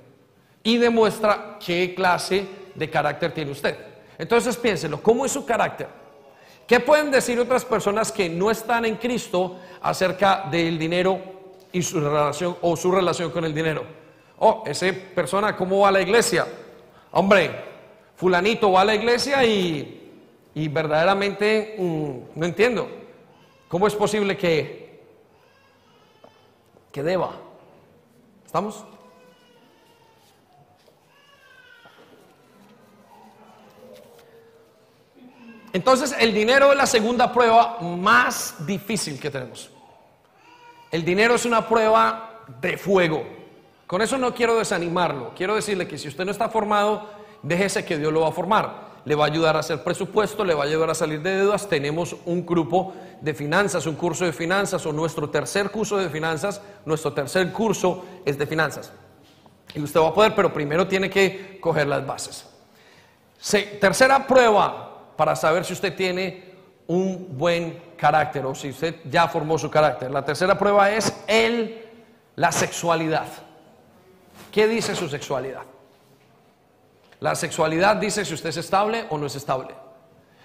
Y 0.62 0.78
demuestra 0.78 1.58
qué 1.58 1.92
clase 1.92 2.46
de 2.72 2.88
carácter 2.88 3.34
tiene 3.34 3.50
usted. 3.50 3.76
Entonces 4.16 4.56
piénselo, 4.56 5.02
¿cómo 5.02 5.26
es 5.26 5.32
su 5.32 5.44
carácter? 5.44 5.88
¿Qué 6.68 6.78
pueden 6.78 7.10
decir 7.10 7.38
otras 7.40 7.64
personas 7.64 8.12
que 8.12 8.28
no 8.28 8.48
están 8.48 8.84
en 8.84 8.94
Cristo 8.94 9.58
acerca 9.82 10.46
del 10.50 10.78
dinero 10.78 11.20
y 11.72 11.82
su 11.82 11.98
relación 11.98 12.56
o 12.62 12.76
su 12.76 12.92
relación 12.92 13.32
con 13.32 13.44
el 13.44 13.52
dinero? 13.52 14.03
Oh, 14.46 14.62
esa 14.66 14.92
persona, 15.14 15.56
¿cómo 15.56 15.80
va 15.80 15.88
a 15.88 15.92
la 15.92 16.02
iglesia? 16.02 16.46
Hombre, 17.12 17.50
fulanito 18.16 18.72
va 18.72 18.82
a 18.82 18.84
la 18.84 18.94
iglesia 18.94 19.44
y 19.44 20.04
y 20.54 20.68
verdaderamente 20.68 21.74
mm, 21.78 22.38
no 22.38 22.46
entiendo. 22.46 22.88
¿Cómo 23.68 23.86
es 23.86 23.94
posible 23.94 24.36
que, 24.36 25.02
que 26.92 27.02
deba? 27.02 27.32
¿Estamos? 28.46 28.84
Entonces 35.72 36.14
el 36.20 36.32
dinero 36.32 36.70
es 36.70 36.78
la 36.78 36.86
segunda 36.86 37.32
prueba 37.32 37.80
más 37.80 38.64
difícil 38.64 39.18
que 39.18 39.28
tenemos. 39.28 39.70
El 40.92 41.04
dinero 41.04 41.34
es 41.34 41.44
una 41.44 41.66
prueba 41.66 42.44
de 42.60 42.78
fuego. 42.78 43.26
Con 43.86 44.02
eso 44.02 44.18
no 44.18 44.34
quiero 44.34 44.56
desanimarlo. 44.58 45.32
Quiero 45.36 45.54
decirle 45.54 45.86
que 45.86 45.98
si 45.98 46.08
usted 46.08 46.24
no 46.24 46.30
está 46.30 46.48
formado, 46.48 47.08
déjese 47.42 47.84
que 47.84 47.98
Dios 47.98 48.12
lo 48.12 48.20
va 48.20 48.28
a 48.28 48.32
formar 48.32 48.94
le 49.04 49.14
va 49.14 49.24
a 49.24 49.28
ayudar 49.28 49.56
a 49.56 49.60
hacer 49.60 49.82
presupuesto, 49.82 50.44
le 50.44 50.54
va 50.54 50.64
a 50.64 50.66
ayudar 50.66 50.90
a 50.90 50.94
salir 50.94 51.20
de 51.22 51.36
deudas. 51.36 51.68
Tenemos 51.68 52.16
un 52.24 52.44
grupo 52.44 52.94
de 53.20 53.34
finanzas, 53.34 53.86
un 53.86 53.96
curso 53.96 54.24
de 54.24 54.32
finanzas 54.32 54.84
o 54.86 54.92
nuestro 54.92 55.28
tercer 55.30 55.70
curso 55.70 55.96
de 55.98 56.08
finanzas, 56.08 56.60
nuestro 56.84 57.12
tercer 57.12 57.52
curso 57.52 58.04
es 58.24 58.38
de 58.38 58.46
finanzas. 58.46 58.92
Y 59.74 59.82
usted 59.82 60.00
va 60.00 60.08
a 60.08 60.14
poder, 60.14 60.34
pero 60.34 60.52
primero 60.52 60.86
tiene 60.86 61.10
que 61.10 61.58
coger 61.60 61.86
las 61.86 62.06
bases. 62.06 62.46
tercera 63.80 64.26
prueba 64.26 65.12
para 65.16 65.36
saber 65.36 65.64
si 65.64 65.74
usted 65.74 65.94
tiene 65.94 66.54
un 66.86 67.28
buen 67.36 67.94
carácter 67.96 68.44
o 68.46 68.54
si 68.54 68.70
usted 68.70 68.96
ya 69.10 69.28
formó 69.28 69.58
su 69.58 69.70
carácter. 69.70 70.10
La 70.10 70.24
tercera 70.24 70.58
prueba 70.58 70.90
es 70.90 71.12
el, 71.26 71.82
la 72.36 72.52
sexualidad. 72.52 73.26
¿Qué 74.54 74.68
dice 74.68 74.94
su 74.94 75.08
sexualidad? 75.08 75.64
La 77.18 77.34
sexualidad 77.34 77.96
dice 77.96 78.24
si 78.24 78.34
usted 78.34 78.50
es 78.50 78.58
estable 78.58 79.04
o 79.10 79.18
no 79.18 79.26
es 79.26 79.34
estable. 79.34 79.74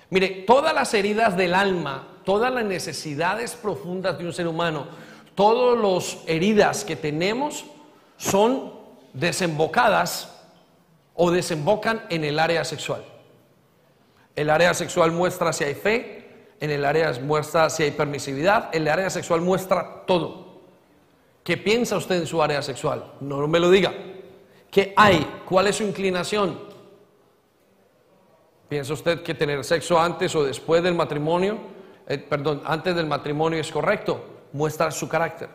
Mire, 0.09 0.45
todas 0.47 0.73
las 0.73 0.91
heridas 0.95 1.37
del 1.37 1.53
alma, 1.53 2.07
todas 2.25 2.51
las 2.51 2.65
necesidades 2.65 3.55
profundas 3.55 4.17
de 4.17 4.25
un 4.25 4.33
ser 4.33 4.47
humano, 4.47 4.87
todas 5.35 5.77
las 5.77 6.23
heridas 6.27 6.83
que 6.83 6.95
tenemos 6.95 7.65
son 8.17 8.73
desembocadas 9.13 10.35
o 11.13 11.29
desembocan 11.29 12.03
en 12.09 12.23
el 12.23 12.39
área 12.39 12.65
sexual. 12.65 13.05
El 14.35 14.49
área 14.49 14.73
sexual 14.73 15.11
muestra 15.11 15.53
si 15.53 15.65
hay 15.65 15.75
fe, 15.75 16.55
en 16.59 16.71
el 16.71 16.83
área 16.83 17.13
muestra 17.21 17.69
si 17.69 17.83
hay 17.83 17.91
permisividad, 17.91 18.69
el 18.73 18.87
área 18.87 19.11
sexual 19.11 19.41
muestra 19.41 20.03
todo. 20.07 20.38
¿Qué 21.43 21.57
piensa 21.57 21.97
usted 21.97 22.15
en 22.15 22.27
su 22.27 22.41
área 22.41 22.61
sexual? 22.61 23.13
No 23.21 23.47
me 23.47 23.59
lo 23.59 23.69
diga. 23.69 23.93
¿Qué 24.69 24.93
hay? 24.95 25.41
¿Cuál 25.45 25.67
es 25.67 25.77
su 25.77 25.83
inclinación? 25.83 26.59
¿Piensa 28.67 28.93
usted 28.93 29.23
que 29.23 29.33
tener 29.33 29.63
sexo 29.63 29.99
antes 29.99 30.35
o 30.35 30.43
después 30.43 30.83
del 30.83 30.93
matrimonio, 30.93 31.57
eh, 32.07 32.19
perdón, 32.19 32.61
antes 32.65 32.95
del 32.95 33.07
matrimonio 33.07 33.59
es 33.59 33.71
correcto? 33.71 34.23
Muestra 34.53 34.91
su 34.91 35.09
carácter. 35.09 35.49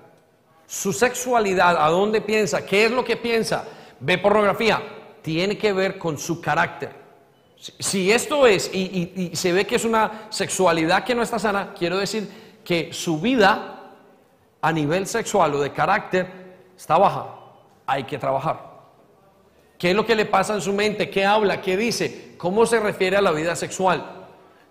Su 0.66 0.92
sexualidad, 0.92 1.77
¿a 1.79 1.88
dónde 1.90 2.20
piensa? 2.20 2.66
¿Qué 2.66 2.87
es 2.87 2.90
lo 2.90 3.05
que 3.05 3.16
piensa? 3.16 3.64
¿Ve 4.01 4.18
pornografía? 4.18 4.83
Tiene 5.23 5.57
que 5.57 5.73
ver 5.73 5.97
con 5.97 6.18
su 6.18 6.40
carácter. 6.40 6.90
Si, 7.57 8.11
esto 8.11 8.47
es 8.47 8.68
y, 8.75 9.31
y 9.33 9.37
se 9.37 9.53
ve 9.53 9.64
que 9.64 9.77
es 9.77 9.85
una 9.85 10.27
sexualidad 10.31 11.05
que 11.05 11.14
no 11.14 11.23
está 11.23 11.38
sana, 11.38 11.73
quiero 11.79 11.99
decir 11.99 12.29
que 12.64 12.92
su 12.92 13.20
vida 13.20 13.74
a 14.64 14.72
nivel 14.72 15.07
sexual 15.07 15.53
o 15.55 15.61
de 15.61 15.72
carácter 15.72 16.27
está 16.74 16.96
baja. 16.96 17.27
Hay 17.85 18.05
que 18.05 18.16
trabajar. 18.16 18.59
¿Qué 19.77 19.90
es 19.90 19.96
lo 19.96 20.07
que 20.07 20.14
le 20.16 20.24
pasa 20.24 20.55
en 20.55 20.62
su 20.62 20.72
mente? 20.72 21.11
¿Qué 21.11 21.22
habla? 21.22 21.61
¿Qué 21.61 21.76
dice? 21.76 22.34
¿Cómo 22.39 22.64
se 22.64 22.80
refiere 22.80 23.18
a 23.18 23.20
la 23.20 23.32
vida 23.32 23.55
sexual? 23.57 24.03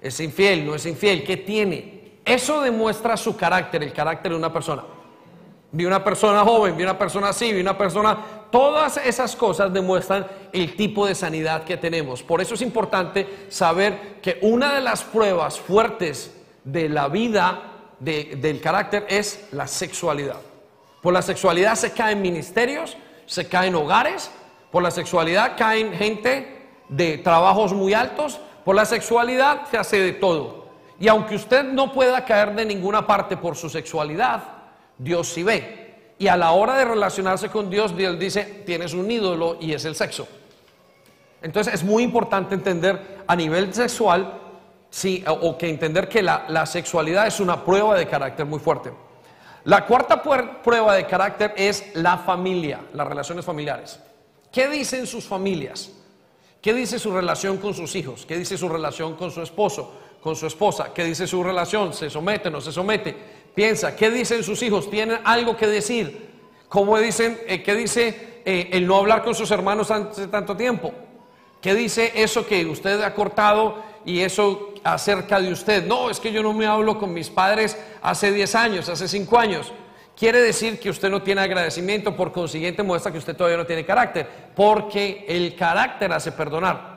¿Es 0.02 0.20
infiel? 0.20 0.66
¿No 0.66 0.74
es 0.74 0.88
infiel? 0.88 1.24
¿Qué 1.24 1.38
tiene? 1.38 2.22
Eso 2.26 2.62
demuestra 2.62 3.16
su 3.16 3.38
carácter, 3.38 3.84
el 3.84 3.94
carácter 3.94 4.32
de 4.32 4.38
una 4.40 4.52
persona. 4.52 4.84
Vi 5.72 5.86
una 5.86 6.04
persona 6.04 6.44
joven, 6.44 6.76
vi 6.76 6.82
una 6.82 6.98
persona 6.98 7.30
así, 7.30 7.54
vi 7.54 7.62
una 7.62 7.78
persona... 7.78 8.18
Todas 8.50 8.98
esas 8.98 9.36
cosas 9.36 9.72
demuestran 9.72 10.26
el 10.52 10.76
tipo 10.76 11.06
de 11.06 11.14
sanidad 11.14 11.66
que 11.66 11.78
tenemos. 11.78 12.24
Por 12.24 12.42
eso 12.42 12.56
es 12.56 12.64
importante 12.64 13.46
saber 13.50 14.20
que 14.24 14.40
una 14.42 14.74
de 14.74 14.82
las 14.82 15.04
pruebas 15.04 15.60
fuertes 15.60 16.36
de 16.64 16.90
la 16.90 17.10
vida, 17.10 17.73
del 18.00 18.62
carácter, 18.62 19.06
es 19.10 19.48
la 19.52 19.68
sexualidad. 19.68 20.40
Por 21.02 21.14
la 21.14 21.22
sexualidad 21.22 21.76
se 21.76 21.92
caen 21.92 22.22
ministerios, 22.22 22.98
se 23.26 23.48
caen 23.48 23.76
hogares, 23.76 24.32
por 24.74 24.82
la 24.82 24.90
sexualidad 24.90 25.56
caen 25.56 25.94
gente 25.94 26.64
de 26.90 27.20
trabajos 27.20 27.74
muy 27.74 27.94
altos. 27.94 28.40
Por 28.66 28.76
la 28.76 28.86
sexualidad 28.86 29.68
se 29.70 29.78
hace 29.78 30.00
de 30.00 30.14
todo. 30.14 30.68
Y 31.00 31.08
aunque 31.08 31.36
usted 31.36 31.64
no 31.64 31.92
pueda 31.92 32.26
caer 32.26 32.56
de 32.56 32.66
ninguna 32.66 33.06
parte 33.06 33.38
por 33.38 33.56
su 33.56 33.70
sexualidad, 33.70 34.42
Dios 34.98 35.28
sí 35.28 35.44
ve. 35.44 36.14
Y 36.18 36.28
a 36.28 36.38
la 36.38 36.52
hora 36.52 36.78
de 36.78 36.86
relacionarse 36.86 37.50
con 37.50 37.70
Dios, 37.70 37.96
Dios 37.96 38.18
dice, 38.18 38.64
tienes 38.66 38.94
un 38.94 39.12
ídolo 39.12 39.58
y 39.60 39.74
es 39.74 39.86
el 39.86 39.96
sexo. 39.96 40.28
Entonces 41.42 41.74
es 41.74 41.84
muy 41.84 42.02
importante 42.04 42.56
entender 42.56 43.24
a 43.28 43.36
nivel 43.36 43.74
sexual, 43.74 44.40
sí, 44.94 45.24
o 45.28 45.58
que 45.58 45.68
entender 45.68 46.08
que 46.08 46.22
la, 46.22 46.46
la 46.50 46.68
sexualidad 46.68 47.26
es 47.26 47.40
una 47.40 47.66
prueba 47.66 47.98
de 47.98 48.08
carácter 48.08 48.46
muy 48.46 48.60
fuerte. 48.60 48.92
La 49.64 49.88
cuarta 49.88 50.22
prueba 50.22 50.94
de 50.94 51.08
carácter 51.08 51.56
es 51.58 51.96
la 51.96 52.20
familia, 52.20 52.82
las 52.94 53.08
relaciones 53.08 53.44
familiares. 53.44 54.00
¿Qué 54.52 54.68
dicen 54.68 55.08
sus 55.08 55.26
familias? 55.26 55.92
¿Qué 56.62 56.74
dice 56.74 57.00
su 57.00 57.12
relación 57.12 57.58
con 57.58 57.74
sus 57.74 57.96
hijos? 57.96 58.26
¿Qué 58.28 58.38
dice 58.38 58.56
su 58.56 58.70
relación 58.70 59.16
con 59.16 59.32
su 59.32 59.42
esposo, 59.42 59.94
con 60.22 60.36
su 60.36 60.46
esposa? 60.46 60.94
¿Qué 60.94 61.04
dice 61.06 61.26
su 61.26 61.44
relación? 61.44 61.92
¿Se 61.94 62.10
somete, 62.10 62.52
no 62.52 62.62
se 62.62 62.72
somete? 62.72 63.16
Piensa, 63.56 63.96
¿qué 63.96 64.12
dicen 64.12 64.44
sus 64.44 64.62
hijos? 64.62 64.92
¿Tienen 64.92 65.20
algo 65.24 65.58
que 65.58 65.66
decir? 65.66 66.30
¿Cómo 66.70 67.00
dicen, 67.00 67.40
eh, 67.48 67.64
qué 67.64 67.74
dice 67.74 68.42
eh, 68.46 68.70
el 68.74 68.86
no 68.86 68.98
hablar 68.98 69.24
con 69.24 69.34
sus 69.34 69.50
hermanos 69.50 69.90
hace 69.90 70.28
tanto 70.28 70.56
tiempo? 70.56 70.94
¿Qué 71.62 71.74
dice 71.74 72.12
eso 72.16 72.46
que 72.46 72.66
usted 72.66 73.02
ha 73.02 73.16
cortado 73.16 73.93
y 74.06 74.20
eso 74.20 74.74
acerca 74.84 75.40
de 75.40 75.52
usted? 75.52 75.86
No, 75.86 76.10
es 76.10 76.20
que 76.20 76.32
yo 76.32 76.44
no 76.44 76.54
me 76.54 76.66
hablo 76.66 76.98
con 77.00 77.14
mis 77.14 77.30
padres 77.30 77.78
hace 78.02 78.32
10 78.32 78.56
años, 78.56 78.90
hace 78.90 79.08
5 79.08 79.38
años. 79.38 79.74
Quiere 80.16 80.42
decir 80.42 80.80
que 80.80 80.90
usted 80.90 81.10
no 81.10 81.24
tiene 81.24 81.42
agradecimiento, 81.42 82.16
por 82.16 82.32
consiguiente 82.32 82.84
muestra 82.84 83.12
que 83.12 83.18
usted 83.18 83.36
todavía 83.36 83.58
no 83.58 83.66
tiene 83.66 83.86
carácter, 83.86 84.28
porque 84.56 85.26
el 85.28 85.56
carácter 85.56 86.12
hace 86.12 86.32
perdonar. 86.32 86.94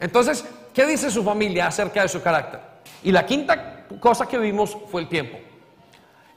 Entonces, 0.00 0.44
¿qué 0.72 0.86
dice 0.86 1.10
su 1.10 1.22
familia 1.22 1.66
acerca 1.66 2.02
de 2.02 2.08
su 2.08 2.22
carácter? 2.22 2.60
Y 3.02 3.12
la 3.12 3.26
quinta 3.26 3.86
cosa 4.00 4.26
que 4.26 4.38
vimos 4.38 4.76
fue 4.90 5.02
el 5.02 5.08
tiempo. 5.08 5.38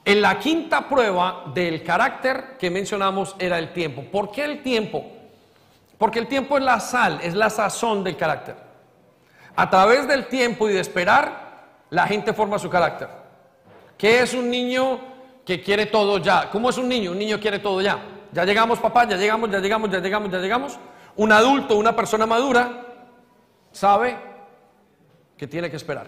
En 0.04 0.22
la 0.22 0.40
quinta 0.40 0.88
prueba 0.88 1.46
del 1.54 1.84
carácter 1.84 2.58
que 2.58 2.70
mencionamos 2.70 3.36
era 3.38 3.60
el 3.60 3.72
tiempo. 3.74 4.04
¿Por 4.04 4.32
qué 4.32 4.44
el 4.44 4.64
tiempo? 4.64 5.06
Porque 5.98 6.20
el 6.20 6.28
tiempo 6.28 6.58
es 6.58 6.64
la 6.64 6.80
sal, 6.80 7.20
es 7.22 7.36
la 7.36 7.50
sazón 7.50 8.04
del 8.04 8.18
carácter. 8.18 8.69
A 9.60 9.70
través 9.70 10.08
del 10.08 10.28
tiempo 10.28 10.70
y 10.70 10.74
de 10.74 10.80
esperar, 10.80 11.84
la 11.90 12.08
gente 12.08 12.32
forma 12.32 12.58
su 12.58 12.70
carácter. 12.70 13.10
¿Qué 13.98 14.22
es 14.22 14.34
un 14.34 14.50
niño 14.50 15.02
que 15.46 15.62
quiere 15.62 15.88
todo 15.88 16.18
ya? 16.20 16.50
¿Cómo 16.50 16.70
es 16.70 16.78
un 16.78 16.88
niño? 16.88 17.12
Un 17.12 17.20
niño 17.20 17.42
quiere 17.42 17.60
todo 17.60 17.82
ya. 17.82 18.00
Ya 18.32 18.46
llegamos, 18.46 18.80
papá, 18.80 19.06
ya 19.06 19.18
llegamos, 19.18 19.52
ya 19.52 19.60
llegamos, 19.60 19.92
ya 19.92 20.00
llegamos, 20.00 20.32
ya 20.32 20.38
llegamos. 20.38 20.80
Un 21.18 21.34
adulto, 21.34 21.76
una 21.76 21.94
persona 21.94 22.26
madura, 22.26 22.86
sabe 23.74 24.18
que 25.36 25.46
tiene 25.46 25.70
que 25.70 25.76
esperar. 25.76 26.08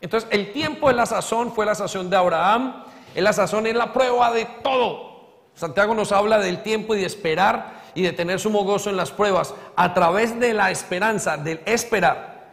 Entonces, 0.00 0.30
el 0.30 0.52
tiempo 0.52 0.86
de 0.86 0.94
la 0.94 1.06
sazón 1.06 1.52
fue 1.52 1.66
la 1.66 1.74
sazón 1.74 2.08
de 2.10 2.16
Abraham, 2.16 2.84
es 3.12 3.24
la 3.24 3.32
sazón 3.32 3.66
es 3.66 3.74
la 3.74 3.92
prueba 3.92 4.30
de 4.30 4.44
todo. 4.62 5.48
Santiago 5.56 5.96
nos 5.96 6.12
habla 6.12 6.38
del 6.38 6.62
tiempo 6.62 6.94
y 6.94 7.00
de 7.00 7.06
esperar 7.06 7.79
y 7.94 8.02
de 8.02 8.12
tener 8.12 8.40
sumo 8.40 8.64
gozo 8.64 8.90
en 8.90 8.96
las 8.96 9.10
pruebas 9.10 9.54
a 9.76 9.94
través 9.94 10.38
de 10.38 10.54
la 10.54 10.70
esperanza, 10.70 11.36
del 11.36 11.60
esperar. 11.64 12.48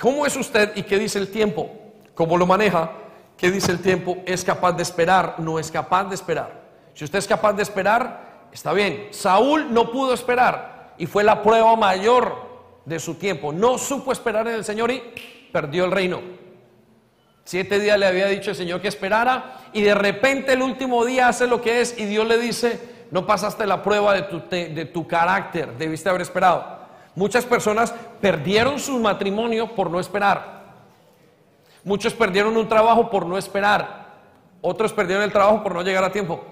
¿Cómo 0.00 0.26
es 0.26 0.36
usted 0.36 0.72
y 0.76 0.82
qué 0.82 0.98
dice 0.98 1.18
el 1.18 1.30
tiempo? 1.30 1.70
¿Cómo 2.14 2.36
lo 2.36 2.46
maneja? 2.46 2.92
¿Qué 3.36 3.50
dice 3.50 3.72
el 3.72 3.80
tiempo? 3.80 4.18
Es 4.26 4.44
capaz 4.44 4.72
de 4.72 4.82
esperar, 4.82 5.36
no 5.38 5.58
es 5.58 5.70
capaz 5.70 6.04
de 6.04 6.14
esperar. 6.14 6.64
Si 6.94 7.04
usted 7.04 7.18
es 7.18 7.26
capaz 7.26 7.52
de 7.54 7.62
esperar, 7.62 8.48
está 8.52 8.72
bien. 8.72 9.08
Saúl 9.10 9.72
no 9.72 9.90
pudo 9.90 10.14
esperar 10.14 10.94
y 10.98 11.06
fue 11.06 11.24
la 11.24 11.42
prueba 11.42 11.74
mayor 11.76 12.36
de 12.84 13.00
su 13.00 13.14
tiempo. 13.14 13.52
No 13.52 13.78
supo 13.78 14.12
esperar 14.12 14.46
en 14.46 14.54
el 14.54 14.64
Señor 14.64 14.90
y 14.90 15.02
perdió 15.52 15.84
el 15.84 15.90
reino. 15.90 16.20
Siete 17.44 17.78
días 17.78 17.98
le 17.98 18.06
había 18.06 18.26
dicho 18.26 18.50
el 18.50 18.56
Señor 18.56 18.80
que 18.80 18.88
esperara 18.88 19.60
y 19.72 19.82
de 19.82 19.94
repente 19.94 20.54
el 20.54 20.62
último 20.62 21.04
día 21.04 21.28
hace 21.28 21.46
lo 21.46 21.60
que 21.60 21.80
es 21.80 21.98
y 21.98 22.06
Dios 22.06 22.26
le 22.26 22.38
dice, 22.38 22.80
no 23.14 23.24
pasaste 23.24 23.64
la 23.64 23.80
prueba 23.80 24.12
de 24.12 24.22
tu, 24.22 24.42
de 24.50 24.86
tu 24.86 25.06
carácter, 25.06 25.76
debiste 25.78 26.08
haber 26.08 26.22
esperado. 26.22 26.64
Muchas 27.14 27.44
personas 27.44 27.94
perdieron 28.20 28.80
su 28.80 28.98
matrimonio 28.98 29.72
por 29.72 29.88
no 29.88 30.00
esperar. 30.00 30.64
Muchos 31.84 32.12
perdieron 32.12 32.56
un 32.56 32.68
trabajo 32.68 33.08
por 33.08 33.24
no 33.24 33.38
esperar. 33.38 34.06
Otros 34.60 34.92
perdieron 34.92 35.22
el 35.22 35.30
trabajo 35.30 35.62
por 35.62 35.74
no 35.74 35.82
llegar 35.82 36.02
a 36.02 36.10
tiempo. 36.10 36.44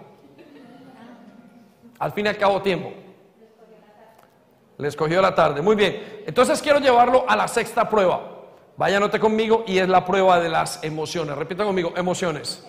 Al 1.98 2.12
fin 2.12 2.26
y 2.26 2.28
al 2.28 2.36
cabo 2.36 2.62
tiempo. 2.62 2.92
Les 4.78 4.94
cogió 4.94 5.20
la 5.20 5.34
tarde. 5.34 5.62
Muy 5.62 5.74
bien. 5.74 6.22
Entonces 6.28 6.62
quiero 6.62 6.78
llevarlo 6.78 7.24
a 7.26 7.34
la 7.34 7.48
sexta 7.48 7.88
prueba. 7.88 8.20
Vaya, 8.76 9.00
note 9.00 9.18
conmigo 9.18 9.64
y 9.66 9.78
es 9.78 9.88
la 9.88 10.04
prueba 10.04 10.38
de 10.38 10.48
las 10.48 10.84
emociones. 10.84 11.36
Repita 11.36 11.64
conmigo, 11.64 11.92
emociones. 11.96 12.64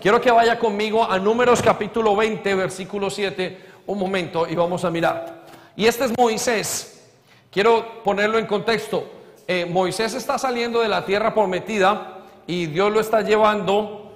Quiero 0.00 0.20
que 0.20 0.30
vaya 0.30 0.60
conmigo 0.60 1.02
a 1.02 1.18
Números 1.18 1.60
capítulo 1.60 2.14
20, 2.14 2.54
versículo 2.54 3.10
7, 3.10 3.58
un 3.86 3.98
momento 3.98 4.46
y 4.46 4.54
vamos 4.54 4.84
a 4.84 4.90
mirar. 4.90 5.44
Y 5.74 5.86
este 5.86 6.04
es 6.04 6.16
Moisés. 6.16 7.10
Quiero 7.50 8.04
ponerlo 8.04 8.38
en 8.38 8.46
contexto. 8.46 9.10
Eh, 9.48 9.66
Moisés 9.66 10.14
está 10.14 10.38
saliendo 10.38 10.80
de 10.82 10.88
la 10.88 11.04
tierra 11.04 11.34
prometida 11.34 12.18
y 12.46 12.66
Dios 12.66 12.92
lo 12.92 13.00
está 13.00 13.22
llevando 13.22 14.12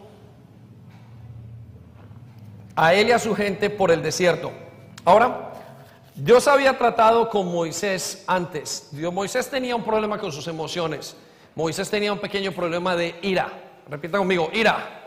a 2.77 2.95
él 2.95 3.09
y 3.09 3.13
a 3.13 3.19
su 3.19 3.35
gente 3.35 3.69
por 3.69 3.91
el 3.91 4.03
desierto. 4.03 4.53
Ahora, 5.05 5.51
Dios 6.15 6.47
había 6.47 6.79
tratado 6.79 7.29
con 7.29 7.51
Moisés 7.51 8.23
antes. 8.29 8.91
Dios, 8.93 9.13
Moisés 9.13 9.51
tenía 9.51 9.75
un 9.75 9.83
problema 9.83 10.17
con 10.17 10.31
sus 10.31 10.47
emociones. 10.47 11.17
Moisés 11.57 11.91
tenía 11.91 12.13
un 12.13 12.21
pequeño 12.21 12.53
problema 12.53 12.95
de 12.95 13.17
ira. 13.23 13.49
Repita 13.89 14.19
conmigo, 14.19 14.49
ira. 14.53 15.02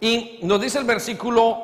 Y 0.00 0.38
nos 0.42 0.60
dice 0.60 0.78
el 0.78 0.84
versículo 0.84 1.58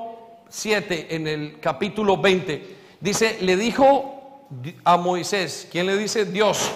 7 0.48 1.14
en 1.14 1.26
el 1.26 1.58
capítulo 1.58 2.18
20. 2.18 2.76
Dice, 3.00 3.38
le 3.40 3.56
dijo 3.56 4.42
a 4.84 4.96
Moisés, 4.98 5.68
¿quién 5.72 5.86
le 5.86 5.96
dice? 5.96 6.26
Dios. 6.26 6.70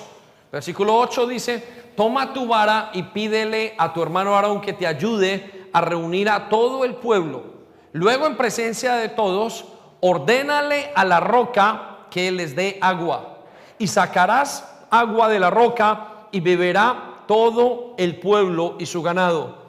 Versículo 0.51 0.97
8 0.97 1.27
dice, 1.27 1.63
toma 1.97 2.33
tu 2.33 2.47
vara 2.47 2.91
y 2.95 3.03
pídele 3.03 3.75
a 3.77 3.93
tu 3.93 4.03
hermano 4.03 4.35
Aarón 4.35 4.61
que 4.61 4.73
te 4.73 4.87
ayude 4.87 5.69
a 5.73 5.81
reunir 5.83 6.31
a 6.31 6.49
todo 6.49 6.85
el 6.85 6.95
pueblo. 6.95 7.45
Luego 7.93 8.27
en 8.27 8.37
presencia 8.37 8.95
de 8.95 9.11
todos, 9.11 9.67
ordénale 10.01 10.91
a 10.95 11.05
la 11.05 11.21
roca 11.21 12.07
que 12.11 12.33
les 12.33 12.57
dé 12.57 12.79
agua. 12.81 13.39
Y 13.79 13.87
sacarás 13.87 14.67
agua 14.91 15.29
de 15.29 15.39
la 15.39 15.51
roca 15.51 16.27
y 16.33 16.41
beberá 16.41 17.25
todo 17.27 17.95
el 17.99 18.19
pueblo 18.19 18.77
y 18.79 18.87
su 18.87 19.03
ganado. 19.03 19.60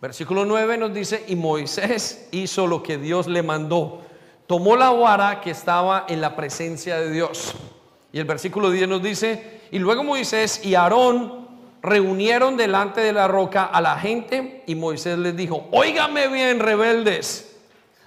Versículo 0.00 0.44
9 0.44 0.78
nos 0.78 0.94
dice, 0.94 1.24
y 1.26 1.34
Moisés 1.34 2.28
hizo 2.30 2.66
lo 2.66 2.82
que 2.82 2.98
Dios 2.98 3.26
le 3.26 3.42
mandó. 3.42 4.02
Tomó 4.46 4.76
la 4.76 4.90
vara 4.90 5.40
que 5.40 5.50
estaba 5.50 6.06
en 6.08 6.20
la 6.20 6.36
presencia 6.36 6.98
de 7.00 7.10
Dios. 7.10 7.54
Y 8.12 8.18
el 8.18 8.24
versículo 8.24 8.70
10 8.70 8.88
nos 8.88 9.02
dice, 9.02 9.60
y 9.70 9.78
luego 9.78 10.04
Moisés 10.04 10.64
y 10.64 10.76
Aarón 10.76 11.48
reunieron 11.82 12.56
delante 12.56 13.00
de 13.00 13.12
la 13.12 13.28
roca 13.28 13.64
a 13.64 13.80
la 13.80 13.98
gente 13.98 14.62
y 14.66 14.74
Moisés 14.74 15.18
les 15.18 15.36
dijo, 15.36 15.68
óigame 15.72 16.28
bien 16.28 16.60
rebeldes, 16.60 17.56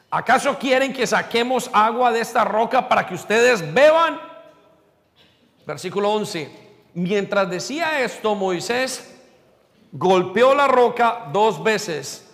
¿acaso 0.10 0.58
quieren 0.58 0.94
que 0.94 1.08
saquemos 1.08 1.70
agua 1.74 2.12
de 2.12 2.22
esta 2.22 2.44
roca 2.44 2.88
para 2.88 3.06
que 3.06 3.16
ustedes 3.16 3.74
beban? 3.74 4.20
Versículo 5.66 6.12
11, 6.12 6.52
mientras 6.94 7.50
decía 7.50 8.02
esto 8.02 8.36
Moisés 8.36 9.11
golpeó 9.92 10.56
la 10.56 10.68
roca 10.68 11.28
dos 11.32 11.62
veces 11.62 12.28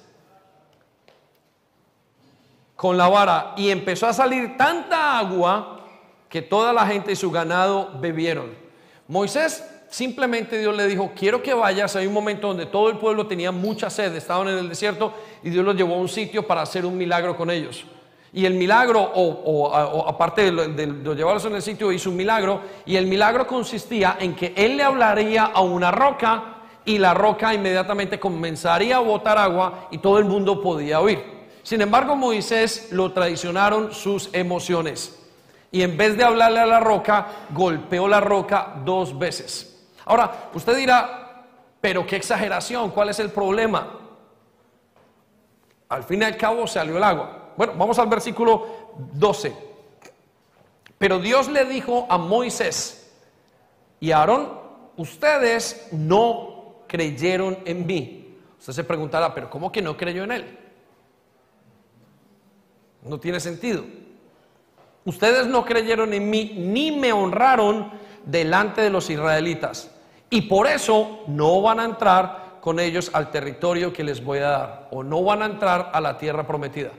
con 2.76 2.96
la 2.96 3.10
vara 3.10 3.54
y 3.58 3.70
empezó 3.72 4.08
a 4.08 4.14
salir 4.14 4.56
tanta 4.56 5.18
agua 5.18 5.82
que 6.30 6.42
toda 6.42 6.72
la 6.72 6.86
gente 6.86 7.12
y 7.12 7.16
su 7.16 7.32
ganado 7.32 7.92
bebieron. 8.00 8.52
Moisés 9.08 9.64
simplemente 9.90 10.60
Dios 10.60 10.76
le 10.76 10.86
dijo, 10.86 11.12
quiero 11.16 11.42
que 11.42 11.54
vayas. 11.54 11.96
Hay 11.96 12.06
un 12.08 12.14
momento 12.14 12.48
donde 12.48 12.66
todo 12.66 12.90
el 12.90 12.98
pueblo 12.98 13.26
tenía 13.26 13.52
mucha 13.52 13.90
sed, 13.90 14.16
estaban 14.16 14.48
en 14.50 14.58
el 14.58 14.70
desierto 14.70 15.14
y 15.42 15.50
Dios 15.50 15.66
los 15.66 15.76
llevó 15.76 15.96
a 15.96 15.98
un 15.98 16.10
sitio 16.10 16.46
para 16.46 16.62
hacer 16.62 16.86
un 16.86 16.98
milagro 16.98 17.36
con 17.36 17.50
ellos. 17.50 17.86
Y 18.34 18.46
el 18.46 18.54
milagro, 18.54 19.02
o, 19.16 20.06
aparte 20.08 20.52
de, 20.52 20.68
de, 20.68 21.16
llevarlos 21.16 21.46
en 21.46 21.56
el 21.56 21.62
sitio, 21.62 21.92
hizo 21.92 22.10
un 22.10 22.18
milagro. 22.18 22.62
Y 22.86 22.98
el 22.98 23.08
milagro 23.08 23.48
consistía 23.48 24.18
en 24.20 24.36
que 24.36 24.54
él 24.56 24.78
le 24.78 24.84
hablaría 24.84 25.46
a 25.46 25.62
una 25.62 25.90
roca 25.92 26.57
y 26.88 26.98
la 26.98 27.14
roca 27.14 27.54
inmediatamente 27.54 28.18
comenzaría 28.18 28.96
a 28.96 29.02
botar 29.02 29.38
agua 29.38 29.90
y 29.92 29.98
todo 29.98 30.20
el 30.20 30.26
mundo 30.26 30.62
podía 30.62 31.02
oír. 31.02 31.22
Sin 31.62 31.82
embargo, 31.82 32.16
Moisés 32.16 32.88
lo 32.92 33.12
traicionaron 33.12 33.94
sus 33.94 34.30
emociones 34.32 35.22
y 35.70 35.82
en 35.82 35.98
vez 35.98 36.16
de 36.16 36.24
hablarle 36.24 36.62
a 36.62 36.66
la 36.66 36.80
roca, 36.80 37.28
golpeó 37.50 38.08
la 38.08 38.22
roca 38.22 38.76
dos 38.86 39.20
veces. 39.20 39.86
Ahora, 40.06 40.50
usted 40.54 40.78
dirá, 40.78 41.44
pero 41.82 42.08
qué 42.08 42.16
exageración, 42.16 42.90
¿cuál 42.92 43.10
es 43.10 43.20
el 43.20 43.32
problema? 43.32 44.00
Al 45.90 46.06
fin 46.06 46.22
y 46.22 46.26
al 46.26 46.38
cabo 46.38 46.68
salió 46.68 46.96
el 46.96 47.04
agua. 47.04 47.52
Bueno, 47.58 47.74
vamos 47.76 48.00
al 48.00 48.08
versículo 48.08 48.66
12. 49.12 49.54
Pero 50.98 51.20
Dios 51.20 51.50
le 51.50 51.66
dijo 51.66 52.08
a 52.10 52.18
Moisés 52.18 53.14
y 54.00 54.12
a 54.12 54.20
Aarón, 54.20 54.54
ustedes 54.96 55.90
no 55.92 56.57
creyeron 56.88 57.58
en 57.66 57.86
mí. 57.86 58.36
Usted 58.60 58.74
se 58.74 58.84
preguntará, 58.84 59.34
pero 59.34 59.50
¿cómo 59.50 59.72
que 59.72 59.82
no 59.82 59.96
creyó 59.96 60.24
en 60.24 60.32
él? 60.32 60.58
No 63.04 63.20
tiene 63.20 63.40
sentido. 63.40 63.84
Ustedes 65.06 65.48
no 65.48 65.64
creyeron 65.64 66.14
en 66.14 66.30
mí 66.30 66.54
ni 66.58 66.92
me 66.92 67.14
honraron 67.14 67.92
delante 68.26 68.82
de 68.82 68.90
los 68.90 69.10
israelitas. 69.10 69.92
Y 70.30 70.42
por 70.42 70.68
eso 70.68 71.22
no 71.28 71.62
van 71.62 71.80
a 71.80 71.86
entrar 71.86 72.58
con 72.60 72.80
ellos 72.80 73.10
al 73.14 73.32
territorio 73.32 73.94
que 73.94 74.04
les 74.04 74.24
voy 74.24 74.40
a 74.40 74.50
dar. 74.50 74.88
O 74.92 75.04
no 75.04 75.24
van 75.24 75.42
a 75.42 75.46
entrar 75.46 75.92
a 75.94 76.02
la 76.02 76.18
tierra 76.18 76.46
prometida. 76.46 76.92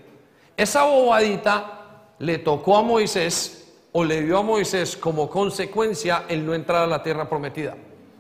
Esa 0.57 0.85
bobadita 0.85 1.79
le 2.19 2.39
tocó 2.39 2.79
a 2.79 2.83
Moisés 2.83 3.75
o 3.93 4.05
le 4.05 4.23
dio 4.23 4.39
a 4.39 4.43
Moisés 4.43 4.97
como 4.97 5.29
consecuencia 5.29 6.25
el 6.29 6.47
no 6.47 6.55
entrar 6.55 6.85
a 6.85 6.87
la 6.87 7.03
tierra 7.03 7.29
prometida. 7.29 7.77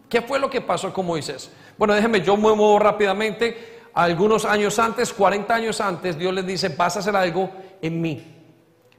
¿Qué 0.08 0.22
fue 0.22 0.38
lo 0.38 0.48
que 0.48 0.60
pasó 0.60 0.92
con 0.92 1.06
Moisés? 1.06 1.50
Bueno, 1.76 1.94
déjenme, 1.94 2.20
yo 2.20 2.36
me 2.36 2.42
muevo 2.54 2.78
rápidamente. 2.78 3.80
Algunos 3.94 4.44
años 4.44 4.78
antes, 4.78 5.12
40 5.12 5.54
años 5.54 5.80
antes, 5.80 6.18
Dios 6.18 6.32
les 6.32 6.46
dice, 6.46 6.68
vas 6.70 6.96
a 6.96 7.00
hacer 7.00 7.16
algo 7.16 7.50
en 7.82 8.00
mí 8.00 8.38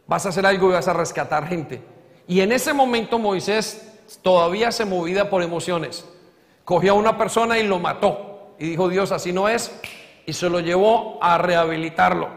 vas 0.10 0.26
a 0.26 0.30
hacer 0.30 0.46
algo 0.46 0.70
y 0.70 0.74
vas 0.74 0.88
a 0.88 0.94
rescatar 0.94 1.48
gente. 1.48 1.82
Y 2.28 2.42
en 2.42 2.52
ese 2.52 2.74
momento 2.74 3.20
Moisés 3.20 4.00
todavía 4.24 4.72
se 4.72 4.84
movía 4.84 5.30
por 5.30 5.44
emociones. 5.44 6.04
Cogió 6.66 6.94
a 6.94 6.96
una 6.96 7.16
persona 7.18 7.60
y 7.60 7.68
lo 7.68 7.78
mató. 7.78 8.56
Y 8.58 8.72
dijo, 8.72 8.90
Dios, 8.90 9.12
así 9.12 9.32
no 9.32 9.48
es. 9.48 9.72
Y 10.26 10.34
se 10.34 10.50
lo 10.50 10.60
llevó 10.60 11.20
a 11.22 11.38
rehabilitarlo. 11.38 12.28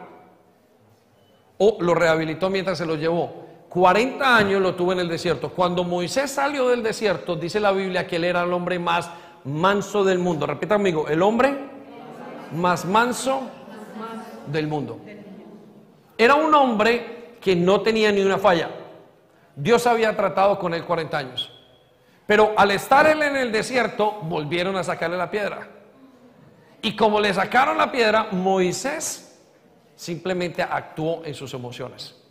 O 1.57 1.79
lo 1.81 1.95
rehabilitó 1.95 2.51
mientras 2.51 2.77
se 2.77 2.85
lo 2.85 2.95
llevó. 2.95 3.42
40 3.73 4.37
años 4.37 4.61
lo 4.61 4.75
tuvo 4.75 4.93
en 4.93 5.01
el 5.01 5.09
desierto. 5.09 5.49
Cuando 5.49 5.83
Moisés 5.83 6.31
salió 6.31 6.69
del 6.69 6.83
desierto, 6.83 7.37
dice 7.37 7.59
la 7.59 7.73
Biblia 7.73 8.07
que 8.07 8.17
él 8.17 8.25
era 8.25 8.43
el 8.43 8.53
hombre 8.53 8.79
más 8.79 9.09
manso 9.45 10.05
del 10.05 10.19
mundo. 10.19 10.47
Repita 10.47 10.75
amigo, 10.75 11.09
el 11.09 11.23
hombre 11.23 11.57
más 12.53 12.85
manso 12.85 13.49
del 14.47 14.67
mundo. 14.67 15.01
Era 16.19 16.35
un 16.35 16.55
hombre 16.55 17.37
que 17.41 17.57
no 17.57 17.81
tenía 17.81 18.13
ni 18.13 18.21
una 18.21 18.37
falla. 18.37 18.69
Dios 19.57 19.87
había 19.87 20.15
tratado 20.15 20.59
con 20.59 20.75
él 20.75 20.85
40 20.85 21.17
años. 21.17 21.51
Pero 22.27 22.53
al 22.59 22.73
estar 22.73 23.07
él 23.07 23.23
en 23.23 23.37
el 23.37 23.51
desierto, 23.51 24.19
volvieron 24.25 24.77
a 24.77 24.85
sacarle 24.85 25.17
la 25.17 25.31
piedra. 25.31 25.67
Y 26.83 26.95
como 26.95 27.19
le 27.19 27.33
sacaron 27.33 27.79
la 27.79 27.91
piedra, 27.91 28.29
Moisés 28.33 29.41
simplemente 29.97 30.61
actuó 30.63 31.25
en 31.25 31.33
sus 31.33 31.55
emociones. 31.55 32.22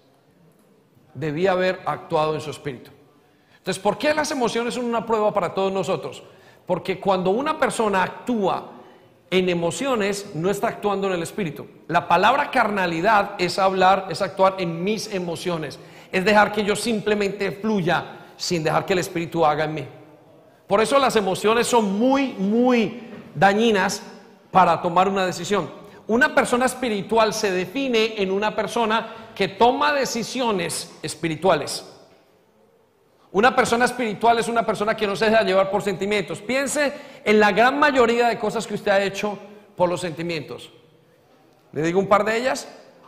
Debía 1.14 1.52
haber 1.52 1.82
actuado 1.86 2.36
en 2.36 2.42
su 2.42 2.52
espíritu. 2.52 2.92
Entonces, 3.58 3.82
¿por 3.82 3.98
qué 3.98 4.14
las 4.14 4.32
emociones 4.32 4.74
son 4.74 4.86
una 4.86 5.06
prueba 5.06 5.34
para 5.34 5.54
todos 5.54 5.72
nosotros? 5.72 6.24
Porque 6.66 7.00
cuando 7.00 7.30
una 7.32 7.60
persona 7.60 8.04
actúa 8.04 8.72
en 9.32 9.48
emociones 9.48 10.32
no 10.36 10.50
está 10.50 10.68
actuando 10.68 11.08
en 11.08 11.14
el 11.14 11.24
espíritu. 11.24 11.66
La 11.88 12.08
palabra 12.08 12.52
carnalidad 12.52 13.32
es 13.38 13.58
hablar, 13.58 14.08
es 14.10 14.22
actuar 14.22 14.56
en 14.60 14.84
mis 14.84 15.12
emociones. 15.14 15.80
Es 16.12 16.26
dejar 16.26 16.52
que 16.52 16.66
yo 16.66 16.76
simplemente 16.76 17.52
fluya 17.52 18.18
sin 18.36 18.62
dejar 18.62 18.86
que 18.86 18.94
el 18.94 19.00
espíritu 19.00 19.46
haga 19.46 19.64
en 19.64 19.74
mí. 19.74 19.88
Por 20.68 20.82
eso 20.82 21.00
las 21.00 21.16
emociones 21.16 21.66
son 21.66 21.98
muy, 21.98 22.34
muy 22.34 23.04
dañinas 23.34 24.04
para 24.52 24.82
tomar 24.82 25.08
una 25.08 25.26
decisión. 25.26 25.70
Una 26.12 26.36
persona 26.36 26.66
espiritual 26.66 27.34
se 27.34 27.52
define 27.52 28.22
en 28.22 28.32
una 28.32 28.54
persona 28.54 29.32
que 29.34 29.48
toma 29.48 29.94
decisiones 29.94 30.92
espirituales. 31.02 31.86
Una 33.32 33.56
persona 33.56 33.86
espiritual 33.86 34.38
es 34.38 34.50
una 34.50 34.66
persona 34.66 34.94
que 34.94 35.08
no 35.08 35.16
se 35.16 35.30
deja 35.30 35.42
llevar 35.44 35.72
por 35.72 35.82
sentimientos. 35.82 36.42
Piense 36.42 36.92
en 37.24 37.40
la 37.40 37.54
gran 37.54 37.80
mayoría 37.80 38.28
de 38.28 38.38
cosas 38.38 38.68
que 38.68 38.74
usted 38.74 38.92
ha 38.92 39.02
hecho 39.02 39.40
por 39.78 39.88
los 39.88 40.02
sentimientos. 40.02 40.70
Le 41.72 41.82
digo 41.82 41.98
un 41.98 42.10
par 42.10 42.26
de 42.26 42.36
ellas. 42.36 42.68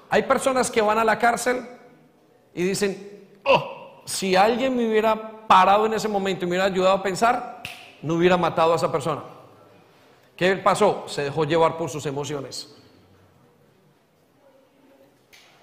Hay 0.10 0.24
personas 0.24 0.72
que 0.72 0.82
van 0.82 0.98
a 0.98 1.04
la 1.04 1.20
cárcel 1.20 1.68
y 2.54 2.64
dicen, 2.64 3.28
oh, 3.44 4.02
si 4.06 4.38
alguien 4.38 4.78
me 4.78 4.88
hubiera 4.88 5.46
parado 5.46 5.88
en 5.88 5.94
ese 5.94 6.08
momento 6.08 6.46
y 6.46 6.48
me 6.48 6.52
hubiera 6.52 6.74
ayudado 6.74 6.96
a 6.96 7.04
pensar, 7.04 7.64
no 8.02 8.14
hubiera 8.14 8.38
matado 8.38 8.72
a 8.72 8.78
esa 8.78 8.90
persona. 8.90 9.24
¿Qué 10.38 10.56
pasó? 10.56 11.04
Se 11.08 11.24
dejó 11.24 11.44
llevar 11.44 11.76
por 11.76 11.90
sus 11.90 12.06
emociones. 12.06 12.78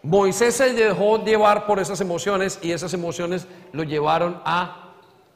Moisés 0.02 0.56
se 0.56 0.72
dejó 0.72 1.22
llevar 1.22 1.66
por 1.66 1.78
esas 1.78 2.00
emociones 2.00 2.58
y 2.62 2.72
esas 2.72 2.94
emociones 2.94 3.46
lo 3.72 3.82
llevaron 3.82 4.40
a 4.44 4.94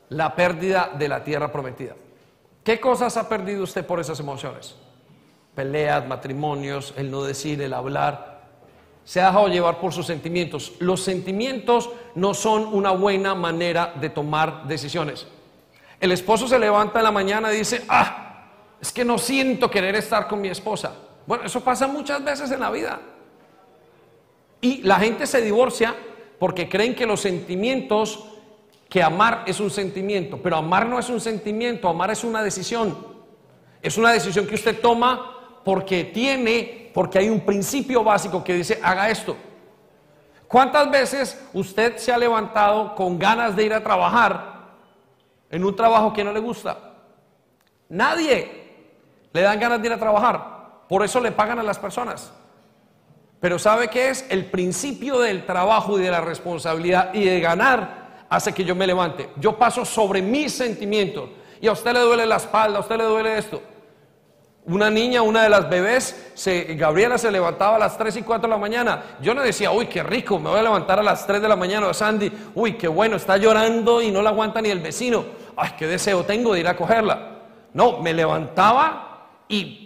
la 0.09 0.35
pérdida 0.35 0.91
de 0.97 1.09
la 1.09 1.23
tierra 1.23 1.53
prometida. 1.53 1.95
¿Qué 2.62 2.81
cosas 2.81 3.17
ha 3.19 3.29
perdido 3.29 3.62
usted 3.62 3.85
por 3.85 4.01
esas 4.01 4.21
emociones? 4.21 4.75
Peleas, 5.55 6.07
matrimonios, 6.07 6.95
el 6.97 7.11
no 7.11 7.23
decir, 7.23 7.61
el 7.61 7.75
hablar. 7.75 8.43
Se 9.05 9.21
ha 9.21 9.27
dejado 9.27 9.49
llevar 9.49 9.81
por 9.81 9.93
sus 9.93 10.07
sentimientos. 10.07 10.73
Los 10.79 11.03
sentimientos 11.03 11.91
no 12.15 12.33
son 12.33 12.65
una 12.73 12.91
buena 12.93 13.35
manera 13.35 13.93
de 14.01 14.09
tomar 14.09 14.67
decisiones. 14.67 15.27
El 16.01 16.11
esposo 16.11 16.49
se 16.49 16.59
levanta 16.59 17.01
en 17.01 17.05
la 17.05 17.12
mañana 17.12 17.53
y 17.53 17.59
dice, 17.59 17.85
ah, 17.89 18.47
es 18.81 18.93
que 18.93 19.05
no 19.05 19.19
siento 19.19 19.71
querer 19.71 19.95
estar 19.97 20.27
con 20.27 20.41
mi 20.41 20.49
esposa. 20.49 20.95
Bueno, 21.27 21.45
eso 21.45 21.61
pasa 21.61 21.87
muchas 21.87 22.25
veces 22.25 22.51
en 22.51 22.61
la 22.61 22.71
vida. 22.71 22.99
Y 24.65 24.81
la 24.81 24.99
gente 24.99 25.27
se 25.27 25.43
divorcia 25.43 25.95
porque 26.39 26.71
creen 26.71 26.95
que 26.95 27.05
los 27.05 27.21
sentimientos, 27.21 28.25
que 28.89 29.03
amar 29.03 29.45
es 29.47 29.61
un 29.61 29.69
sentimiento, 29.69 30.41
pero 30.43 30.57
amar 30.57 30.87
no 30.87 30.99
es 30.99 31.11
un 31.11 31.21
sentimiento, 31.21 31.87
amar 31.87 32.11
es 32.11 32.25
una 32.25 32.43
decisión. 32.43 32.97
Es 33.83 33.99
una 33.99 34.11
decisión 34.11 34.47
que 34.47 34.55
usted 34.55 34.81
toma 34.81 35.61
porque 35.62 36.05
tiene, 36.05 36.91
porque 36.95 37.19
hay 37.19 37.29
un 37.29 37.41
principio 37.41 38.03
básico 38.03 38.43
que 38.43 38.55
dice, 38.55 38.81
haga 38.83 39.11
esto. 39.11 39.37
¿Cuántas 40.49 40.91
veces 40.91 41.47
usted 41.53 41.99
se 41.99 42.11
ha 42.11 42.17
levantado 42.17 42.95
con 42.95 43.19
ganas 43.19 43.55
de 43.55 43.65
ir 43.67 43.75
a 43.75 43.85
trabajar 43.85 44.62
en 45.51 45.62
un 45.62 45.77
trabajo 45.77 46.11
que 46.15 46.25
no 46.25 46.33
le 46.33 46.41
gusta? 46.41 46.79
Nadie 47.91 48.65
le 49.31 49.43
dan 49.43 49.61
ganas 49.61 49.83
de 49.83 49.89
ir 49.89 49.93
a 49.93 49.99
trabajar. 49.99 50.87
Por 50.89 51.05
eso 51.05 51.21
le 51.21 51.33
pagan 51.33 51.59
a 51.59 51.62
las 51.62 51.79
personas. 51.79 52.33
Pero 53.45 53.59
¿sabe 53.59 53.88
qué 53.88 54.09
es? 54.09 54.24
El 54.30 54.47
principio 54.47 55.18
del 55.18 55.45
trabajo 55.45 55.99
y 55.99 56.03
de 56.03 56.11
la 56.11 56.22
responsabilidad 56.22 57.12
y 57.12 57.24
de 57.24 57.40
ganar 57.40 58.24
hace 58.30 58.55
que 58.55 58.64
yo 58.64 58.74
me 58.74 58.86
levante. 58.86 59.28
Yo 59.36 59.59
paso 59.59 59.84
sobre 59.84 60.22
mis 60.22 60.51
sentimientos. 60.51 61.28
Y 61.61 61.66
a 61.66 61.72
usted 61.72 61.92
le 61.92 62.01
duele 62.01 62.24
la 62.24 62.36
espalda, 62.36 62.78
a 62.78 62.80
usted 62.80 62.97
le 62.97 63.05
duele 63.05 63.36
esto. 63.36 63.61
Una 64.64 64.88
niña, 64.88 65.20
una 65.20 65.42
de 65.42 65.51
las 65.51 65.68
bebés, 65.68 66.32
se, 66.32 66.74
Gabriela 66.74 67.18
se 67.18 67.30
levantaba 67.30 67.76
a 67.76 67.78
las 67.78 67.99
3 67.99 68.16
y 68.16 68.22
4 68.22 68.49
de 68.49 68.51
la 68.51 68.59
mañana. 68.59 69.03
Yo 69.20 69.34
no 69.34 69.42
decía, 69.42 69.70
uy, 69.72 69.88
qué 69.88 70.03
rico, 70.03 70.38
me 70.38 70.49
voy 70.49 70.61
a 70.61 70.62
levantar 70.62 70.99
a 71.01 71.03
las 71.03 71.26
3 71.26 71.42
de 71.42 71.49
la 71.51 71.57
mañana. 71.57 71.88
O 71.88 71.92
Sandy, 71.92 72.32
uy, 72.55 72.78
qué 72.78 72.88
bueno, 72.88 73.16
está 73.16 73.36
llorando 73.36 74.01
y 74.01 74.11
no 74.11 74.22
la 74.22 74.30
aguanta 74.30 74.62
ni 74.62 74.70
el 74.70 74.80
vecino. 74.80 75.22
Ay, 75.55 75.72
qué 75.78 75.86
deseo 75.86 76.24
tengo 76.24 76.55
de 76.55 76.61
ir 76.61 76.68
a 76.68 76.78
cogerla. 76.78 77.40
No, 77.74 78.01
me 78.01 78.14
levantaba 78.14 79.26
y 79.51 79.84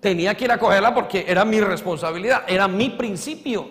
tenía 0.00 0.34
que 0.34 0.44
ir 0.44 0.52
a 0.52 0.58
cogerla 0.58 0.94
porque 0.94 1.24
era 1.28 1.44
mi 1.44 1.60
responsabilidad, 1.60 2.44
era 2.48 2.66
mi 2.66 2.90
principio. 2.90 3.68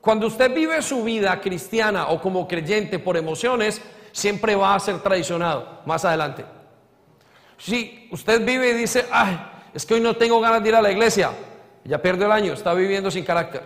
Cuando 0.00 0.28
usted 0.28 0.54
vive 0.54 0.80
su 0.80 1.04
vida 1.04 1.40
cristiana 1.40 2.08
o 2.08 2.20
como 2.20 2.48
creyente 2.48 2.98
por 2.98 3.16
emociones, 3.16 3.82
siempre 4.12 4.54
va 4.54 4.74
a 4.74 4.80
ser 4.80 5.00
traicionado 5.00 5.80
más 5.84 6.04
adelante. 6.04 6.44
Si 7.58 8.08
usted 8.10 8.44
vive 8.44 8.70
y 8.70 8.74
dice, 8.74 9.06
ay, 9.12 9.38
es 9.74 9.84
que 9.84 9.94
hoy 9.94 10.00
no 10.00 10.16
tengo 10.16 10.40
ganas 10.40 10.62
de 10.62 10.70
ir 10.70 10.74
a 10.74 10.80
la 10.80 10.90
iglesia, 10.90 11.32
ya 11.84 12.00
perdió 12.00 12.26
el 12.26 12.32
año, 12.32 12.54
está 12.54 12.72
viviendo 12.72 13.10
sin 13.10 13.24
carácter. 13.24 13.62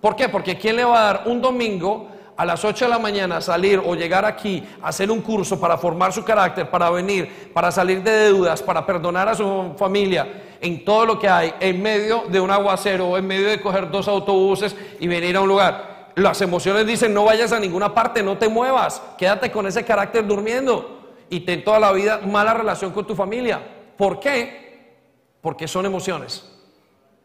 ¿Por 0.00 0.16
qué? 0.16 0.28
Porque 0.28 0.56
¿quién 0.56 0.76
le 0.76 0.84
va 0.84 1.00
a 1.00 1.12
dar 1.12 1.22
un 1.26 1.42
domingo 1.42 2.08
a 2.36 2.44
las 2.44 2.64
8 2.64 2.84
de 2.84 2.90
la 2.90 2.98
mañana 2.98 3.40
salir 3.40 3.80
o 3.84 3.94
llegar 3.94 4.24
aquí 4.24 4.62
hacer 4.82 5.10
un 5.10 5.22
curso 5.22 5.58
para 5.58 5.78
formar 5.78 6.12
su 6.12 6.24
carácter, 6.24 6.68
para 6.68 6.90
venir, 6.90 7.50
para 7.52 7.72
salir 7.72 8.02
de 8.02 8.10
deudas, 8.10 8.62
para 8.62 8.84
perdonar 8.84 9.28
a 9.28 9.34
su 9.34 9.74
familia, 9.78 10.56
en 10.60 10.84
todo 10.84 11.06
lo 11.06 11.18
que 11.18 11.28
hay, 11.28 11.54
en 11.60 11.82
medio 11.82 12.24
de 12.28 12.40
un 12.40 12.50
aguacero 12.50 13.16
en 13.16 13.26
medio 13.26 13.48
de 13.48 13.60
coger 13.60 13.90
dos 13.90 14.08
autobuses 14.08 14.76
y 15.00 15.06
venir 15.06 15.36
a 15.36 15.40
un 15.40 15.48
lugar. 15.48 16.12
Las 16.14 16.40
emociones 16.40 16.86
dicen 16.86 17.12
no 17.14 17.24
vayas 17.24 17.52
a 17.52 17.60
ninguna 17.60 17.94
parte, 17.94 18.22
no 18.22 18.36
te 18.36 18.48
muevas, 18.48 19.02
quédate 19.16 19.50
con 19.50 19.66
ese 19.66 19.84
carácter 19.84 20.26
durmiendo 20.26 21.14
y 21.30 21.40
ten 21.40 21.64
toda 21.64 21.80
la 21.80 21.92
vida 21.92 22.20
mala 22.24 22.54
relación 22.54 22.92
con 22.92 23.06
tu 23.06 23.14
familia. 23.14 23.60
¿Por 23.96 24.20
qué? 24.20 24.94
Porque 25.40 25.66
son 25.66 25.86
emociones. 25.86 26.52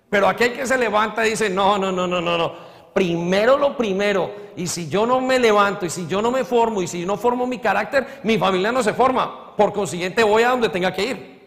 Pero 0.09 0.27
aquel 0.27 0.53
que 0.53 0.65
se 0.65 0.77
levanta 0.77 1.25
y 1.25 1.31
dice, 1.31 1.49
no, 1.49 1.77
no, 1.77 1.91
no, 1.91 2.07
no, 2.07 2.21
no, 2.21 2.37
no 2.37 2.70
primero 2.93 3.57
lo 3.57 3.75
primero. 3.77 4.31
Y 4.55 4.67
si 4.67 4.89
yo 4.89 5.05
no 5.05 5.21
me 5.21 5.39
levanto, 5.39 5.85
y 5.85 5.89
si 5.89 6.07
yo 6.07 6.21
no 6.21 6.31
me 6.31 6.43
formo, 6.43 6.81
y 6.81 6.87
si 6.87 7.05
no 7.05 7.17
formo 7.17 7.47
mi 7.47 7.59
carácter, 7.59 8.21
mi 8.23 8.37
familia 8.37 8.71
no 8.71 8.83
se 8.83 8.93
forma. 8.93 9.55
Por 9.55 9.73
consiguiente, 9.73 10.23
voy 10.23 10.43
a 10.43 10.49
donde 10.49 10.69
tenga 10.69 10.93
que 10.93 11.05
ir. 11.05 11.41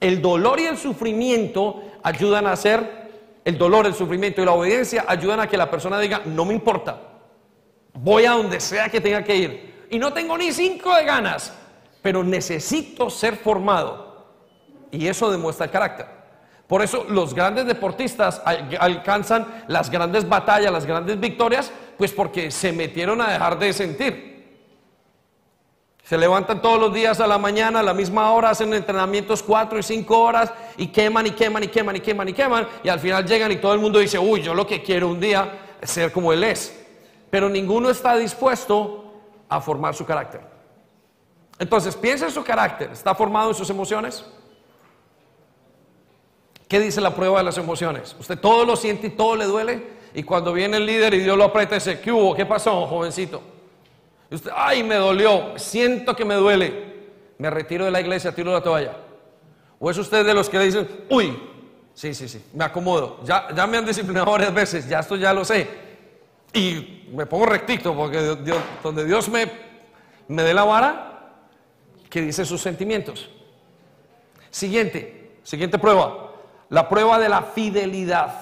El 0.00 0.20
dolor 0.20 0.60
y 0.60 0.66
el 0.66 0.76
sufrimiento 0.76 1.82
ayudan 2.02 2.46
a 2.46 2.52
hacer, 2.52 3.06
el 3.44 3.56
dolor, 3.56 3.86
el 3.86 3.94
sufrimiento 3.94 4.42
y 4.42 4.44
la 4.44 4.52
obediencia 4.52 5.04
ayudan 5.06 5.40
a 5.40 5.48
que 5.48 5.56
la 5.56 5.70
persona 5.70 5.98
diga, 5.98 6.22
no 6.26 6.44
me 6.44 6.52
importa, 6.52 7.00
voy 7.94 8.24
a 8.26 8.32
donde 8.32 8.60
sea 8.60 8.88
que 8.88 9.00
tenga 9.00 9.24
que 9.24 9.36
ir. 9.36 9.86
Y 9.90 9.98
no 9.98 10.12
tengo 10.12 10.36
ni 10.36 10.52
cinco 10.52 10.94
de 10.94 11.04
ganas, 11.04 11.54
pero 12.02 12.22
necesito 12.22 13.08
ser 13.08 13.36
formado. 13.36 14.26
Y 14.90 15.06
eso 15.06 15.30
demuestra 15.30 15.66
el 15.66 15.72
carácter. 15.72 16.15
Por 16.66 16.82
eso 16.82 17.06
los 17.08 17.32
grandes 17.32 17.66
deportistas 17.66 18.42
alcanzan 18.44 19.64
las 19.68 19.88
grandes 19.88 20.28
batallas, 20.28 20.72
las 20.72 20.84
grandes 20.84 21.18
victorias, 21.20 21.70
pues 21.96 22.12
porque 22.12 22.50
se 22.50 22.72
metieron 22.72 23.20
a 23.20 23.30
dejar 23.30 23.58
de 23.58 23.72
sentir. 23.72 24.36
Se 26.02 26.16
levantan 26.16 26.62
todos 26.62 26.78
los 26.78 26.94
días 26.94 27.18
a 27.20 27.26
la 27.26 27.38
mañana, 27.38 27.80
a 27.80 27.82
la 27.82 27.94
misma 27.94 28.30
hora, 28.30 28.50
hacen 28.50 28.72
entrenamientos 28.74 29.42
cuatro 29.42 29.78
y 29.78 29.82
cinco 29.82 30.20
horas 30.20 30.52
y 30.76 30.88
queman 30.88 31.26
y 31.26 31.30
queman 31.32 31.64
y 31.64 31.68
queman 31.68 31.96
y 31.96 32.00
queman 32.00 32.28
y 32.28 32.32
queman 32.32 32.68
y 32.84 32.88
al 32.88 33.00
final 33.00 33.26
llegan 33.26 33.50
y 33.50 33.56
todo 33.56 33.72
el 33.74 33.80
mundo 33.80 33.98
dice, 33.98 34.18
uy, 34.18 34.40
yo 34.40 34.54
lo 34.54 34.66
que 34.66 34.82
quiero 34.82 35.08
un 35.08 35.20
día 35.20 35.76
es 35.80 35.90
ser 35.90 36.12
como 36.12 36.32
él 36.32 36.44
es. 36.44 36.84
Pero 37.30 37.48
ninguno 37.48 37.90
está 37.90 38.16
dispuesto 38.16 39.14
a 39.48 39.60
formar 39.60 39.94
su 39.94 40.04
carácter. 40.04 40.40
Entonces, 41.58 41.96
piensa 41.96 42.26
en 42.26 42.32
su 42.32 42.44
carácter, 42.44 42.90
¿está 42.92 43.14
formado 43.14 43.48
en 43.48 43.54
sus 43.54 43.70
emociones? 43.70 44.24
¿Qué 46.68 46.80
dice 46.80 47.00
la 47.00 47.14
prueba 47.14 47.38
de 47.38 47.44
las 47.44 47.58
emociones? 47.58 48.16
Usted 48.18 48.38
todo 48.38 48.64
lo 48.64 48.76
siente 48.76 49.06
y 49.06 49.10
todo 49.10 49.36
le 49.36 49.44
duele. 49.44 49.96
Y 50.14 50.22
cuando 50.22 50.52
viene 50.52 50.78
el 50.78 50.86
líder 50.86 51.14
y 51.14 51.20
Dios 51.20 51.36
lo 51.36 51.44
aprieta, 51.44 51.76
dice, 51.76 52.00
¿qué 52.00 52.10
hubo? 52.10 52.34
¿Qué 52.34 52.44
pasó, 52.44 52.86
jovencito? 52.86 53.42
Y 54.30 54.34
usted, 54.34 54.50
ay, 54.54 54.82
me 54.82 54.96
dolió, 54.96 55.52
siento 55.56 56.16
que 56.16 56.24
me 56.24 56.34
duele. 56.34 56.96
Me 57.38 57.50
retiro 57.50 57.84
de 57.84 57.90
la 57.90 58.00
iglesia, 58.00 58.34
tiro 58.34 58.52
la 58.52 58.62
toalla. 58.62 58.96
¿O 59.78 59.90
es 59.90 59.98
usted 59.98 60.24
de 60.24 60.34
los 60.34 60.48
que 60.48 60.58
le 60.58 60.64
dicen, 60.64 60.88
uy, 61.10 61.38
sí, 61.94 62.14
sí, 62.14 62.28
sí, 62.28 62.42
me 62.54 62.64
acomodo. 62.64 63.20
Ya, 63.24 63.48
ya 63.54 63.66
me 63.66 63.76
han 63.76 63.84
disciplinado 63.84 64.32
varias 64.32 64.52
veces, 64.52 64.88
ya 64.88 65.00
esto 65.00 65.16
ya 65.16 65.32
lo 65.32 65.44
sé. 65.44 65.68
Y 66.52 67.10
me 67.12 67.26
pongo 67.26 67.46
rectito 67.46 67.94
porque 67.94 68.18
donde 68.82 69.04
Dios 69.04 69.28
me, 69.28 69.52
me 70.28 70.42
dé 70.42 70.54
la 70.54 70.64
vara, 70.64 71.42
que 72.08 72.22
dice 72.22 72.44
sus 72.44 72.62
sentimientos. 72.62 73.28
Siguiente, 74.50 75.36
siguiente 75.42 75.78
prueba 75.78 76.25
la 76.68 76.88
prueba 76.88 77.18
de 77.18 77.28
la 77.28 77.42
fidelidad. 77.42 78.34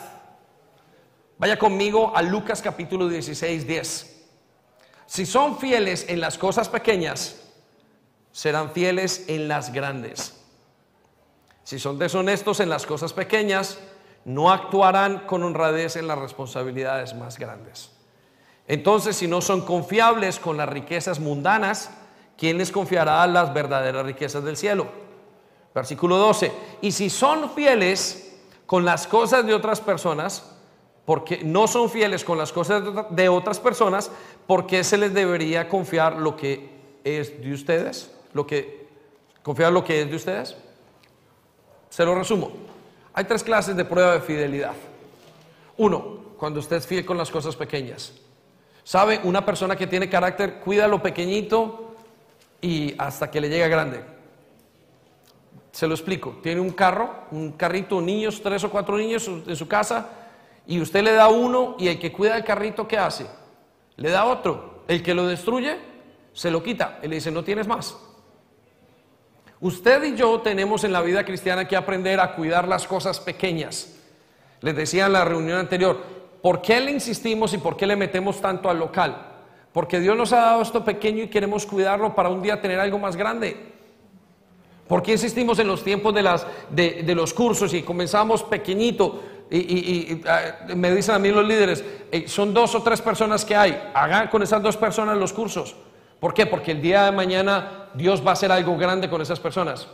Vaya 1.39 1.59
conmigo 1.59 2.17
a 2.17 2.23
Lucas 2.23 2.63
capítulo 2.63 3.09
16, 3.09 3.67
10. 3.67 4.27
Si 5.07 5.27
son 5.27 5.59
fieles 5.59 6.07
en 6.09 6.21
las 6.21 6.39
cosas 6.39 6.69
pequeñas, 6.69 7.41
serán 8.33 8.71
fieles 8.71 9.25
en 9.29 9.49
las 9.49 9.73
grandes. 9.73 10.41
Si 11.63 11.79
son 11.79 11.99
deshonestos 11.99 12.61
en 12.61 12.69
las 12.69 12.87
cosas 12.87 13.13
pequeñas, 13.13 13.79
no 14.25 14.51
actuarán 14.51 15.21
con 15.27 15.43
honradez 15.43 15.97
en 15.97 16.07
las 16.07 16.19
responsabilidades 16.19 17.15
más 17.15 17.39
grandes. 17.39 17.91
Entonces, 18.67 19.17
si 19.17 19.29
no 19.29 19.41
son 19.41 19.63
confiables 19.63 20.39
con 20.39 20.57
las 20.57 20.69
riquezas 20.69 21.21
mundanas, 21.21 21.91
¿quién 22.39 22.57
les 22.57 22.73
confiará 22.73 23.27
las 23.27 23.53
verdaderas 23.53 24.07
riquezas 24.07 24.45
del 24.45 24.57
cielo? 24.57 25.04
Versículo 25.75 26.17
12. 26.17 26.53
Y 26.83 26.93
si 26.93 27.11
son 27.11 27.51
fieles 27.51 28.37
con 28.67 28.85
las 28.85 29.07
cosas 29.07 29.45
de 29.45 29.55
otras 29.55 29.81
personas, 29.81 30.51
porque 31.05 31.43
no 31.45 31.67
son 31.67 31.91
fieles 31.91 32.25
con 32.25 32.39
las 32.39 32.53
cosas 32.53 32.83
de 33.11 33.29
otras 33.29 33.59
personas, 33.59 34.11
¿por 34.47 34.67
qué 34.67 34.85
se 34.85 34.97
les 34.97 35.13
debería 35.13 35.69
confiar 35.69 36.17
lo 36.17 36.37
que 36.37 36.71
es 37.03 37.43
de 37.43 37.53
ustedes? 37.53 38.11
Lo 38.33 38.47
que 38.47 38.87
confiar 39.43 39.73
lo 39.73 39.85
que 39.85 40.03
es 40.03 40.09
de 40.09 40.17
ustedes? 40.17 40.57
Se 41.91 42.05
lo 42.05 42.15
resumo. 42.15 42.53
Hay 43.13 43.25
tres 43.25 43.45
clases 43.45 43.77
de 43.77 43.85
prueba 43.85 44.15
de 44.15 44.21
fidelidad. 44.21 44.75
Uno, 45.77 46.25
cuando 46.39 46.61
usted 46.61 46.77
es 46.77 46.87
fiel 46.87 47.05
con 47.05 47.19
las 47.19 47.31
cosas 47.31 47.57
pequeñas. 47.57 48.13
¿Sabe? 48.85 49.21
Una 49.25 49.45
persona 49.45 49.77
que 49.77 49.87
tiene 49.87 50.09
carácter 50.09 50.61
cuida 50.61 50.89
lo 50.89 51.03
pequeñito 51.03 51.95
y 52.61 52.95
hasta 52.99 53.31
que 53.31 53.41
le 53.41 53.49
llega 53.49 53.69
grande. 53.69 54.14
Se 55.75 55.89
lo 55.89 55.95
explico. 55.95 56.37
Tiene 56.41 56.61
un 56.61 56.71
carro, 56.71 57.25
un 57.33 57.51
carrito, 57.51 58.01
niños, 58.01 58.41
tres 58.41 58.63
o 58.63 58.71
cuatro 58.71 58.97
niños 58.97 59.27
en 59.27 59.57
su 59.57 59.67
casa, 59.67 60.09
y 60.69 60.81
usted 60.81 61.03
le 61.03 61.13
da 61.13 61.27
uno 61.27 61.75
y 61.81 61.89
el 61.89 61.99
que 61.99 62.13
cuida 62.13 62.37
el 62.37 62.45
carrito, 62.45 62.87
¿qué 62.87 62.97
hace? 62.97 63.27
Le 63.97 64.11
da 64.11 64.25
otro. 64.25 64.85
El 64.87 65.03
que 65.03 65.15
lo 65.15 65.27
destruye, 65.27 65.77
se 66.33 66.49
lo 66.49 66.63
quita. 66.63 67.01
Y 67.03 67.09
le 67.09 67.17
dice, 67.17 67.33
no 67.33 67.43
tienes 67.43 67.67
más. 67.67 67.97
Usted 69.59 70.05
y 70.05 70.15
yo 70.15 70.41
tenemos 70.43 70.85
en 70.85 70.93
la 70.93 71.01
vida 71.01 71.25
cristiana 71.25 71.67
que 71.67 71.75
aprender 71.75 72.21
a 72.21 72.37
cuidar 72.37 72.69
las 72.69 72.87
cosas 72.87 73.19
pequeñas. 73.19 73.97
Les 74.61 74.77
decía 74.77 75.07
en 75.07 75.13
la 75.15 75.25
reunión 75.25 75.59
anterior, 75.59 76.01
¿por 76.41 76.63
qué 76.63 76.81
le 76.81 76.93
insistimos 76.93 77.53
y 77.53 77.59
por 77.59 77.77
qué 77.77 77.89
le 77.89 77.97
metemos 77.97 78.41
tanto 78.41 78.71
al 78.71 78.79
local? 78.79 79.41
Porque 79.73 79.99
Dios 79.99 80.17
nos 80.17 80.33
ha 80.33 80.37
dado 80.37 80.63
esto 80.63 80.85
pequeño 80.85 81.25
y 81.25 81.29
queremos 81.29 81.67
cuidarlo 81.67 82.15
para 82.15 82.29
un 82.29 82.43
día 82.43 82.61
tener 82.61 82.79
algo 82.79 83.01
más 83.01 83.17
grande. 83.17 83.74
¿Por 84.89 85.03
qué 85.03 85.13
insistimos 85.13 85.59
en 85.59 85.67
los 85.67 85.83
tiempos 85.83 86.15
de, 86.15 87.03
de, 87.03 87.15
los 87.15 87.33
cursos 87.33 87.73
y 87.73 87.83
comenzamos 87.83 88.43
pequeñito? 88.43 89.23
Y, 89.51 90.21
ah, 90.27 90.67
me 90.75 90.95
dicen 90.95 91.15
a 91.15 91.19
mí 91.19 91.31
los 91.31 91.47
líderes, 91.47 91.85
son 92.27 92.53
dos 92.53 92.75
o 92.75 92.83
tres 92.83 93.01
personas 93.01 93.45
que 93.45 93.57
hay, 93.57 93.91
hagan 93.95 94.29
con 94.29 94.43
esas 94.43 94.63
dos 94.63 94.77
personas 94.77 95.17
los 95.17 95.33
cursos. 95.33 95.75
¿Por 96.21 96.35
qué? 96.35 96.47
Porque 96.47 96.73
el 96.73 96.83
día 96.83 97.05
de 97.05 97.13
mañana 97.13 97.91
Dios 97.95 98.25
va 98.25 98.31
a 98.31 98.33
hacer 98.35 98.53
algo 98.53 98.77
grande 98.77 99.09
con 99.09 99.23
esas 99.23 99.41
personas. 99.41 99.89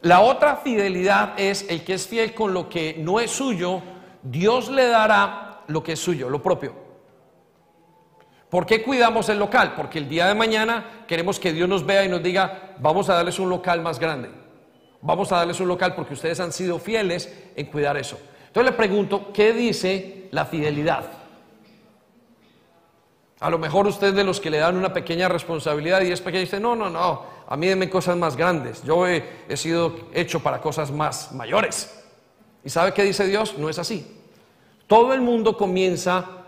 La 0.00 0.20
otra 0.20 0.56
fidelidad 0.56 1.34
es 1.38 1.66
el 1.68 1.84
que 1.84 1.94
es 1.94 2.08
fiel 2.08 2.34
con 2.34 2.52
lo 2.52 2.68
que 2.68 2.96
no 2.98 3.20
es 3.20 3.30
suyo, 3.30 3.82
Dios 4.22 4.70
le 4.70 4.86
dará 4.88 5.60
lo 5.68 5.82
que 5.82 5.92
es 5.92 6.00
suyo, 6.00 6.28
lo 6.28 6.42
propio. 6.42 6.81
¿Por 8.52 8.66
qué 8.66 8.82
cuidamos 8.82 9.30
el 9.30 9.38
local? 9.38 9.72
Porque 9.74 9.98
el 9.98 10.10
día 10.10 10.26
de 10.26 10.34
mañana 10.34 11.04
queremos 11.08 11.40
que 11.40 11.54
Dios 11.54 11.66
nos 11.66 11.86
vea 11.86 12.04
y 12.04 12.08
nos 12.10 12.22
diga, 12.22 12.74
vamos 12.80 13.08
a 13.08 13.14
darles 13.14 13.38
un 13.38 13.48
local 13.48 13.80
más 13.80 13.98
grande. 13.98 14.28
Vamos 15.00 15.32
a 15.32 15.36
darles 15.36 15.58
un 15.60 15.68
local 15.68 15.94
porque 15.94 16.12
ustedes 16.12 16.38
han 16.38 16.52
sido 16.52 16.78
fieles 16.78 17.32
en 17.56 17.64
cuidar 17.64 17.96
eso. 17.96 18.20
Entonces 18.48 18.72
le 18.72 18.76
pregunto, 18.76 19.32
¿qué 19.32 19.54
dice 19.54 20.28
la 20.32 20.44
fidelidad? 20.44 21.04
A 23.40 23.48
lo 23.48 23.58
mejor 23.58 23.86
usted 23.86 24.12
de 24.12 24.22
los 24.22 24.38
que 24.38 24.50
le 24.50 24.58
dan 24.58 24.76
una 24.76 24.92
pequeña 24.92 25.30
responsabilidad 25.30 26.02
y 26.02 26.12
es 26.12 26.20
pequeña 26.20 26.42
dice, 26.42 26.60
no, 26.60 26.76
no, 26.76 26.90
no, 26.90 27.22
a 27.48 27.56
mí 27.56 27.68
denme 27.68 27.88
cosas 27.88 28.18
más 28.18 28.36
grandes. 28.36 28.82
Yo 28.82 29.08
he, 29.08 29.44
he 29.48 29.56
sido 29.56 29.96
hecho 30.12 30.40
para 30.40 30.60
cosas 30.60 30.90
más 30.90 31.32
mayores. 31.32 32.04
¿Y 32.62 32.68
sabe 32.68 32.92
qué 32.92 33.02
dice 33.04 33.26
Dios? 33.26 33.56
No 33.56 33.70
es 33.70 33.78
así. 33.78 34.14
Todo 34.86 35.14
el 35.14 35.22
mundo 35.22 35.56
comienza 35.56 36.41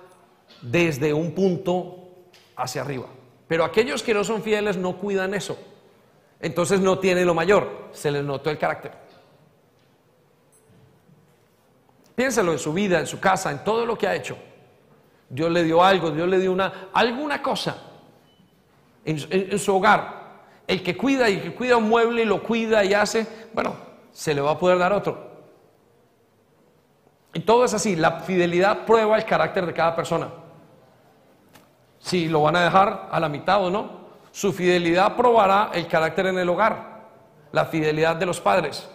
desde 0.65 1.13
un 1.13 1.33
punto 1.33 2.09
hacia 2.57 2.83
arriba. 2.83 3.07
Pero 3.47 3.65
aquellos 3.65 4.03
que 4.03 4.15
no 4.15 4.25
son 4.25 4.43
fieles 4.43 4.77
no 4.77 4.97
cuidan 4.97 5.35
eso. 5.35 5.59
Entonces 6.41 6.81
no 6.81 6.99
tiene 6.99 7.25
lo 7.25 7.35
mayor, 7.35 7.89
se 7.93 8.11
les 8.11 8.25
notó 8.25 8.51
el 8.51 8.59
carácter. 8.59 8.93
Piénselo 12.15 12.53
en 12.53 12.59
su 12.59 12.73
vida, 12.73 13.01
en 13.01 13.07
su 13.07 13.21
casa, 13.21 13.51
en 13.51 13.65
todo 13.65 13.85
lo 13.85 13.97
que 13.97 14.07
ha 14.07 14.15
hecho. 14.15 14.37
Dios 15.29 15.51
le 15.51 15.65
dio 15.65 15.83
algo, 15.83 16.11
Dios 16.11 16.29
le 16.29 16.39
dio 16.39 16.53
una, 16.53 16.89
alguna 16.93 17.43
cosa 17.43 17.77
en, 19.05 19.59
su 19.59 19.77
hogar. 19.77 20.25
El 20.67 20.83
que 20.83 20.97
cuida 20.97 21.29
y 21.29 21.41
que 21.41 21.55
cuida 21.55 21.77
un 21.77 21.89
mueble 21.89 22.23
y 22.23 22.25
lo 22.25 22.43
cuida 22.43 22.85
y 22.85 22.95
hace, 22.95 23.27
bueno, 23.53 23.77
se 24.13 24.35
le 24.35 24.41
va 24.41 24.53
a 24.53 24.59
poder 24.59 24.79
dar 24.79 24.93
otro. 24.93 25.35
Y 27.35 27.41
todo 27.41 27.65
es 27.65 27.75
así, 27.75 27.97
la 27.97 28.21
fidelidad 28.21 28.87
prueba 28.87 29.17
el 29.17 29.25
carácter 29.25 29.67
de 29.67 29.75
cada 29.75 29.97
persona 29.97 30.44
si 32.05 32.29
lo 32.29 32.43
van 32.43 32.55
a 32.55 32.65
dejar 32.65 33.09
a 33.11 33.19
la 33.19 33.31
mitad 33.31 33.65
o 33.65 33.71
no. 33.71 34.05
Su 34.31 34.53
fidelidad 34.53 35.17
probará 35.17 35.71
el 35.73 35.87
carácter 35.87 36.27
en 36.27 36.39
el 36.39 36.49
hogar, 36.51 37.07
la 37.51 37.65
fidelidad 37.65 38.17
de 38.17 38.27
los 38.27 38.41
padres, 38.41 38.91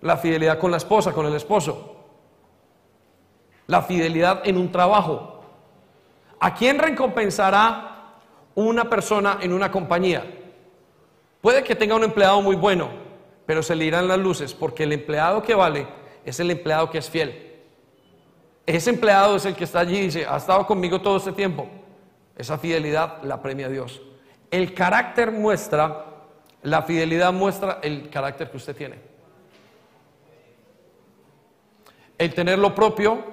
la 0.00 0.16
fidelidad 0.16 0.58
con 0.58 0.70
la 0.70 0.78
esposa, 0.78 1.12
con 1.12 1.26
el 1.26 1.34
esposo, 1.34 1.96
la 3.66 3.82
fidelidad 3.82 4.40
en 4.44 4.56
un 4.56 4.72
trabajo. 4.72 5.42
¿A 6.40 6.54
quién 6.54 6.78
recompensará 6.78 8.14
una 8.54 8.88
persona 8.88 9.38
en 9.42 9.52
una 9.52 9.70
compañía? 9.70 10.24
Puede 11.42 11.62
que 11.62 11.74
tenga 11.76 11.96
un 11.96 12.04
empleado 12.04 12.40
muy 12.40 12.56
bueno, 12.56 12.88
pero 13.44 13.62
se 13.62 13.76
le 13.76 13.84
irán 13.84 14.08
las 14.08 14.18
luces 14.18 14.54
porque 14.54 14.84
el 14.84 14.92
empleado 14.92 15.42
que 15.42 15.54
vale 15.54 15.86
es 16.24 16.40
el 16.40 16.50
empleado 16.50 16.88
que 16.88 16.96
es 16.96 17.10
fiel. 17.10 17.47
Ese 18.68 18.90
empleado 18.90 19.36
es 19.36 19.46
el 19.46 19.56
que 19.56 19.64
está 19.64 19.80
allí 19.80 19.96
y 19.96 20.02
dice, 20.02 20.26
ha 20.26 20.36
estado 20.36 20.66
conmigo 20.66 21.00
todo 21.00 21.16
este 21.16 21.32
tiempo. 21.32 21.66
Esa 22.36 22.58
fidelidad 22.58 23.22
la 23.22 23.40
premia 23.40 23.66
Dios. 23.66 24.02
El 24.50 24.74
carácter 24.74 25.32
muestra, 25.32 26.04
la 26.60 26.82
fidelidad 26.82 27.32
muestra 27.32 27.78
el 27.82 28.10
carácter 28.10 28.50
que 28.50 28.58
usted 28.58 28.76
tiene. 28.76 28.96
El 32.18 32.34
tener 32.34 32.58
lo 32.58 32.74
propio 32.74 33.24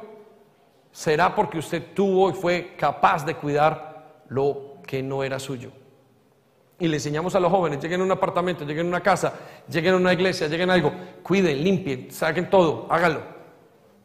será 0.93 1.35
porque 1.35 1.57
usted 1.57 1.83
tuvo 1.93 2.29
y 2.29 2.33
fue 2.33 2.73
capaz 2.77 3.25
de 3.25 3.35
cuidar 3.35 4.21
lo 4.29 4.75
que 4.87 5.03
no 5.03 5.21
era 5.21 5.37
suyo. 5.37 5.73
Y 6.79 6.87
le 6.87 6.95
enseñamos 6.95 7.35
a 7.35 7.41
los 7.41 7.51
jóvenes, 7.51 7.81
lleguen 7.81 7.99
a 7.99 8.05
un 8.05 8.11
apartamento, 8.13 8.63
lleguen 8.63 8.85
a 8.85 8.89
una 8.89 9.01
casa, 9.01 9.33
lleguen 9.67 9.95
a 9.95 9.97
una 9.97 10.13
iglesia, 10.13 10.47
lleguen 10.47 10.69
a 10.69 10.75
algo, 10.75 10.93
cuiden, 11.23 11.61
limpien, 11.61 12.09
saquen 12.09 12.49
todo, 12.49 12.87
háganlo. 12.89 13.34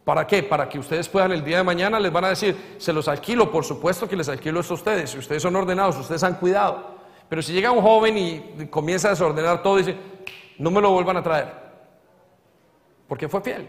¿Para 0.05 0.27
qué? 0.27 0.43
Para 0.43 0.69
que 0.69 0.79
ustedes 0.79 1.09
puedan 1.09 1.33
el 1.33 1.45
día 1.45 1.59
de 1.59 1.63
mañana 1.63 2.01
les 2.01 2.13
van 2.13 2.25
a 2.25 2.29
decir, 2.31 2.77
se 2.79 2.93
los 2.93 3.07
alquilo, 3.09 3.51
por 3.51 3.65
supuesto 3.65 4.09
que 4.09 4.17
les 4.17 4.29
alquilo 4.29 4.61
esto 4.61 4.75
a 4.75 4.77
ustedes, 4.77 5.11
si 5.11 5.19
ustedes 5.19 5.43
son 5.43 5.55
ordenados, 5.57 5.97
ustedes 5.99 6.23
han 6.23 6.35
cuidado, 6.35 6.99
Pero 7.29 7.43
si 7.43 7.53
llega 7.53 7.71
un 7.71 7.81
joven 7.81 8.19
y 8.19 8.67
comienza 8.67 9.09
a 9.09 9.11
desordenar 9.13 9.63
todo, 9.63 9.77
dice, 9.77 9.97
no 10.59 10.71
me 10.71 10.81
lo 10.81 10.91
vuelvan 10.91 11.17
a 11.17 11.23
traer. 11.23 11.55
Porque 13.07 13.29
fue 13.29 13.41
fiel. 13.41 13.69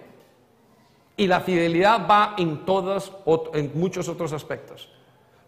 Y 1.16 1.28
la 1.28 1.42
fidelidad 1.42 2.08
va 2.10 2.34
en 2.38 2.66
todos, 2.66 3.12
en 3.54 3.72
muchos 3.76 4.08
otros 4.10 4.34
aspectos. 4.34 4.90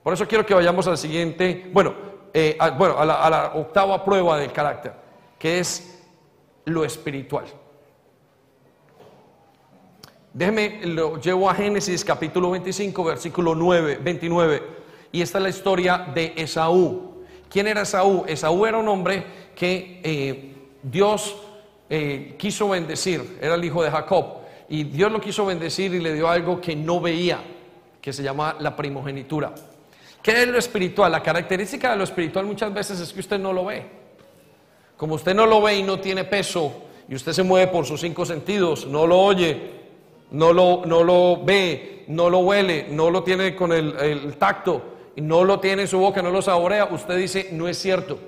Por 0.04 0.14
eso 0.14 0.28
quiero 0.28 0.46
que 0.46 0.54
vayamos 0.54 0.86
al 0.88 0.98
siguiente, 0.98 1.72
bueno, 1.74 1.96
eh, 2.34 2.58
bueno 2.78 3.00
a, 3.00 3.06
la, 3.06 3.16
a 3.16 3.30
la 3.30 3.46
octava 3.56 4.04
prueba 4.06 4.38
del 4.38 4.52
carácter, 4.52 4.94
que 5.40 5.60
es 5.60 6.04
lo 6.66 6.86
espiritual. 6.86 7.46
Déjeme, 10.34 10.80
lo 10.86 11.22
llevo 11.22 11.48
a 11.48 11.54
Génesis 11.54 12.04
capítulo 12.04 12.50
25, 12.50 13.04
versículo 13.04 13.54
9, 13.54 14.00
29. 14.02 14.64
Y 15.12 15.22
esta 15.22 15.38
es 15.38 15.44
la 15.44 15.50
historia 15.50 16.08
de 16.12 16.34
Esaú. 16.36 17.24
¿Quién 17.48 17.68
era 17.68 17.84
Esaú? 17.84 18.26
Esaú 18.28 18.66
era 18.66 18.80
un 18.80 18.88
hombre 18.88 19.24
que 19.56 20.02
eh, 20.04 20.56
Dios 20.82 21.36
eh, 21.88 22.34
quiso 22.40 22.70
bendecir, 22.70 23.38
era 23.40 23.54
el 23.54 23.64
hijo 23.64 23.84
de 23.84 23.92
Jacob. 23.92 24.38
Y 24.70 24.86
Dios 24.86 25.12
lo 25.12 25.22
quiso 25.22 25.46
bendecir 25.46 25.94
y 25.94 26.00
le 26.00 26.16
dio 26.16 26.28
algo 26.28 26.60
que 26.60 26.76
no 26.76 27.00
veía, 27.00 27.40
que 28.02 28.12
se 28.12 28.24
llama 28.24 28.56
la 28.60 28.76
primogenitura. 28.76 29.54
¿Qué 30.24 30.42
es 30.42 30.48
lo 30.48 30.58
espiritual? 30.58 31.12
La 31.12 31.22
característica 31.22 31.92
de 31.92 31.98
lo 31.98 32.06
espiritual 32.06 32.48
muchas 32.48 32.74
veces 32.74 33.00
es 33.00 33.14
que 33.14 33.20
usted 33.20 33.38
no 33.38 33.54
lo 33.54 33.66
ve. 33.66 33.86
Como 34.98 35.14
usted 35.14 35.36
no 35.36 35.46
lo 35.46 35.62
ve 35.62 35.76
y 35.76 35.84
no 35.84 36.00
tiene 36.00 36.24
peso, 36.24 36.74
y 37.08 37.14
usted 37.14 37.34
se 37.34 37.44
mueve 37.44 37.68
por 37.68 37.86
sus 37.86 38.02
cinco 38.02 38.26
sentidos, 38.26 38.88
no 38.88 39.06
lo 39.06 39.20
oye, 39.20 39.83
no 40.34 40.52
lo, 40.52 40.82
no 40.86 41.04
lo 41.04 41.44
ve, 41.44 42.06
no 42.08 42.30
lo 42.30 42.40
huele, 42.40 42.88
no 42.90 43.10
lo 43.10 43.24
tiene 43.24 43.56
con 43.56 43.72
el, 43.72 44.36
tacto, 44.38 44.82
y 45.16 45.22
no 45.22 45.44
lo 45.44 45.60
tiene 45.60 45.84
en 45.84 45.88
su 45.88 46.00
boca, 46.00 46.22
no 46.22 46.32
lo 46.32 46.42
saborea, 46.42 46.86
usted 46.86 47.18
dice, 47.18 47.50
no 47.52 47.68
es 47.68 47.78
cierto. 47.78 48.20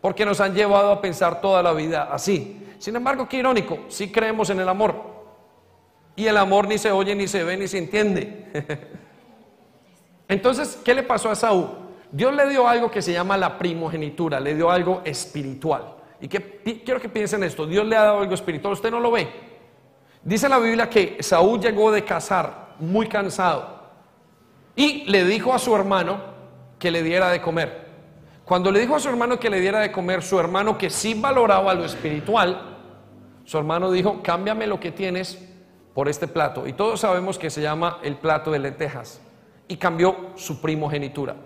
Porque 0.00 0.26
nos 0.26 0.40
han 0.40 0.54
llevado 0.54 0.92
a 0.92 1.00
pensar 1.00 1.40
toda 1.40 1.62
la 1.62 1.72
vida 1.72 2.10
así. 2.12 2.62
Sin 2.78 2.94
embargo, 2.94 3.26
qué 3.26 3.38
irónico, 3.38 3.78
sí 3.88 4.12
creemos 4.12 4.50
en 4.50 4.60
el 4.60 4.68
amor. 4.68 5.16
Y 6.14 6.26
el 6.26 6.36
amor 6.36 6.68
ni 6.68 6.76
se 6.76 6.92
oye, 6.92 7.14
ni 7.14 7.26
se 7.26 7.42
ve, 7.42 7.56
ni 7.56 7.66
se 7.66 7.78
entiende. 7.78 8.46
Entonces, 10.28 10.78
¿qué 10.84 10.94
le 10.94 11.02
pasó 11.02 11.30
a 11.30 11.34
Saúl? 11.34 11.68
Dios 12.12 12.34
le 12.34 12.48
dio 12.50 12.68
algo 12.68 12.90
que 12.90 13.00
se 13.00 13.12
llama 13.12 13.38
la 13.38 13.58
primogenitura, 13.58 14.40
le 14.40 14.54
dio 14.54 14.70
algo 14.70 15.00
espiritual. 15.04 15.94
Y 16.20 16.28
quiero 16.28 17.00
que 17.00 17.08
piensen 17.08 17.42
esto, 17.44 17.66
Dios 17.66 17.86
le 17.86 17.96
ha 17.96 18.02
dado 18.02 18.20
algo 18.20 18.34
espiritual, 18.34 18.74
usted 18.74 18.90
no 18.90 19.00
lo 19.00 19.10
ve, 19.10 19.28
Dice 20.26 20.48
la 20.48 20.58
Biblia 20.58 20.90
que 20.90 21.18
Saúl 21.20 21.60
llegó 21.60 21.92
de 21.92 22.02
cazar 22.02 22.74
muy 22.80 23.06
cansado 23.06 23.76
y 24.74 25.04
le 25.04 25.24
dijo 25.24 25.54
a 25.54 25.58
su 25.60 25.72
hermano 25.72 26.18
que 26.80 26.90
le 26.90 27.04
diera 27.04 27.30
de 27.30 27.40
comer. 27.40 27.86
Cuando 28.44 28.72
le 28.72 28.80
dijo 28.80 28.96
a 28.96 28.98
su 28.98 29.08
hermano 29.08 29.38
que 29.38 29.48
le 29.48 29.60
diera 29.60 29.78
de 29.78 29.92
comer, 29.92 30.24
su 30.24 30.40
hermano 30.40 30.76
que 30.76 30.90
sí 30.90 31.14
valoraba 31.14 31.74
lo 31.74 31.84
espiritual, 31.84 32.76
su 33.44 33.56
hermano 33.56 33.92
dijo, 33.92 34.20
cámbiame 34.20 34.66
lo 34.66 34.80
que 34.80 34.90
tienes 34.90 35.38
por 35.94 36.08
este 36.08 36.26
plato. 36.26 36.66
Y 36.66 36.72
todos 36.72 36.98
sabemos 36.98 37.38
que 37.38 37.48
se 37.48 37.62
llama 37.62 38.00
el 38.02 38.16
plato 38.16 38.50
de 38.50 38.58
lentejas. 38.58 39.20
Y 39.68 39.76
cambió 39.76 40.32
su 40.34 40.60
primogenitura. 40.60 41.36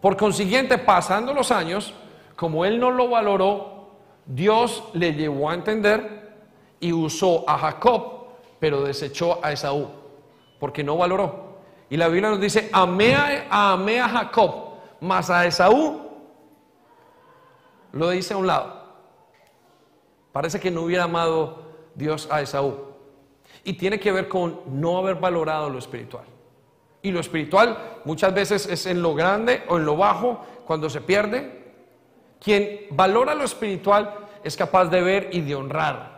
Por 0.00 0.16
consiguiente, 0.16 0.78
pasando 0.78 1.34
los 1.34 1.50
años, 1.50 1.92
como 2.36 2.64
él 2.64 2.80
no 2.80 2.90
lo 2.90 3.10
valoró, 3.10 3.98
Dios 4.24 4.84
le 4.94 5.12
llevó 5.12 5.50
a 5.50 5.54
entender 5.54 6.27
y 6.80 6.92
usó 6.92 7.48
a 7.48 7.58
Jacob, 7.58 8.28
pero 8.58 8.82
desechó 8.82 9.38
a 9.42 9.52
Esaú, 9.52 9.88
porque 10.58 10.84
no 10.84 10.96
valoró. 10.96 11.48
Y 11.90 11.96
la 11.96 12.08
Biblia 12.08 12.30
nos 12.30 12.40
dice, 12.40 12.68
amé 12.72 13.14
a, 13.14 13.72
amé 13.72 14.00
a 14.00 14.08
Jacob, 14.08 14.74
mas 15.00 15.30
a 15.30 15.46
Esaú 15.46 16.02
lo 17.92 18.10
dice 18.10 18.34
a 18.34 18.36
un 18.36 18.46
lado. 18.46 18.78
Parece 20.32 20.60
que 20.60 20.70
no 20.70 20.82
hubiera 20.82 21.04
amado 21.04 21.62
Dios 21.94 22.28
a 22.30 22.42
Esaú. 22.42 22.88
Y 23.64 23.72
tiene 23.72 23.98
que 23.98 24.12
ver 24.12 24.28
con 24.28 24.60
no 24.66 24.98
haber 24.98 25.16
valorado 25.16 25.70
lo 25.70 25.78
espiritual. 25.78 26.24
Y 27.00 27.10
lo 27.10 27.20
espiritual 27.20 28.00
muchas 28.04 28.34
veces 28.34 28.66
es 28.66 28.86
en 28.86 29.00
lo 29.02 29.14
grande 29.14 29.62
o 29.68 29.78
en 29.78 29.84
lo 29.84 29.96
bajo, 29.96 30.44
cuando 30.66 30.90
se 30.90 31.00
pierde. 31.00 31.72
Quien 32.40 32.86
valora 32.90 33.34
lo 33.34 33.44
espiritual 33.44 34.28
es 34.44 34.56
capaz 34.56 34.86
de 34.86 35.00
ver 35.00 35.30
y 35.32 35.40
de 35.40 35.54
honrar 35.54 36.17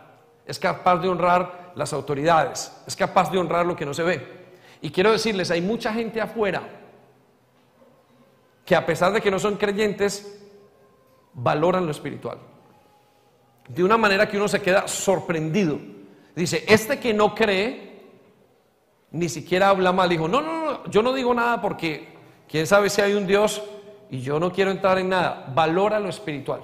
es 0.51 0.59
capaz 0.59 0.97
de 0.97 1.07
honrar 1.07 1.71
las 1.75 1.93
autoridades, 1.93 2.71
es 2.85 2.95
capaz 2.95 3.31
de 3.31 3.37
honrar 3.37 3.65
lo 3.65 3.75
que 3.75 3.85
no 3.85 3.93
se 3.93 4.03
ve. 4.03 4.41
Y 4.81 4.91
quiero 4.91 5.11
decirles, 5.11 5.49
hay 5.49 5.61
mucha 5.61 5.93
gente 5.93 6.19
afuera 6.19 6.61
que 8.65 8.75
a 8.75 8.85
pesar 8.85 9.13
de 9.13 9.21
que 9.21 9.31
no 9.31 9.39
son 9.39 9.55
creyentes, 9.55 10.43
valoran 11.33 11.85
lo 11.85 11.91
espiritual. 11.91 12.37
De 13.67 13.83
una 13.83 13.97
manera 13.97 14.27
que 14.27 14.37
uno 14.37 14.49
se 14.49 14.61
queda 14.61 14.87
sorprendido. 14.87 15.79
Dice, 16.35 16.65
este 16.67 16.99
que 16.99 17.13
no 17.13 17.33
cree, 17.33 18.01
ni 19.11 19.29
siquiera 19.29 19.69
habla 19.69 19.93
mal. 19.93 20.09
Dijo, 20.09 20.27
no, 20.27 20.41
no, 20.41 20.65
no, 20.65 20.89
yo 20.89 21.01
no 21.01 21.13
digo 21.13 21.33
nada 21.33 21.61
porque 21.61 22.13
quién 22.49 22.67
sabe 22.67 22.89
si 22.89 23.01
hay 23.01 23.13
un 23.13 23.25
Dios 23.25 23.63
y 24.09 24.19
yo 24.19 24.37
no 24.39 24.51
quiero 24.51 24.71
entrar 24.71 24.97
en 24.97 25.09
nada. 25.09 25.49
Valora 25.53 25.97
lo 25.99 26.09
espiritual. 26.09 26.61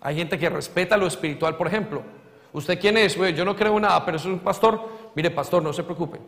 Hay 0.00 0.16
gente 0.16 0.36
que 0.38 0.48
respeta 0.48 0.96
lo 0.96 1.06
espiritual, 1.06 1.56
por 1.56 1.68
ejemplo. 1.68 2.02
¿Usted 2.52 2.80
quién 2.80 2.96
es? 2.96 3.16
yo 3.16 3.44
no 3.44 3.54
creo 3.54 3.78
nada, 3.78 4.04
pero 4.04 4.16
es 4.16 4.24
un 4.24 4.40
pastor. 4.40 4.80
Mire, 5.14 5.30
pastor, 5.30 5.62
no 5.62 5.72
se 5.72 5.82
preocupe. 5.82 6.18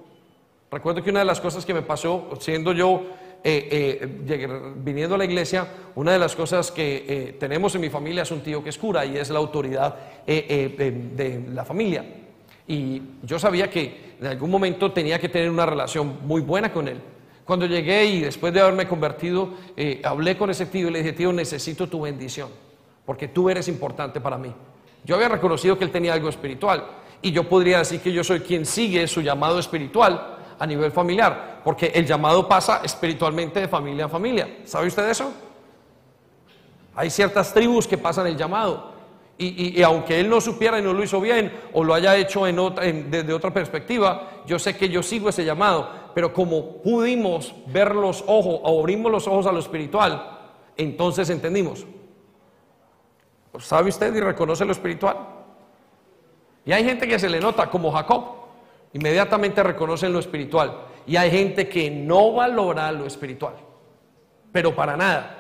Recuerdo 0.70 1.02
que 1.02 1.10
una 1.10 1.18
de 1.20 1.26
las 1.26 1.40
cosas 1.40 1.66
que 1.66 1.74
me 1.74 1.82
pasó, 1.82 2.30
siendo 2.40 2.72
yo, 2.72 3.02
eh, 3.44 3.98
eh, 4.00 4.72
viniendo 4.76 5.16
a 5.16 5.18
la 5.18 5.24
iglesia, 5.24 5.66
una 5.96 6.12
de 6.12 6.18
las 6.18 6.36
cosas 6.36 6.70
que 6.70 7.04
eh, 7.08 7.36
tenemos 7.38 7.74
en 7.74 7.80
mi 7.80 7.90
familia 7.90 8.22
es 8.22 8.30
un 8.30 8.40
tío 8.40 8.62
que 8.62 8.70
es 8.70 8.78
cura 8.78 9.04
y 9.04 9.16
es 9.18 9.30
la 9.30 9.38
autoridad 9.38 9.96
de, 10.26 11.44
la 11.52 11.64
familia. 11.64 12.04
Y 12.68 13.02
yo 13.22 13.38
sabía 13.38 13.68
que 13.68 14.14
en 14.20 14.28
algún 14.28 14.48
momento 14.48 14.92
tenía 14.92 15.18
que 15.18 15.28
tener 15.28 15.50
una 15.50 15.66
relación 15.66 16.20
muy 16.22 16.40
buena 16.40 16.72
con 16.72 16.86
él. 16.86 17.00
Cuando 17.44 17.66
llegué 17.66 18.04
y 18.04 18.20
después 18.20 18.54
de 18.54 18.60
haberme 18.60 18.86
convertido, 18.86 19.50
hablé 20.04 20.38
con 20.38 20.48
ese 20.48 20.66
tío 20.66 20.88
y 20.88 20.92
le 20.92 21.00
dije, 21.00 21.12
tío, 21.12 21.32
necesito 21.32 21.88
tu 21.88 22.02
bendición, 22.02 22.48
porque 23.04 23.26
tú 23.26 23.50
eres 23.50 23.66
importante 23.66 24.20
para 24.20 24.38
mí. 24.38 24.54
Yo 25.04 25.16
había 25.16 25.28
reconocido 25.28 25.76
que 25.78 25.84
él 25.84 25.90
tenía 25.90 26.14
algo 26.14 26.28
espiritual 26.28 26.84
y 27.20 27.32
yo 27.32 27.48
podría 27.48 27.78
decir 27.78 28.00
que 28.00 28.12
yo 28.12 28.22
soy 28.24 28.40
quien 28.40 28.66
sigue 28.66 29.06
su 29.06 29.20
llamado 29.20 29.58
espiritual 29.58 30.38
a 30.58 30.66
nivel 30.66 30.92
familiar, 30.92 31.60
porque 31.64 31.86
el 31.94 32.06
llamado 32.06 32.48
pasa 32.48 32.82
espiritualmente 32.84 33.60
de 33.60 33.68
familia 33.68 34.04
a 34.04 34.08
familia. 34.08 34.58
¿Sabe 34.64 34.86
usted 34.88 35.08
eso? 35.08 35.32
Hay 36.94 37.10
ciertas 37.10 37.52
tribus 37.52 37.86
que 37.86 37.98
pasan 37.98 38.26
el 38.26 38.36
llamado. 38.36 38.92
Y, 39.38 39.82
aunque 39.82 40.20
él 40.20 40.28
no 40.28 40.40
supiera 40.40 40.78
y 40.78 40.82
no 40.82 40.92
lo 40.92 41.02
hizo 41.02 41.20
bien 41.20 41.52
o 41.72 41.82
lo 41.82 41.94
haya 41.94 42.14
hecho 42.16 42.44
desde 42.44 43.32
otra 43.32 43.52
perspectiva, 43.52 44.30
yo 44.46 44.56
sé 44.56 44.76
que 44.76 44.88
yo 44.88 45.02
sigo 45.02 45.30
ese 45.30 45.44
llamado. 45.44 45.90
Pero 46.14 46.32
como 46.32 46.76
pudimos 46.76 47.52
ver 47.66 47.92
los 47.96 48.22
ojos 48.28 48.60
o 48.62 48.80
abrimos 48.80 49.10
los 49.10 49.26
ojos 49.26 49.46
a 49.46 49.52
lo 49.52 49.58
espiritual, 49.58 50.38
entonces 50.76 51.28
entendimos. 51.28 51.84
¿Sabe 53.58 53.90
usted 53.90 54.14
y 54.14 54.20
reconoce 54.20 54.64
lo 54.64 54.72
espiritual? 54.72 55.16
Y 56.64 56.72
hay 56.72 56.84
gente 56.84 57.06
que 57.06 57.18
se 57.18 57.28
le 57.28 57.40
nota 57.40 57.68
como 57.68 57.92
Jacob, 57.92 58.24
inmediatamente 58.92 59.62
reconoce 59.62 60.08
lo 60.08 60.18
espiritual. 60.18 60.86
Y 61.06 61.16
hay 61.16 61.30
gente 61.30 61.68
que 61.68 61.90
no 61.90 62.32
valora 62.32 62.90
lo 62.92 63.06
espiritual, 63.06 63.54
pero 64.52 64.74
para 64.74 64.96
nada. 64.96 65.38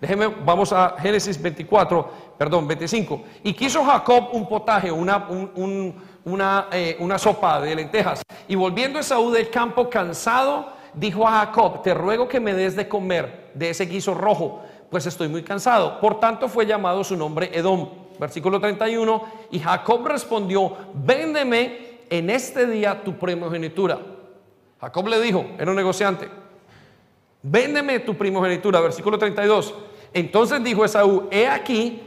Déjeme, 0.00 0.26
vamos 0.26 0.72
a 0.72 0.96
Génesis 0.98 1.40
24, 1.40 2.10
perdón, 2.38 2.66
25. 2.66 3.22
Y 3.44 3.52
quiso 3.52 3.84
Jacob 3.84 4.30
un 4.32 4.48
potaje, 4.48 4.90
una, 4.90 5.28
eh, 6.72 6.96
una 6.98 7.18
sopa 7.18 7.60
de 7.60 7.74
lentejas. 7.74 8.22
Y 8.48 8.54
volviendo 8.54 8.98
Esaú 8.98 9.30
del 9.30 9.48
campo 9.50 9.88
cansado, 9.88 10.72
dijo 10.94 11.26
a 11.26 11.46
Jacob, 11.46 11.82
te 11.82 11.94
ruego 11.94 12.26
que 12.26 12.40
me 12.40 12.54
des 12.54 12.74
de 12.74 12.88
comer 12.88 13.52
de 13.54 13.70
ese 13.70 13.86
guiso 13.86 14.14
rojo 14.14 14.62
pues 14.92 15.06
estoy 15.06 15.26
muy 15.26 15.42
cansado. 15.42 15.98
Por 15.98 16.20
tanto 16.20 16.50
fue 16.50 16.66
llamado 16.66 17.02
su 17.02 17.16
nombre 17.16 17.50
Edom. 17.54 17.88
Versículo 18.20 18.60
31, 18.60 19.24
y 19.50 19.58
Jacob 19.58 20.06
respondió, 20.06 20.76
véndeme 20.94 22.02
en 22.10 22.28
este 22.28 22.66
día 22.66 23.02
tu 23.02 23.18
primogenitura. 23.18 23.98
Jacob 24.78 25.08
le 25.08 25.18
dijo, 25.18 25.46
era 25.58 25.70
un 25.70 25.76
negociante, 25.76 26.28
véndeme 27.42 28.00
tu 28.00 28.14
primogenitura. 28.14 28.80
Versículo 28.80 29.18
32, 29.18 29.74
entonces 30.12 30.62
dijo 30.62 30.84
Esaú, 30.84 31.26
he 31.30 31.48
aquí, 31.48 32.02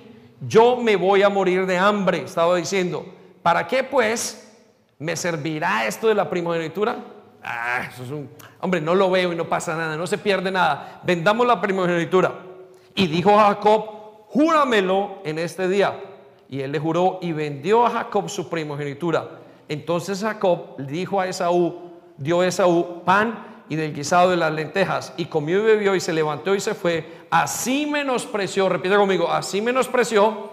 yo 0.47 0.77
me 0.77 0.95
voy 0.95 1.23
a 1.23 1.29
morir 1.29 1.65
de 1.65 1.77
hambre, 1.77 2.21
estaba 2.21 2.55
diciendo, 2.55 3.03
¿para 3.41 3.67
qué 3.67 3.83
pues 3.83 4.55
me 4.99 5.15
servirá 5.15 5.87
esto 5.87 6.07
de 6.07 6.13
la 6.13 6.29
primogenitura? 6.29 6.97
Ah, 7.43 7.89
eso 7.91 8.03
es 8.03 8.11
un, 8.11 8.29
hombre, 8.61 8.79
no 8.79 8.93
lo 8.93 9.09
veo 9.09 9.33
y 9.33 9.35
no 9.35 9.49
pasa 9.49 9.75
nada, 9.75 9.97
no 9.97 10.05
se 10.05 10.19
pierde 10.19 10.51
nada. 10.51 11.01
Vendamos 11.03 11.47
la 11.47 11.59
primogenitura. 11.59 12.54
Y 12.95 13.07
dijo 13.07 13.37
a 13.37 13.47
Jacob, 13.47 13.85
júramelo 14.29 15.17
en 15.25 15.37
este 15.37 15.67
día. 15.67 16.01
Y 16.49 16.61
él 16.61 16.71
le 16.71 16.79
juró 16.79 17.19
y 17.21 17.33
vendió 17.33 17.85
a 17.85 17.89
Jacob 17.89 18.29
su 18.29 18.49
primogenitura. 18.49 19.41
Entonces 19.67 20.21
Jacob 20.21 20.77
dijo 20.77 21.19
a 21.19 21.27
Esaú, 21.27 21.91
dio 22.17 22.41
a 22.41 22.47
Esaú 22.47 23.03
pan 23.03 23.63
y 23.67 23.75
del 23.75 23.93
guisado 23.93 24.29
de 24.29 24.37
las 24.37 24.53
lentejas, 24.53 25.13
y 25.17 25.25
comió 25.25 25.59
y 25.59 25.63
bebió 25.63 25.95
y 25.95 25.99
se 25.99 26.13
levantó 26.13 26.53
y 26.53 26.59
se 26.59 26.75
fue, 26.75 27.25
así 27.31 27.87
menospreció, 27.87 28.69
repita 28.69 28.95
conmigo, 28.95 29.27
así 29.31 29.59
menospreció, 29.59 30.51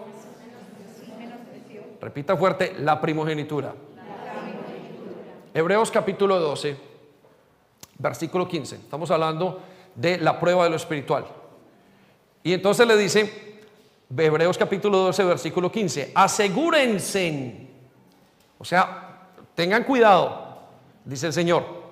repita 2.01 2.35
fuerte, 2.35 2.75
la 2.79 2.99
primogenitura. 2.99 3.73
Hebreos 5.53 5.91
capítulo 5.91 6.39
12, 6.39 6.75
versículo 7.99 8.47
15, 8.47 8.77
estamos 8.77 9.11
hablando 9.11 9.61
de 9.93 10.17
la 10.17 10.39
prueba 10.39 10.63
de 10.63 10.71
lo 10.71 10.75
espiritual. 10.75 11.25
Y 12.43 12.53
entonces 12.53 12.85
le 12.85 12.97
dice, 12.97 13.61
Hebreos 14.15 14.57
capítulo 14.57 14.97
12, 14.99 15.23
versículo 15.23 15.71
15, 15.71 16.11
asegúrense, 16.13 17.67
o 18.57 18.65
sea, 18.65 19.29
tengan 19.55 19.83
cuidado, 19.83 20.59
dice 21.05 21.27
el 21.27 21.33
Señor 21.33 21.83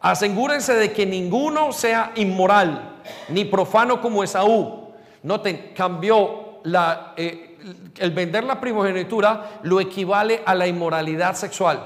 Asegúrense 0.00 0.74
de 0.74 0.92
que 0.92 1.06
ninguno 1.06 1.72
sea 1.72 2.12
inmoral 2.14 2.96
ni 3.28 3.44
profano 3.44 4.00
como 4.00 4.22
Esaú. 4.22 4.92
Noten, 5.22 5.72
cambió 5.74 6.60
la, 6.64 7.14
eh, 7.16 7.58
el 7.98 8.10
vender 8.12 8.44
la 8.44 8.60
primogenitura 8.60 9.58
lo 9.62 9.80
equivale 9.80 10.42
a 10.44 10.54
la 10.54 10.66
inmoralidad 10.66 11.34
sexual 11.34 11.82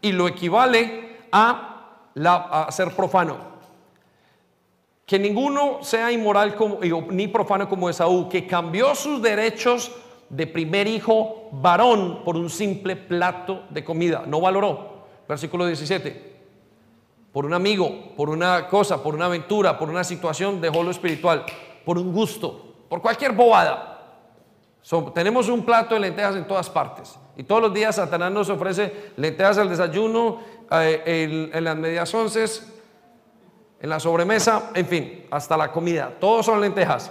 y 0.00 0.12
lo 0.12 0.28
equivale 0.28 1.16
a, 1.32 2.68
ser 2.70 2.94
profano. 2.94 3.55
Que 5.06 5.18
ninguno 5.18 5.78
sea 5.82 6.12
inmoral 6.12 6.56
ni 7.10 7.28
profano 7.28 7.68
como 7.68 7.88
Esaú, 7.88 8.28
que 8.28 8.46
cambió 8.46 8.94
sus 8.94 9.22
derechos 9.22 9.92
de 10.28 10.46
primer 10.46 10.88
hijo 10.88 11.48
varón 11.52 12.24
por 12.24 12.36
un 12.36 12.50
simple 12.50 12.96
plato 12.96 13.62
de 13.70 13.84
comida. 13.84 14.24
No 14.26 14.40
valoró. 14.40 14.96
Versículo 15.28 15.64
17 15.66 16.36
por 17.36 17.44
un 17.44 17.52
amigo, 17.52 18.14
por 18.16 18.30
una 18.30 18.66
cosa, 18.66 19.02
por 19.02 19.14
una 19.14 19.26
aventura, 19.26 19.78
por 19.78 19.90
una 19.90 20.02
situación, 20.04 20.58
dejó 20.58 20.82
lo 20.82 20.90
espiritual, 20.90 21.44
por 21.84 21.98
un 21.98 22.10
gusto, 22.10 22.76
por 22.88 23.02
cualquier 23.02 23.32
bobada. 23.32 24.22
tenemos 25.14 25.46
un 25.50 25.62
plato 25.62 25.94
de 25.94 26.00
lentejas 26.00 26.34
en 26.34 26.46
todas 26.46 26.70
partes. 26.70 27.14
Y 27.36 27.42
todos 27.42 27.60
los 27.60 27.74
días 27.74 27.96
Satanás 27.96 28.32
nos 28.32 28.48
ofrece 28.48 29.10
lentejas 29.18 29.58
al 29.58 29.68
desayuno, 29.68 30.38
eh, 30.70 31.50
en, 31.52 31.62
las 31.62 31.76
medias 31.76 32.14
once, 32.14 32.46
en 33.80 33.90
la 33.90 34.00
sobremesa, 34.00 34.70
en 34.74 34.86
fin, 34.86 35.26
hasta 35.30 35.56
la 35.56 35.70
comida. 35.70 36.12
Todos 36.18 36.46
son 36.46 36.60
lentejas. 36.60 37.10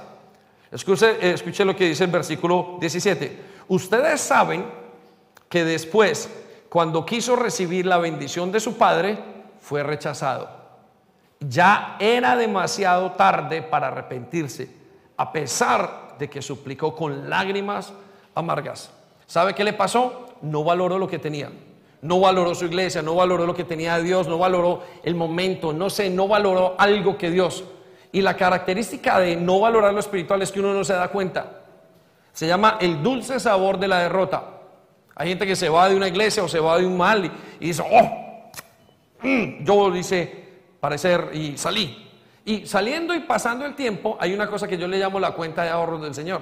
Escuche, 0.71 1.17
eh, 1.21 1.65
lo 1.65 1.75
que 1.75 1.89
dice 1.89 2.03
el 2.03 2.11
versículo 2.11 2.77
17. 2.79 3.39
Ustedes 3.67 4.21
saben 4.21 4.65
que 5.47 5.63
después, 5.63 6.29
cuando 6.69 7.05
quiso 7.05 7.35
recibir 7.35 7.85
la 7.85 7.97
bendición 7.97 8.51
de 8.51 8.59
su 8.59 8.77
padre, 8.77 9.17
fue 9.61 9.83
rechazado. 9.83 10.49
Ya 11.39 11.97
era 11.99 12.35
demasiado 12.35 13.11
tarde 13.11 13.61
para 13.61 13.87
arrepentirse, 13.87 14.69
a 15.17 15.31
pesar 15.31 16.15
de 16.17 16.29
que 16.29 16.41
suplicó 16.41 16.95
con 16.95 17.29
lágrimas 17.29 17.93
amargas. 18.33 18.91
¿Sabe 19.25 19.53
qué 19.53 19.63
le 19.63 19.73
pasó? 19.73 20.35
No 20.41 20.63
valoró 20.63 20.97
lo 20.97 21.07
que 21.07 21.19
tenía. 21.19 21.51
No 22.01 22.19
valoró 22.19 22.53
su 22.55 22.65
iglesia, 22.65 23.01
no 23.01 23.15
valoró 23.15 23.45
lo 23.45 23.55
que 23.55 23.63
tenía 23.63 23.97
de 23.97 24.03
Dios, 24.03 24.27
no 24.27 24.37
valoró 24.37 24.83
el 25.03 25.15
momento, 25.15 25.73
no 25.73 25.89
sé, 25.89 26.09
no 26.09 26.27
valoró 26.27 26.75
algo 26.77 27.17
que 27.17 27.31
Dios. 27.31 27.63
Y 28.11 28.21
la 28.21 28.37
característica 28.37 29.19
de 29.19 29.35
no 29.35 29.59
valorar 29.59 29.93
lo 29.93 29.99
espiritual 29.99 30.41
es 30.41 30.51
que 30.51 30.59
uno 30.59 30.73
no 30.73 30.83
se 30.83 30.93
da 30.93 31.07
cuenta. 31.07 31.61
Se 32.31 32.47
llama 32.47 32.77
el 32.79 33.01
dulce 33.01 33.39
sabor 33.39 33.79
de 33.79 33.87
la 33.87 33.99
derrota. 33.99 34.43
Hay 35.15 35.29
gente 35.29 35.47
que 35.47 35.55
se 35.55 35.69
va 35.69 35.89
de 35.89 35.95
una 35.95 36.07
iglesia 36.07 36.43
o 36.43 36.47
se 36.47 36.59
va 36.59 36.77
de 36.77 36.85
un 36.85 36.97
mal 36.97 37.25
y, 37.25 37.31
y 37.59 37.67
dice, 37.67 37.81
oh, 37.89 38.25
Mm, 39.25 39.63
yo 39.63 39.89
dice 39.91 40.45
parecer 40.79 41.31
y 41.33 41.57
salí. 41.57 42.03
Y 42.45 42.67
saliendo 42.67 43.13
y 43.15 43.21
pasando 43.21 43.65
el 43.65 43.75
tiempo, 43.75 44.17
hay 44.19 44.33
una 44.33 44.47
cosa 44.47 44.67
que 44.67 44.77
yo 44.77 44.87
le 44.87 44.99
llamo 44.99 45.19
la 45.19 45.31
cuenta 45.31 45.63
de 45.63 45.69
ahorros 45.69 46.01
del 46.03 46.13
Señor. 46.13 46.41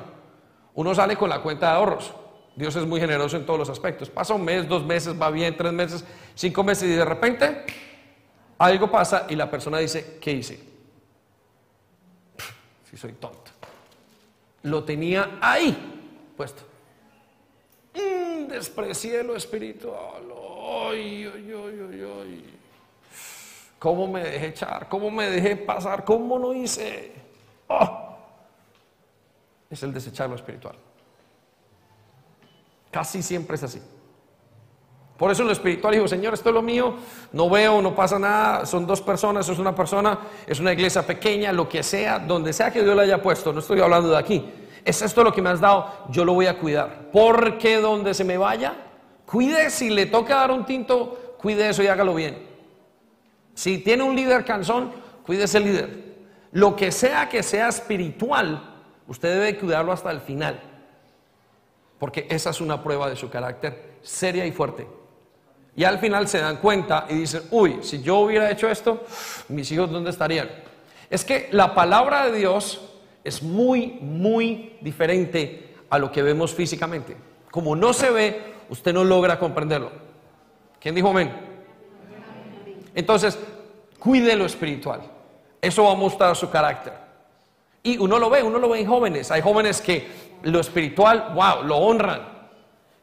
Uno 0.74 0.94
sale 0.94 1.16
con 1.16 1.30
la 1.30 1.40
cuenta 1.40 1.68
de 1.68 1.76
ahorros. 1.78 2.14
Dios 2.56 2.76
es 2.76 2.86
muy 2.86 3.00
generoso 3.00 3.38
en 3.38 3.46
todos 3.46 3.60
los 3.60 3.70
aspectos. 3.70 4.10
Pasa 4.10 4.34
un 4.34 4.46
mes, 4.46 4.68
dos 4.68 4.86
meses, 4.86 5.20
va 5.20 5.30
bien, 5.32 5.58
tres 5.58 5.74
meses, 5.74 6.06
cinco 6.36 6.64
meses 6.64 6.90
y 6.90 6.94
de 6.94 7.06
repente 7.06 7.66
algo 8.58 8.90
pasa 8.90 9.26
y 9.30 9.36
la 9.36 9.50
persona 9.50 9.80
dice, 9.80 10.18
¿qué 10.22 10.32
hice? 10.32 10.60
Si 12.90 12.98
soy 12.98 13.14
tonto. 13.14 13.52
Lo 14.64 14.84
tenía 14.84 15.40
ahí 15.42 16.32
puesto. 16.38 16.64
Mm, 17.96 18.48
desprecié 18.48 19.24
lo 19.24 19.36
espiritual. 19.36 20.24
Ay, 20.92 21.30
¿Cómo 23.80 24.08
me 24.08 24.24
dejé 24.24 24.48
echar? 24.48 24.88
¿Cómo 24.88 25.12
me 25.12 25.30
dejé 25.30 25.58
pasar? 25.58 26.06
¿Cómo 26.06 26.40
no 26.40 26.54
hice? 26.54 27.12
Oh. 27.68 28.16
Es 29.70 29.84
el 29.84 29.92
desechar 29.92 30.30
lo 30.30 30.36
espiritual. 30.36 30.76
Casi 32.94 33.24
siempre 33.24 33.56
es 33.56 33.64
así. 33.64 33.82
Por 35.18 35.32
eso 35.32 35.42
en 35.42 35.48
lo 35.48 35.54
espiritual 35.54 35.94
digo, 35.94 36.08
Señor, 36.08 36.36
esto 36.36 36.50
es 36.50 36.56
lo 36.56 36.62
mío, 36.62 36.96
no 37.32 37.50
veo, 37.50 37.82
no 37.82 37.96
pasa 37.96 38.20
nada, 38.20 38.68
son 38.68 38.86
dos 38.86 39.02
personas, 39.02 39.50
es 39.50 39.58
una 39.58 39.74
persona, 39.74 40.20
es 40.46 40.60
una 40.60 40.74
iglesia 40.74 41.06
pequeña, 41.06 41.52
lo 41.52 41.68
que 41.68 41.82
sea, 41.82 42.20
donde 42.20 42.54
sea 42.54 42.72
que 42.72 42.84
Dios 42.84 42.96
la 42.96 43.02
haya 43.02 43.22
puesto, 43.22 43.52
no 43.52 43.62
estoy 43.62 43.80
hablando 43.80 44.10
de 44.10 44.18
aquí. 44.18 44.48
Es 44.86 45.02
esto 45.02 45.24
lo 45.24 45.34
que 45.34 45.42
me 45.42 45.50
has 45.50 45.60
dado, 45.60 46.06
yo 46.10 46.24
lo 46.24 46.34
voy 46.34 46.46
a 46.46 46.60
cuidar. 46.60 47.10
Porque 47.12 47.78
donde 47.78 48.14
se 48.14 48.24
me 48.24 48.38
vaya, 48.38 48.76
cuide 49.26 49.72
si 49.72 49.90
le 49.90 50.06
toca 50.06 50.36
dar 50.36 50.52
un 50.52 50.66
tinto, 50.66 51.36
cuide 51.40 51.70
eso 51.70 51.82
y 51.82 51.88
hágalo 51.88 52.14
bien. 52.14 52.48
Si 53.56 53.80
tiene 53.80 54.04
un 54.04 54.16
líder 54.16 54.46
cansón, 54.46 54.92
cuide 55.26 55.46
ese 55.46 55.60
líder. 55.60 56.16
Lo 56.52 56.76
que 56.76 56.92
sea 56.92 57.28
que 57.28 57.42
sea 57.42 57.70
espiritual, 57.70 58.84
usted 59.08 59.34
debe 59.34 59.58
cuidarlo 59.58 59.92
hasta 59.92 60.12
el 60.12 60.22
final. 60.22 60.73
Porque 62.04 62.28
esa 62.30 62.50
es 62.50 62.60
una 62.60 62.84
prueba 62.84 63.10
de 63.10 63.16
su 63.16 63.30
carácter 63.30 63.94
seria 64.02 64.46
y 64.46 64.52
fuerte. 64.52 64.86
Y 65.74 65.86
al 65.86 66.00
final 66.00 66.28
se 66.28 66.40
dan 66.40 66.58
cuenta 66.58 67.06
y 67.10 67.14
dicen, 67.14 67.44
uy, 67.50 67.78
si 67.82 68.02
yo 68.02 68.18
hubiera 68.18 68.52
hecho 68.52 68.68
esto, 68.68 69.06
mis 69.48 69.72
hijos 69.72 69.90
dónde 69.90 70.10
estarían. 70.10 70.50
Es 71.10 71.24
que 71.24 71.48
la 71.54 71.74
palabra 71.74 72.26
de 72.26 72.38
Dios 72.38 72.82
es 73.24 73.42
muy, 73.42 74.00
muy 74.02 74.76
diferente 74.82 75.76
a 75.90 75.98
lo 75.98 76.12
que 76.12 76.22
vemos 76.22 76.54
físicamente. 76.54 77.16
Como 77.50 77.74
no 77.74 77.94
se 77.94 78.10
ve, 78.10 78.54
usted 78.68 78.92
no 78.92 79.06
logra 79.06 79.40
comprenderlo. 79.40 79.94
¿Quién 80.82 80.96
dijo 80.96 81.08
amén? 81.08 81.32
Entonces, 82.96 83.40
cuide 83.98 84.36
lo 84.36 84.46
espiritual. 84.46 85.10
Eso 85.62 85.86
va 85.86 85.94
a 85.94 85.96
mostrar 85.96 86.36
su 86.36 86.50
carácter. 86.50 86.96
Y 87.82 87.98
uno 87.98 88.20
lo 88.20 88.30
ve, 88.30 88.44
uno 88.44 88.60
lo 88.60 88.68
ve 88.68 88.82
en 88.82 88.88
jóvenes. 88.88 89.32
Hay 89.32 89.42
jóvenes 89.42 89.80
que 89.80 90.33
lo 90.44 90.60
espiritual, 90.60 91.32
wow, 91.34 91.64
lo 91.64 91.78
honran. 91.78 92.34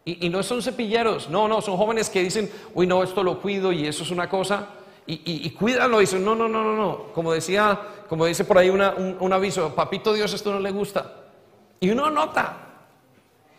Y, 0.04 0.28
no 0.28 0.42
son 0.42 0.62
cepilleros, 0.62 1.28
no, 1.28 1.46
no, 1.46 1.60
son 1.60 1.76
jóvenes 1.76 2.08
que 2.10 2.22
dicen, 2.22 2.50
uy, 2.74 2.86
no, 2.86 3.02
esto 3.02 3.22
lo 3.22 3.40
cuido 3.40 3.70
y 3.70 3.86
eso 3.86 4.02
es 4.02 4.10
una 4.10 4.28
cosa. 4.28 4.66
Y, 5.06 5.14
y, 5.14 5.46
y 5.46 5.56
y 5.64 6.00
dicen, 6.00 6.24
no, 6.24 6.34
no, 6.34 6.48
no, 6.48 6.64
no, 6.64 6.74
no. 6.74 7.12
Como 7.12 7.32
decía, 7.32 7.78
como 8.08 8.24
dice 8.24 8.44
por 8.44 8.58
ahí 8.58 8.70
un, 8.70 8.80
un 9.20 9.32
aviso, 9.32 9.74
papito 9.74 10.12
Dios, 10.12 10.32
esto 10.32 10.52
no 10.52 10.58
le 10.58 10.70
gusta. 10.70 11.14
Y 11.78 11.90
uno 11.90 12.10
nota, 12.10 12.56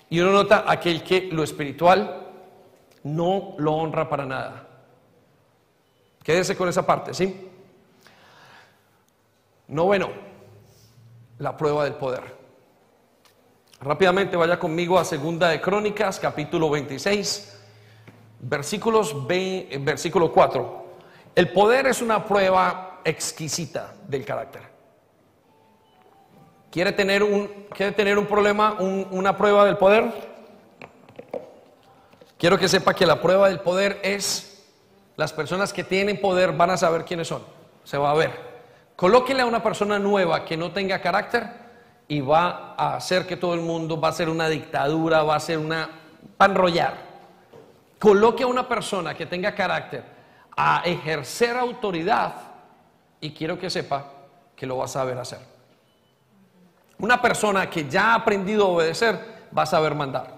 y 0.10 0.20
uno 0.20 0.32
nota 0.32 0.66
aquel 0.68 1.04
que 1.04 1.30
lo 1.32 1.44
espiritual 1.44 2.28
no 3.04 3.56
lo 3.58 3.74
honra 3.74 4.10
para 4.10 4.26
nada. 4.26 4.68
Quédese 6.24 6.56
con 6.56 6.70
esa 6.70 6.86
parte, 6.86 7.14
¿sí? 7.14 7.50
Noveno, 9.68 10.10
la 11.40 11.56
prueba 11.56 11.86
del 11.86 11.94
poder. 11.94 12.41
Rápidamente 13.84 14.38
vaya 14.38 14.60
conmigo 14.60 15.00
a 15.00 15.04
Segunda 15.04 15.50
de 15.50 15.60
Crónicas, 15.60 16.20
capítulo 16.20 16.70
26, 16.70 17.60
versículos 18.42 19.16
versículo 19.80 20.32
4. 20.32 20.86
El 21.34 21.52
poder 21.52 21.88
es 21.88 22.00
una 22.00 22.24
prueba 22.24 23.00
exquisita 23.04 23.96
del 24.08 24.24
carácter. 24.24 24.62
¿Quiere 26.70 26.92
tener 26.92 27.24
un, 27.24 27.66
quiere 27.76 27.92
tener 27.94 28.20
un 28.20 28.28
problema, 28.28 28.74
una 28.80 29.36
prueba 29.36 29.66
del 29.66 29.78
poder? 29.78 30.14
Quiero 32.38 32.60
que 32.60 32.68
sepa 32.68 32.94
que 32.94 33.08
la 33.08 33.20
prueba 33.20 33.50
del 33.50 33.62
poder 33.62 34.00
es 34.04 34.64
las 35.16 35.34
personas 35.34 35.74
que 35.74 35.84
tienen 35.84 36.22
poder 36.22 36.52
van 36.52 36.70
a 36.70 36.78
saber 36.78 37.04
quiénes 37.04 37.30
son. 37.30 37.42
Se 37.84 37.98
va 37.98 38.12
a 38.12 38.16
ver. 38.16 38.30
Colóquele 38.96 39.42
a 39.42 39.48
una 39.48 39.64
persona 39.64 39.98
nueva 39.98 40.46
que 40.46 40.56
no 40.56 40.72
tenga 40.72 41.02
carácter 41.02 41.61
y 42.12 42.20
va 42.20 42.76
a 42.78 42.98
hacer 42.98 43.26
que 43.26 43.38
todo 43.38 43.54
el 43.54 43.62
mundo 43.62 43.98
va 43.98 44.10
a 44.10 44.12
ser 44.12 44.28
una 44.28 44.50
dictadura, 44.50 45.24
va 45.24 45.36
a 45.38 45.40
ser 45.40 45.58
una 45.58 45.90
va 46.42 46.46
a 46.46 46.50
enrollar. 46.50 46.94
Coloque 47.98 48.44
a 48.44 48.48
una 48.48 48.68
persona 48.68 49.14
que 49.14 49.26
tenga 49.26 49.56
carácter 49.56 50.04
a 50.58 50.82
ejercer 50.84 51.56
autoridad 51.56 52.34
y 53.22 53.32
quiero 53.32 53.58
que 53.58 53.70
sepa 53.70 54.08
que 54.58 54.66
lo 54.66 54.76
va 54.76 54.86
a 54.86 54.88
saber 54.90 55.18
hacer. 55.18 55.40
Una 56.98 57.22
persona 57.22 57.70
que 57.70 57.88
ya 57.88 58.12
ha 58.12 58.16
aprendido 58.16 58.66
a 58.66 58.70
obedecer 58.72 59.48
va 59.58 59.62
a 59.62 59.66
saber 59.66 59.96
mandar. 59.96 60.36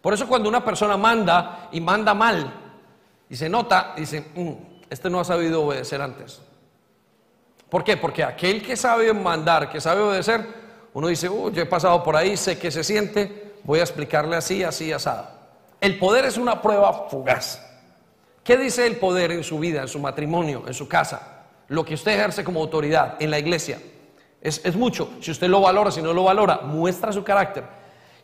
Por 0.00 0.14
eso 0.14 0.26
cuando 0.26 0.48
una 0.48 0.64
persona 0.64 0.96
manda 0.96 1.68
y 1.72 1.80
manda 1.82 2.14
mal, 2.14 2.50
y 3.28 3.36
se 3.36 3.50
nota, 3.50 3.92
dice, 3.98 4.30
mm, 4.34 4.52
este 4.88 5.10
no 5.10 5.20
ha 5.20 5.24
sabido 5.24 5.62
obedecer 5.62 6.00
antes. 6.00 6.40
¿Por 7.68 7.84
qué? 7.84 7.98
Porque 7.98 8.24
aquel 8.24 8.62
que 8.62 8.78
sabe 8.78 9.12
mandar, 9.12 9.68
que 9.68 9.78
sabe 9.78 10.00
obedecer, 10.00 10.65
uno 10.96 11.08
dice, 11.08 11.28
uh, 11.28 11.50
yo 11.50 11.60
he 11.60 11.66
pasado 11.66 12.02
por 12.02 12.16
ahí, 12.16 12.38
sé 12.38 12.58
que 12.58 12.70
se 12.70 12.82
siente, 12.82 13.52
voy 13.64 13.80
a 13.80 13.82
explicarle 13.82 14.34
así, 14.34 14.64
así, 14.64 14.90
asado. 14.92 15.28
El 15.78 15.98
poder 15.98 16.24
es 16.24 16.38
una 16.38 16.62
prueba 16.62 17.06
fugaz. 17.10 17.62
¿Qué 18.42 18.56
dice 18.56 18.86
el 18.86 18.96
poder 18.96 19.30
en 19.30 19.44
su 19.44 19.58
vida, 19.58 19.82
en 19.82 19.88
su 19.88 19.98
matrimonio, 19.98 20.62
en 20.66 20.72
su 20.72 20.88
casa? 20.88 21.44
Lo 21.68 21.84
que 21.84 21.92
usted 21.92 22.12
ejerce 22.12 22.42
como 22.42 22.62
autoridad 22.62 23.16
en 23.20 23.30
la 23.30 23.38
iglesia. 23.38 23.78
Es, 24.40 24.74
mucho. 24.74 25.10
Si 25.20 25.30
usted 25.30 25.48
lo 25.48 25.60
valora, 25.60 25.90
si 25.90 26.00
no 26.00 26.14
lo 26.14 26.24
valora, 26.24 26.62
muestra 26.62 27.12
su 27.12 27.22
carácter. 27.22 27.64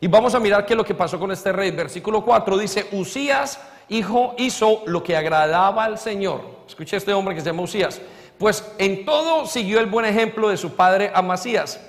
Y 0.01 0.07
vamos 0.07 0.33
a 0.33 0.39
mirar 0.39 0.65
qué 0.65 0.73
es 0.73 0.77
lo 0.77 0.83
que 0.83 0.95
pasó 0.95 1.19
con 1.19 1.31
este 1.31 1.51
rey. 1.51 1.69
Versículo 1.69 2.25
4 2.25 2.57
dice, 2.57 2.87
Usías, 2.93 3.59
hijo, 3.89 4.33
hizo 4.39 4.81
lo 4.87 5.03
que 5.03 5.15
agradaba 5.15 5.83
al 5.83 5.99
Señor. 5.99 6.41
Escuche 6.67 6.97
este 6.97 7.13
hombre 7.13 7.35
que 7.35 7.41
se 7.41 7.51
llama 7.51 7.61
Usías. 7.61 8.01
Pues 8.39 8.67
en 8.79 9.05
todo 9.05 9.45
siguió 9.45 9.79
el 9.79 9.85
buen 9.85 10.07
ejemplo 10.07 10.49
de 10.49 10.57
su 10.57 10.75
padre 10.75 11.11
Amasías. 11.13 11.79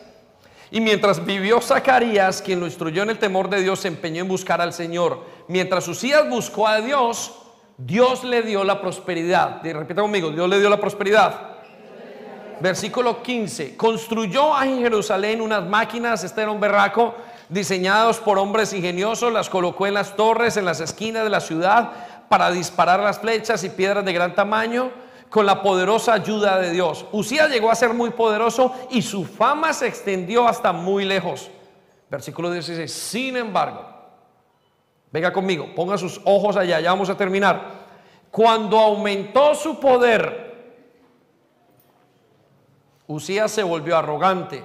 Y 0.74 0.80
mientras 0.80 1.24
vivió 1.24 1.60
Zacarías, 1.60 2.42
quien 2.42 2.58
lo 2.58 2.66
instruyó 2.66 3.04
en 3.04 3.10
el 3.10 3.18
temor 3.20 3.48
de 3.48 3.62
Dios, 3.62 3.78
se 3.78 3.86
empeñó 3.86 4.22
en 4.22 4.28
buscar 4.28 4.60
al 4.60 4.72
Señor. 4.72 5.20
Mientras 5.46 5.86
Usías 5.86 6.28
buscó 6.28 6.66
a 6.66 6.80
Dios, 6.80 7.32
Dios 7.78 8.24
le 8.24 8.42
dio 8.42 8.64
la 8.64 8.80
prosperidad. 8.80 9.62
Repita 9.62 10.02
conmigo, 10.02 10.32
Dios 10.32 10.48
le 10.48 10.58
dio 10.58 10.68
la 10.68 10.80
prosperidad. 10.80 11.58
Versículo 12.58 13.22
15. 13.22 13.76
Construyó 13.76 14.60
en 14.60 14.80
Jerusalén 14.80 15.40
unas 15.42 15.64
máquinas, 15.64 16.24
este 16.24 16.42
era 16.42 16.50
un 16.50 16.58
berraco, 16.58 17.14
diseñados 17.48 18.18
por 18.18 18.36
hombres 18.36 18.72
ingeniosos, 18.72 19.32
las 19.32 19.48
colocó 19.48 19.86
en 19.86 19.94
las 19.94 20.16
torres, 20.16 20.56
en 20.56 20.64
las 20.64 20.80
esquinas 20.80 21.22
de 21.22 21.30
la 21.30 21.40
ciudad, 21.40 21.92
para 22.28 22.50
disparar 22.50 22.98
las 22.98 23.20
flechas 23.20 23.62
y 23.62 23.68
piedras 23.68 24.04
de 24.04 24.12
gran 24.12 24.34
tamaño 24.34 24.90
con 25.30 25.46
la 25.46 25.62
poderosa 25.62 26.14
ayuda 26.14 26.58
de 26.58 26.70
Dios. 26.70 27.06
Usías 27.12 27.50
llegó 27.50 27.70
a 27.70 27.74
ser 27.74 27.92
muy 27.92 28.10
poderoso 28.10 28.72
y 28.90 29.02
su 29.02 29.24
fama 29.24 29.72
se 29.72 29.86
extendió 29.86 30.46
hasta 30.46 30.72
muy 30.72 31.04
lejos. 31.04 31.50
Versículo 32.08 32.50
16. 32.50 32.92
Sin 32.92 33.36
embargo, 33.36 33.84
venga 35.10 35.32
conmigo, 35.32 35.74
ponga 35.74 35.98
sus 35.98 36.20
ojos 36.24 36.56
allá, 36.56 36.80
ya 36.80 36.90
vamos 36.90 37.10
a 37.10 37.16
terminar. 37.16 37.84
Cuando 38.30 38.78
aumentó 38.78 39.54
su 39.54 39.80
poder, 39.80 40.44
Usías 43.06 43.50
se 43.50 43.62
volvió 43.62 43.96
arrogante, 43.96 44.64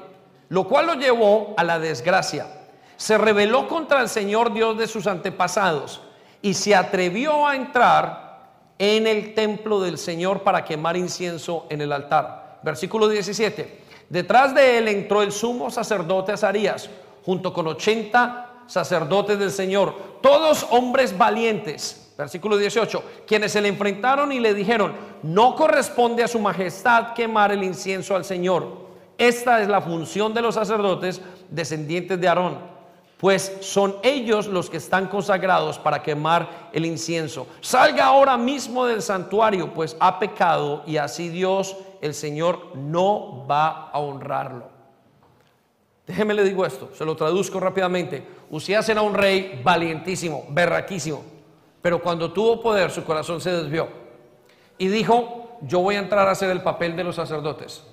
lo 0.49 0.67
cual 0.67 0.87
lo 0.87 0.93
llevó 0.93 1.53
a 1.57 1.63
la 1.63 1.77
desgracia. 1.77 2.47
Se 2.95 3.17
rebeló 3.17 3.67
contra 3.67 4.01
el 4.01 4.09
Señor 4.09 4.53
Dios 4.53 4.77
de 4.77 4.87
sus 4.87 5.07
antepasados 5.07 6.01
y 6.41 6.53
se 6.53 6.75
atrevió 6.75 7.47
a 7.47 7.55
entrar 7.55 8.28
en 8.79 9.05
el 9.05 9.35
templo 9.35 9.81
del 9.81 9.97
Señor 9.97 10.41
para 10.41 10.63
quemar 10.63 10.95
incienso 10.95 11.67
en 11.69 11.81
el 11.81 11.91
altar. 11.91 12.59
Versículo 12.63 13.09
17. 13.09 13.81
Detrás 14.09 14.55
de 14.55 14.77
él 14.77 14.87
entró 14.87 15.21
el 15.21 15.33
sumo 15.33 15.69
sacerdote 15.69 16.31
Azarías, 16.31 16.89
junto 17.23 17.53
con 17.53 17.67
80 17.67 18.63
sacerdotes 18.65 19.37
del 19.37 19.51
Señor, 19.51 19.93
todos 20.21 20.65
hombres 20.71 21.15
valientes. 21.15 22.13
Versículo 22.17 22.57
18. 22.57 23.03
Quienes 23.27 23.51
se 23.51 23.61
le 23.61 23.67
enfrentaron 23.67 24.31
y 24.31 24.39
le 24.39 24.53
dijeron, 24.53 24.93
no 25.23 25.55
corresponde 25.55 26.23
a 26.23 26.27
su 26.27 26.39
majestad 26.39 27.13
quemar 27.13 27.51
el 27.51 27.63
incienso 27.63 28.15
al 28.15 28.23
Señor. 28.23 28.89
Esta 29.17 29.61
es 29.61 29.67
la 29.67 29.81
función 29.81 30.33
de 30.33 30.41
los 30.41 30.55
sacerdotes 30.55 31.21
descendientes 31.49 32.19
de 32.19 32.27
Aarón 32.29 32.78
pues 33.19 33.57
son 33.59 33.97
ellos 34.01 34.47
los 34.47 34.69
que 34.69 34.77
están 34.77 35.07
consagrados 35.07 35.77
para 35.77 36.01
quemar 36.01 36.69
el 36.71 36.85
incienso. 36.85 37.47
Salga 37.59 38.05
ahora 38.05 38.37
mismo 38.37 38.85
del 38.85 39.01
santuario, 39.01 39.73
pues 39.73 39.97
ha 39.99 40.19
pecado 40.19 40.83
y 40.87 40.95
así 40.95 41.27
Dios, 41.27 41.75
el 41.99 42.13
Señor, 42.13 42.77
no 42.77 43.45
va 43.45 43.89
a 43.89 43.99
honrarlo. 43.99 44.69
Déjeme 46.07 46.33
le 46.33 46.45
digo 46.45 46.65
esto, 46.65 46.91
se 46.97 47.03
lo 47.03 47.17
traduzco 47.17 47.59
rápidamente. 47.59 48.25
Usías 48.51 48.87
era 48.87 49.01
un 49.01 49.13
rey 49.13 49.59
valientísimo, 49.65 50.45
berraquísimo, 50.51 51.21
pero 51.81 52.01
cuando 52.01 52.31
tuvo 52.31 52.61
poder 52.61 52.89
su 52.89 53.03
corazón 53.03 53.41
se 53.41 53.51
desvió 53.51 53.89
y 54.77 54.87
dijo, 54.87 55.57
yo 55.63 55.81
voy 55.81 55.95
a 55.95 55.99
entrar 55.99 56.25
a 56.25 56.31
hacer 56.31 56.51
el 56.51 56.61
papel 56.61 56.95
de 56.95 57.03
los 57.03 57.17
sacerdotes. 57.17 57.83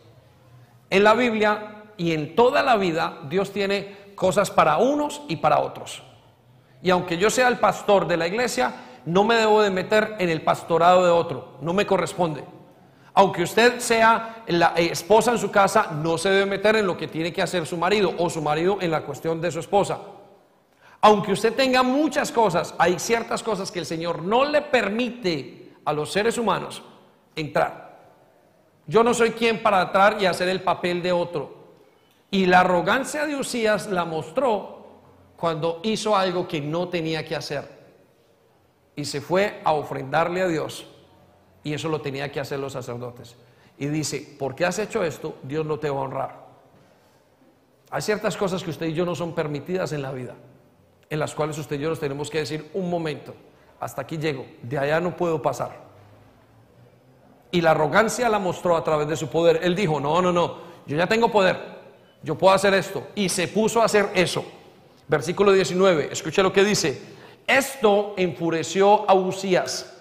En 0.88 1.02
la 1.02 1.14
Biblia 1.14 1.82
y 1.96 2.12
en 2.12 2.36
toda 2.36 2.62
la 2.62 2.76
vida 2.76 3.18
Dios 3.28 3.50
tiene 3.50 4.05
cosas 4.16 4.50
para 4.50 4.78
unos 4.78 5.22
y 5.28 5.36
para 5.36 5.60
otros. 5.60 6.02
Y 6.82 6.90
aunque 6.90 7.16
yo 7.16 7.30
sea 7.30 7.46
el 7.46 7.58
pastor 7.58 8.08
de 8.08 8.16
la 8.16 8.26
iglesia, 8.26 8.74
no 9.04 9.22
me 9.22 9.36
debo 9.36 9.62
de 9.62 9.70
meter 9.70 10.16
en 10.18 10.28
el 10.28 10.42
pastorado 10.42 11.04
de 11.04 11.10
otro, 11.10 11.58
no 11.60 11.72
me 11.72 11.86
corresponde. 11.86 12.44
Aunque 13.14 13.44
usted 13.44 13.78
sea 13.78 14.42
la 14.48 14.74
esposa 14.76 15.30
en 15.30 15.38
su 15.38 15.50
casa, 15.50 15.90
no 16.02 16.18
se 16.18 16.28
debe 16.28 16.44
meter 16.44 16.76
en 16.76 16.86
lo 16.86 16.98
que 16.98 17.08
tiene 17.08 17.32
que 17.32 17.40
hacer 17.40 17.64
su 17.66 17.78
marido 17.78 18.12
o 18.18 18.28
su 18.28 18.42
marido 18.42 18.78
en 18.80 18.90
la 18.90 19.02
cuestión 19.02 19.40
de 19.40 19.50
su 19.50 19.60
esposa. 19.60 19.98
Aunque 21.00 21.32
usted 21.32 21.54
tenga 21.54 21.82
muchas 21.82 22.30
cosas, 22.30 22.74
hay 22.78 22.98
ciertas 22.98 23.42
cosas 23.42 23.70
que 23.70 23.78
el 23.78 23.86
Señor 23.86 24.22
no 24.22 24.44
le 24.44 24.60
permite 24.60 25.76
a 25.84 25.92
los 25.92 26.12
seres 26.12 26.36
humanos 26.36 26.82
entrar. 27.34 27.86
Yo 28.86 29.02
no 29.02 29.14
soy 29.14 29.30
quien 29.30 29.62
para 29.62 29.82
entrar 29.82 30.20
y 30.20 30.26
hacer 30.26 30.48
el 30.48 30.62
papel 30.62 31.02
de 31.02 31.12
otro. 31.12 31.55
Y 32.30 32.46
la 32.46 32.60
arrogancia 32.60 33.26
de 33.26 33.36
Usías 33.36 33.86
la 33.86 34.04
mostró 34.04 34.76
cuando 35.36 35.80
hizo 35.84 36.16
algo 36.16 36.48
que 36.48 36.60
no 36.60 36.88
tenía 36.88 37.24
que 37.24 37.36
hacer. 37.36 37.76
Y 38.96 39.04
se 39.04 39.20
fue 39.20 39.60
a 39.64 39.72
ofrendarle 39.72 40.42
a 40.42 40.48
Dios. 40.48 40.86
Y 41.62 41.74
eso 41.74 41.88
lo 41.88 42.00
tenía 42.00 42.30
que 42.32 42.40
hacer 42.40 42.58
los 42.58 42.72
sacerdotes. 42.72 43.36
Y 43.78 43.86
dice, 43.86 44.36
¿por 44.38 44.54
qué 44.54 44.64
has 44.64 44.78
hecho 44.78 45.04
esto? 45.04 45.36
Dios 45.42 45.66
no 45.66 45.78
te 45.78 45.90
va 45.90 45.98
a 45.98 46.02
honrar. 46.02 46.46
Hay 47.90 48.02
ciertas 48.02 48.36
cosas 48.36 48.62
que 48.62 48.70
usted 48.70 48.86
y 48.86 48.94
yo 48.94 49.04
no 49.04 49.14
son 49.14 49.34
permitidas 49.34 49.92
en 49.92 50.02
la 50.02 50.12
vida, 50.12 50.34
en 51.08 51.18
las 51.18 51.34
cuales 51.34 51.56
usted 51.58 51.76
y 51.76 51.82
yo 51.82 51.88
nos 51.88 52.00
tenemos 52.00 52.30
que 52.30 52.38
decir, 52.38 52.70
un 52.74 52.90
momento, 52.90 53.34
hasta 53.78 54.02
aquí 54.02 54.18
llego, 54.18 54.46
de 54.62 54.78
allá 54.78 55.00
no 55.00 55.16
puedo 55.16 55.40
pasar. 55.40 55.84
Y 57.52 57.60
la 57.60 57.70
arrogancia 57.70 58.28
la 58.28 58.38
mostró 58.38 58.76
a 58.76 58.82
través 58.82 59.06
de 59.06 59.16
su 59.16 59.28
poder. 59.28 59.60
Él 59.62 59.76
dijo, 59.76 60.00
no, 60.00 60.20
no, 60.20 60.32
no, 60.32 60.58
yo 60.86 60.96
ya 60.96 61.06
tengo 61.06 61.30
poder, 61.30 61.75
yo 62.26 62.36
puedo 62.36 62.52
hacer 62.52 62.74
esto. 62.74 63.06
Y 63.14 63.28
se 63.28 63.46
puso 63.46 63.80
a 63.80 63.84
hacer 63.84 64.10
eso. 64.14 64.44
Versículo 65.06 65.52
19, 65.52 66.08
escuche 66.10 66.42
lo 66.42 66.52
que 66.52 66.64
dice. 66.64 67.00
Esto 67.46 68.14
enfureció 68.16 69.08
a 69.08 69.14
Usías, 69.14 69.96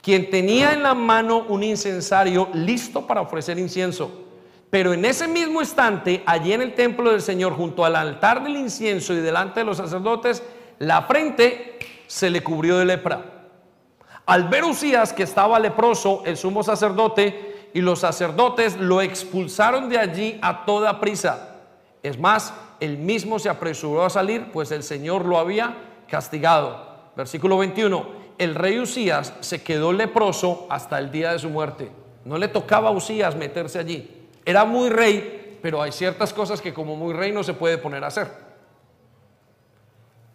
quien 0.00 0.30
tenía 0.30 0.72
en 0.72 0.84
la 0.84 0.94
mano 0.94 1.44
un 1.48 1.64
incensario 1.64 2.48
listo 2.54 3.04
para 3.04 3.20
ofrecer 3.20 3.58
incienso. 3.58 4.26
Pero 4.70 4.92
en 4.92 5.04
ese 5.04 5.26
mismo 5.26 5.60
instante, 5.60 6.22
allí 6.24 6.52
en 6.52 6.62
el 6.62 6.76
templo 6.76 7.10
del 7.10 7.20
Señor, 7.20 7.54
junto 7.54 7.84
al 7.84 7.96
altar 7.96 8.44
del 8.44 8.56
incienso 8.56 9.12
y 9.12 9.16
delante 9.16 9.60
de 9.60 9.66
los 9.66 9.78
sacerdotes, 9.78 10.40
la 10.78 11.02
frente 11.02 11.80
se 12.06 12.30
le 12.30 12.44
cubrió 12.44 12.78
de 12.78 12.84
lepra. 12.84 13.50
Al 14.24 14.48
ver 14.48 14.62
Usías 14.62 15.12
que 15.12 15.24
estaba 15.24 15.58
leproso, 15.58 16.22
el 16.24 16.36
sumo 16.36 16.62
sacerdote 16.62 17.57
y 17.74 17.80
los 17.80 18.00
sacerdotes 18.00 18.76
lo 18.76 19.00
expulsaron 19.02 19.88
de 19.88 19.98
allí 19.98 20.38
a 20.42 20.64
toda 20.64 21.00
prisa. 21.00 21.56
Es 22.02 22.18
más, 22.18 22.54
él 22.80 22.98
mismo 22.98 23.38
se 23.38 23.48
apresuró 23.48 24.04
a 24.04 24.10
salir, 24.10 24.50
pues 24.52 24.70
el 24.70 24.82
Señor 24.82 25.24
lo 25.24 25.38
había 25.38 25.76
castigado. 26.08 26.86
Versículo 27.16 27.58
21, 27.58 28.06
el 28.38 28.54
rey 28.54 28.78
Usías 28.78 29.34
se 29.40 29.62
quedó 29.62 29.92
leproso 29.92 30.66
hasta 30.70 30.98
el 30.98 31.10
día 31.10 31.32
de 31.32 31.38
su 31.38 31.50
muerte. 31.50 31.90
No 32.24 32.38
le 32.38 32.48
tocaba 32.48 32.88
a 32.88 32.92
Usías 32.92 33.36
meterse 33.36 33.78
allí. 33.78 34.28
Era 34.44 34.64
muy 34.64 34.88
rey, 34.88 35.58
pero 35.60 35.82
hay 35.82 35.92
ciertas 35.92 36.32
cosas 36.32 36.60
que 36.60 36.72
como 36.72 36.96
muy 36.96 37.12
rey 37.12 37.32
no 37.32 37.42
se 37.42 37.54
puede 37.54 37.78
poner 37.78 38.04
a 38.04 38.08
hacer. 38.08 38.28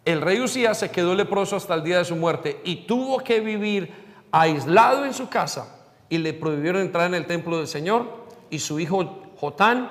El 0.04 0.20
rey 0.20 0.40
Usías 0.40 0.78
se 0.78 0.90
quedó 0.90 1.14
leproso 1.14 1.56
hasta 1.56 1.74
el 1.74 1.82
día 1.82 1.98
de 1.98 2.04
su 2.04 2.14
muerte 2.14 2.60
y 2.64 2.86
tuvo 2.86 3.18
que 3.18 3.40
vivir 3.40 3.90
aislado 4.30 5.06
en 5.06 5.14
su 5.14 5.28
casa 5.30 5.83
y 6.14 6.18
le 6.18 6.32
prohibieron 6.32 6.80
entrar 6.80 7.06
en 7.06 7.14
el 7.14 7.26
templo 7.26 7.58
del 7.58 7.66
Señor 7.66 8.06
y 8.48 8.60
su 8.60 8.78
hijo 8.78 9.22
Jotán 9.36 9.90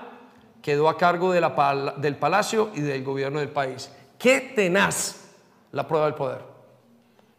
quedó 0.62 0.88
a 0.88 0.98
cargo 0.98 1.34
del 1.34 2.16
palacio 2.16 2.72
y 2.74 2.80
del 2.80 3.04
gobierno 3.04 3.40
del 3.40 3.50
país. 3.50 3.92
Qué 4.18 4.54
tenaz 4.56 5.36
la 5.74 5.86
prueba 5.86 6.06
del 6.06 6.16
poder. 6.16 6.40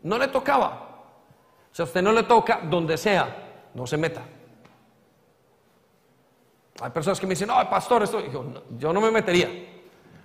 No 0.03 0.19
le 0.19 0.29
tocaba. 0.29 0.91
Si 1.73 1.81
a 1.81 1.87
usted 1.87 2.03
no 2.03 2.13
le 2.13 2.25
toca, 2.25 2.61
donde 2.63 2.99
sea, 2.99 3.71
no 3.73 3.87
se 3.87 3.97
meta. 3.97 4.21
Hay 6.83 6.91
personas 6.91 7.19
que 7.19 7.27
me 7.27 7.31
dicen, 7.31 7.49
no, 7.49 7.71
pastor, 7.71 8.03
esto. 8.03 8.23
yo 8.77 8.93
no 8.93 9.01
me 9.01 9.11
metería. 9.11 9.49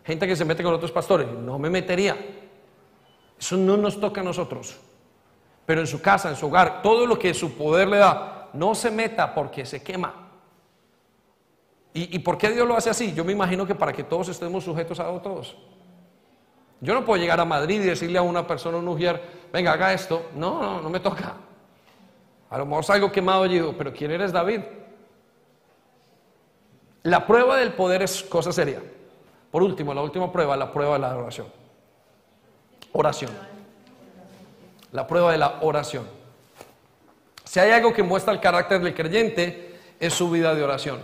Gente 0.04 0.28
que 0.28 0.36
se 0.36 0.44
mete 0.44 0.64
con 0.64 0.74
otros 0.74 0.92
pastores, 0.92 1.30
no 1.32 1.58
me 1.58 1.70
metería. 1.70 2.18
Eso 3.40 3.56
no 3.56 3.78
nos 3.78 4.02
toca 4.02 4.20
a 4.20 4.24
nosotros. 4.24 4.76
Pero 5.66 5.80
en 5.80 5.88
su 5.88 6.02
casa, 6.02 6.30
en 6.30 6.36
su 6.36 6.48
hogar, 6.48 6.82
todo 6.82 7.06
lo 7.06 7.18
que 7.18 7.34
su 7.34 7.54
poder 7.54 7.88
le 7.88 8.00
da, 8.00 8.39
no 8.54 8.76
se 8.76 8.92
meta 8.92 9.34
porque 9.34 9.66
se 9.66 9.82
quema. 9.82 10.14
¿Y, 11.94 12.20
por 12.20 12.38
qué 12.38 12.52
Dios 12.52 12.68
lo 12.68 12.78
hace 12.78 12.90
así? 12.90 13.14
Yo 13.14 13.26
me 13.26 13.34
imagino 13.34 13.66
que 13.66 13.76
para 13.76 13.92
que 13.92 14.04
todos 14.04 14.30
estemos 14.30 14.64
sujetos 14.64 15.00
a 15.00 15.06
todos. 15.22 15.58
Yo 16.80 16.94
no 16.94 17.04
puedo 17.04 17.20
llegar 17.22 17.40
a 17.40 17.46
Madrid 17.46 17.82
y 17.82 17.86
decirle 17.86 18.20
a 18.20 18.22
una 18.22 18.48
persona, 18.48 18.78
un 18.78 18.88
ujier, 18.88 19.22
venga, 19.52 19.74
haga 19.74 19.92
esto. 19.92 20.30
No, 20.36 20.62
no, 20.62 20.82
no 20.82 20.90
me 20.90 21.00
toca. 21.00 21.36
A 22.50 22.58
lo 22.58 22.66
mejor 22.66 22.86
salgo 22.86 23.12
quemado 23.12 23.46
y 23.48 23.50
digo, 23.50 23.76
pero 23.78 23.92
¿quién 23.92 24.12
eres 24.12 24.32
David? 24.32 24.62
La 27.04 27.26
prueba 27.26 27.58
del 27.58 27.74
poder 27.74 28.02
es 28.02 28.24
cosa 28.24 28.52
seria. 28.52 28.82
Por 29.52 29.64
último, 29.64 29.94
la 29.94 30.02
última 30.02 30.32
prueba, 30.32 30.56
la 30.56 30.72
prueba 30.72 30.94
de 30.94 31.00
la 31.00 31.18
oración. 31.18 31.48
Oración. 32.92 33.32
La 34.92 35.06
prueba 35.08 35.32
de 35.32 35.38
la 35.38 35.60
oración. 35.62 36.19
Si 37.50 37.60
hay 37.60 37.72
algo 37.72 37.92
que 37.92 38.04
muestra 38.04 38.32
el 38.32 38.40
carácter 38.40 38.80
del 38.80 38.94
creyente, 38.94 39.80
es 40.00 40.14
su 40.14 40.30
vida 40.30 40.54
de 40.54 40.64
oración. 40.64 41.00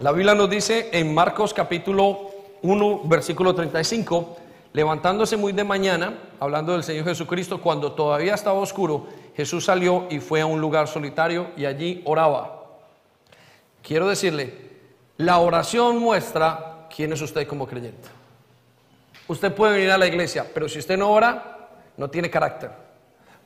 La 0.00 0.10
Biblia 0.10 0.34
nos 0.34 0.50
dice 0.50 0.88
en 0.90 1.14
Marcos 1.14 1.54
capítulo 1.54 2.32
1, 2.62 3.02
versículo 3.04 3.54
35, 3.54 4.36
levantándose 4.72 5.36
muy 5.36 5.52
de 5.52 5.62
mañana, 5.62 6.18
hablando 6.40 6.72
del 6.72 6.82
Señor 6.82 7.04
Jesucristo, 7.04 7.60
cuando 7.60 7.92
todavía 7.92 8.34
estaba 8.34 8.58
oscuro, 8.58 9.06
Jesús 9.36 9.66
salió 9.66 10.08
y 10.10 10.18
fue 10.18 10.40
a 10.40 10.46
un 10.46 10.60
lugar 10.60 10.88
solitario 10.88 11.52
y 11.56 11.64
allí 11.64 12.02
oraba. 12.06 12.64
Quiero 13.84 14.08
decirle, 14.08 14.52
la 15.16 15.38
oración 15.38 15.98
muestra 15.98 16.88
quién 16.92 17.12
es 17.12 17.22
usted 17.22 17.46
como 17.46 17.68
creyente. 17.68 18.08
Usted 19.28 19.54
puede 19.54 19.74
venir 19.74 19.92
a 19.92 19.98
la 19.98 20.08
iglesia, 20.08 20.44
pero 20.52 20.68
si 20.68 20.80
usted 20.80 20.98
no 20.98 21.12
ora, 21.12 21.68
no 21.96 22.10
tiene 22.10 22.28
carácter. 22.28 22.87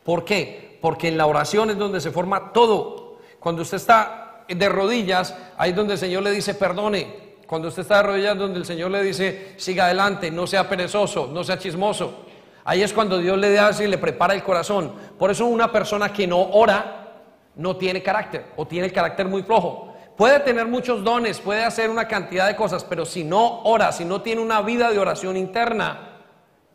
¿Por 0.05 0.25
qué? 0.25 0.79
Porque 0.81 1.09
en 1.09 1.17
la 1.17 1.27
oración 1.27 1.71
es 1.71 1.79
donde 1.79 2.01
se 2.01 2.11
forma 2.11 2.53
todo. 2.53 3.19
Cuando 3.39 3.63
usted 3.63 3.77
está 3.77 4.45
de 4.49 4.69
rodillas, 4.69 5.37
ahí 5.57 5.71
es 5.71 5.77
donde 5.77 5.95
el 5.95 5.99
Señor 5.99 6.23
le 6.23 6.31
dice 6.31 6.55
perdone. 6.55 7.33
Cuando 7.47 7.69
usted 7.69 7.83
está 7.83 7.99
de 7.99 8.03
rodillas, 8.05 8.39
donde 8.39 8.59
el 8.59 8.65
Señor 8.65 8.91
le 8.91 9.03
dice 9.03 9.55
siga 9.57 9.85
adelante, 9.85 10.31
no 10.31 10.47
sea 10.47 10.69
perezoso, 10.69 11.29
no 11.33 11.45
sea 11.45 11.59
chismoso. 11.59 12.25
Ahí 12.65 12.83
es 12.83 12.93
cuando 12.93 13.19
Dios 13.19 13.37
le 13.39 13.53
da 13.53 13.71
y 13.79 13.87
le 13.87 13.99
prepara 13.99 14.35
el 14.35 14.43
corazón. 14.43 14.93
Por 15.19 15.31
eso 15.31 15.47
una 15.47 15.71
persona 15.71 16.13
que 16.13 16.27
no 16.27 16.41
ora 16.41 17.13
no 17.57 17.77
tiene 17.77 18.03
carácter 18.03 18.47
o 18.57 18.67
tiene 18.67 18.87
el 18.87 18.93
carácter 18.93 19.27
muy 19.27 19.43
flojo. 19.43 19.93
Puede 20.17 20.41
tener 20.41 20.67
muchos 20.67 21.03
dones, 21.03 21.41
puede 21.41 21.65
hacer 21.65 21.91
una 21.91 22.07
cantidad 22.07 22.47
de 22.47 22.55
cosas, 22.55 22.85
pero 22.85 23.05
si 23.05 23.25
no 23.25 23.63
ora, 23.65 23.93
si 23.93 24.05
no 24.05 24.21
tiene 24.23 24.41
una 24.41 24.61
vida 24.63 24.91
de 24.91 24.99
oración 24.99 25.37
interna, 25.37 26.13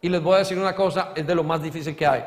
y 0.02 0.10
les 0.10 0.22
voy 0.22 0.36
a 0.36 0.40
decir 0.40 0.58
una 0.58 0.76
cosa, 0.76 1.12
es 1.16 1.26
de 1.26 1.36
lo 1.36 1.44
más 1.44 1.62
difícil 1.62 1.96
que 1.96 2.06
hay. 2.06 2.24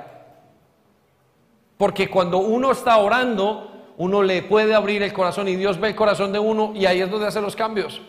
Porque 1.81 2.11
cuando 2.11 2.37
uno 2.37 2.73
está 2.73 2.99
orando, 2.99 3.95
uno 3.97 4.23
le 4.23 4.43
puede 4.43 4.75
abrir 4.75 5.03
el 5.03 5.15
corazón 5.15 5.49
y 5.49 5.57
Dios 5.57 5.81
ve 5.81 5.89
el 5.89 5.97
corazón 5.97 6.31
de 6.31 6.39
uno 6.39 6.73
y 6.75 6.85
ahí 6.85 7.01
es 7.01 7.11
donde 7.11 7.27
hace 7.27 7.41
los 7.41 7.57
cambios. 7.57 8.03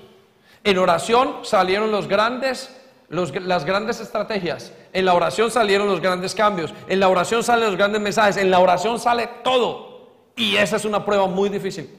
En 0.65 0.77
oración 0.77 1.35
salieron 1.43 1.89
los 1.89 2.09
grandes, 2.09 2.77
las 3.07 3.63
grandes 3.63 4.01
estrategias. 4.01 4.73
En 4.91 5.05
la 5.05 5.13
oración 5.13 5.51
salieron 5.51 5.87
los 5.87 6.01
grandes 6.01 6.35
cambios. 6.35 6.73
En 6.89 6.99
la 6.99 7.07
oración 7.07 7.45
salen 7.45 7.67
los 7.67 7.77
grandes 7.77 8.01
mensajes. 8.01 8.35
En 8.35 8.51
la 8.51 8.59
oración 8.59 8.99
sale 8.99 9.29
todo. 9.41 10.09
Y 10.35 10.57
esa 10.57 10.75
es 10.75 10.83
una 10.83 11.05
prueba 11.05 11.27
muy 11.27 11.47
difícil. 11.47 11.89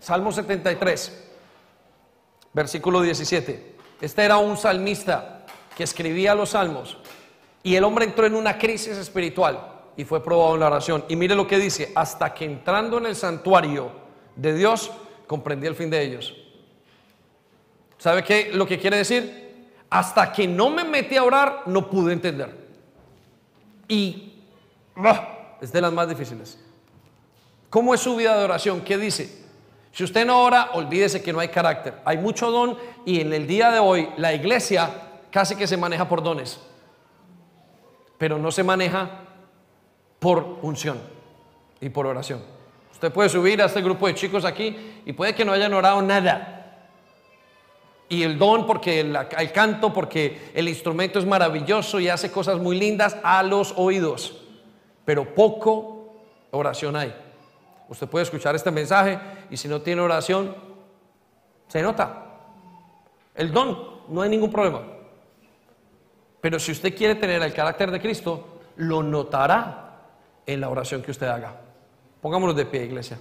Salmo 0.00 0.32
73, 0.32 1.30
versículo 2.52 3.00
17. 3.00 3.76
Este 4.02 4.22
era 4.22 4.36
un 4.36 4.58
salmista 4.58 5.46
que 5.74 5.84
escribía 5.84 6.34
los 6.34 6.50
salmos. 6.50 6.98
Y 7.62 7.74
el 7.74 7.84
hombre 7.84 8.04
entró 8.04 8.26
en 8.26 8.34
una 8.34 8.58
crisis 8.58 8.98
espiritual 8.98 9.76
y 9.98 10.04
fue 10.04 10.22
probado 10.22 10.54
en 10.54 10.60
la 10.60 10.68
oración. 10.68 11.04
Y 11.08 11.16
mire 11.16 11.34
lo 11.34 11.48
que 11.48 11.58
dice, 11.58 11.90
hasta 11.92 12.32
que 12.32 12.44
entrando 12.44 12.98
en 12.98 13.06
el 13.06 13.16
santuario 13.16 13.90
de 14.36 14.54
Dios, 14.54 14.92
comprendí 15.26 15.66
el 15.66 15.74
fin 15.74 15.90
de 15.90 16.00
ellos. 16.00 16.36
¿Sabe 17.98 18.22
qué 18.22 18.50
lo 18.54 18.64
que 18.64 18.78
quiere 18.78 18.98
decir? 18.98 19.74
Hasta 19.90 20.32
que 20.32 20.46
no 20.46 20.70
me 20.70 20.84
metí 20.84 21.16
a 21.16 21.24
orar, 21.24 21.64
no 21.66 21.90
pude 21.90 22.12
entender. 22.12 22.56
Y 23.88 24.34
es 25.60 25.72
de 25.72 25.80
las 25.80 25.92
más 25.92 26.08
difíciles. 26.08 26.60
¿Cómo 27.68 27.92
es 27.92 28.00
su 28.00 28.14
vida 28.14 28.38
de 28.38 28.44
oración? 28.44 28.82
¿Qué 28.82 28.96
dice? 28.98 29.46
Si 29.90 30.04
usted 30.04 30.24
no 30.24 30.44
ora, 30.44 30.70
olvídese 30.74 31.24
que 31.24 31.32
no 31.32 31.40
hay 31.40 31.48
carácter. 31.48 31.94
Hay 32.04 32.18
mucho 32.18 32.52
don 32.52 32.78
y 33.04 33.20
en 33.20 33.32
el 33.32 33.48
día 33.48 33.72
de 33.72 33.80
hoy 33.80 34.10
la 34.16 34.32
iglesia 34.32 34.90
casi 35.32 35.56
que 35.56 35.66
se 35.66 35.76
maneja 35.76 36.08
por 36.08 36.22
dones, 36.22 36.60
pero 38.16 38.38
no 38.38 38.52
se 38.52 38.62
maneja 38.62 39.24
por 40.18 40.58
unción 40.62 41.00
y 41.80 41.88
por 41.88 42.06
oración. 42.06 42.42
Usted 42.92 43.12
puede 43.12 43.28
subir 43.28 43.62
a 43.62 43.66
este 43.66 43.80
grupo 43.80 44.06
de 44.08 44.14
chicos 44.14 44.44
aquí 44.44 45.02
y 45.06 45.12
puede 45.12 45.34
que 45.34 45.44
no 45.44 45.52
hayan 45.52 45.72
orado 45.72 46.02
nada. 46.02 46.54
Y 48.08 48.22
el 48.22 48.38
don, 48.38 48.66
porque 48.66 49.00
el, 49.00 49.52
canto, 49.52 49.92
porque 49.92 50.50
el 50.54 50.68
instrumento 50.68 51.18
es 51.18 51.26
maravilloso 51.26 52.00
y 52.00 52.08
hace 52.08 52.30
cosas 52.32 52.58
muy 52.58 52.78
lindas 52.78 53.16
a 53.22 53.42
los 53.42 53.74
oídos. 53.76 54.38
Pero 55.04 55.34
poco 55.34 56.16
oración 56.50 56.96
hay. 56.96 57.14
Usted 57.88 58.08
puede 58.08 58.24
escuchar 58.24 58.56
este 58.56 58.70
mensaje 58.70 59.18
y 59.50 59.56
si 59.56 59.68
no 59.68 59.80
tiene 59.80 60.00
oración, 60.00 60.56
se 61.68 61.82
nota. 61.82 62.24
El 63.34 63.52
don, 63.52 63.78
no 64.08 64.22
hay 64.22 64.30
ningún 64.30 64.50
problema. 64.50 64.82
Pero 66.40 66.58
si 66.58 66.72
usted 66.72 66.96
quiere 66.96 67.14
tener 67.14 67.42
el 67.42 67.52
carácter 67.52 67.90
de 67.90 68.00
Cristo, 68.00 68.60
lo 68.76 69.02
notará 69.02 69.87
en 70.48 70.62
la 70.62 70.70
oración 70.70 71.02
que 71.02 71.10
usted 71.10 71.28
haga. 71.28 71.52
Pongámonos 72.22 72.56
de 72.56 72.64
pie, 72.64 72.84
iglesia. 72.84 73.18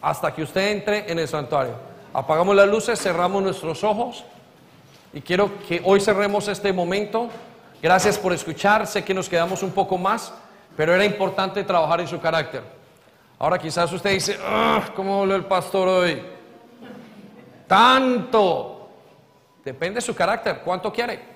Hasta 0.00 0.34
que 0.34 0.42
usted 0.42 0.72
entre 0.72 1.12
en 1.12 1.18
el 1.18 1.28
santuario. 1.28 1.74
Apagamos 2.14 2.56
las 2.56 2.66
luces, 2.66 2.98
cerramos 2.98 3.42
nuestros 3.42 3.84
ojos. 3.84 4.24
Y 5.12 5.20
quiero 5.20 5.50
que 5.68 5.82
hoy 5.84 6.00
cerremos 6.00 6.48
este 6.48 6.72
momento. 6.72 7.28
Gracias 7.82 8.16
por 8.18 8.32
escuchar. 8.32 8.86
Sé 8.86 9.04
que 9.04 9.12
nos 9.12 9.28
quedamos 9.28 9.62
un 9.62 9.70
poco 9.70 9.98
más, 9.98 10.32
pero 10.74 10.94
era 10.94 11.04
importante 11.04 11.62
trabajar 11.62 12.00
en 12.00 12.08
su 12.08 12.18
carácter. 12.18 12.62
Ahora 13.38 13.58
quizás 13.58 13.92
usted 13.92 14.10
dice, 14.10 14.38
¿cómo 14.96 15.20
habló 15.20 15.36
el 15.36 15.44
pastor 15.44 15.88
hoy? 15.88 16.22
Tanto. 17.66 18.88
Depende 19.62 19.96
de 19.96 20.00
su 20.00 20.14
carácter. 20.14 20.62
¿Cuánto 20.64 20.90
quiere? 20.90 21.31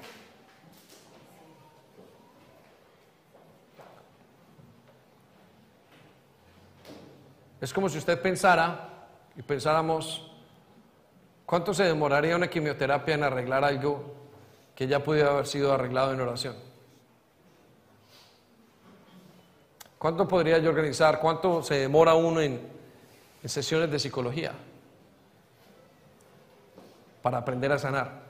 Es 7.60 7.72
como 7.72 7.88
si 7.88 7.98
usted 7.98 8.20
pensara 8.20 9.08
y 9.36 9.42
pensáramos, 9.42 10.30
¿cuánto 11.46 11.72
se 11.72 11.84
demoraría 11.84 12.36
una 12.36 12.48
quimioterapia 12.48 13.14
en 13.14 13.24
arreglar 13.24 13.64
algo 13.64 14.14
que 14.74 14.86
ya 14.86 15.02
pudiera 15.02 15.30
haber 15.30 15.46
sido 15.46 15.72
arreglado 15.72 16.12
en 16.12 16.20
oración? 16.20 16.56
¿Cuánto 19.98 20.28
podría 20.28 20.58
yo 20.58 20.68
organizar? 20.68 21.18
¿Cuánto 21.18 21.62
se 21.62 21.76
demora 21.76 22.14
uno 22.14 22.40
en, 22.40 22.60
en 23.42 23.48
sesiones 23.48 23.90
de 23.90 23.98
psicología 23.98 24.52
para 27.22 27.38
aprender 27.38 27.72
a 27.72 27.78
sanar? 27.78 28.26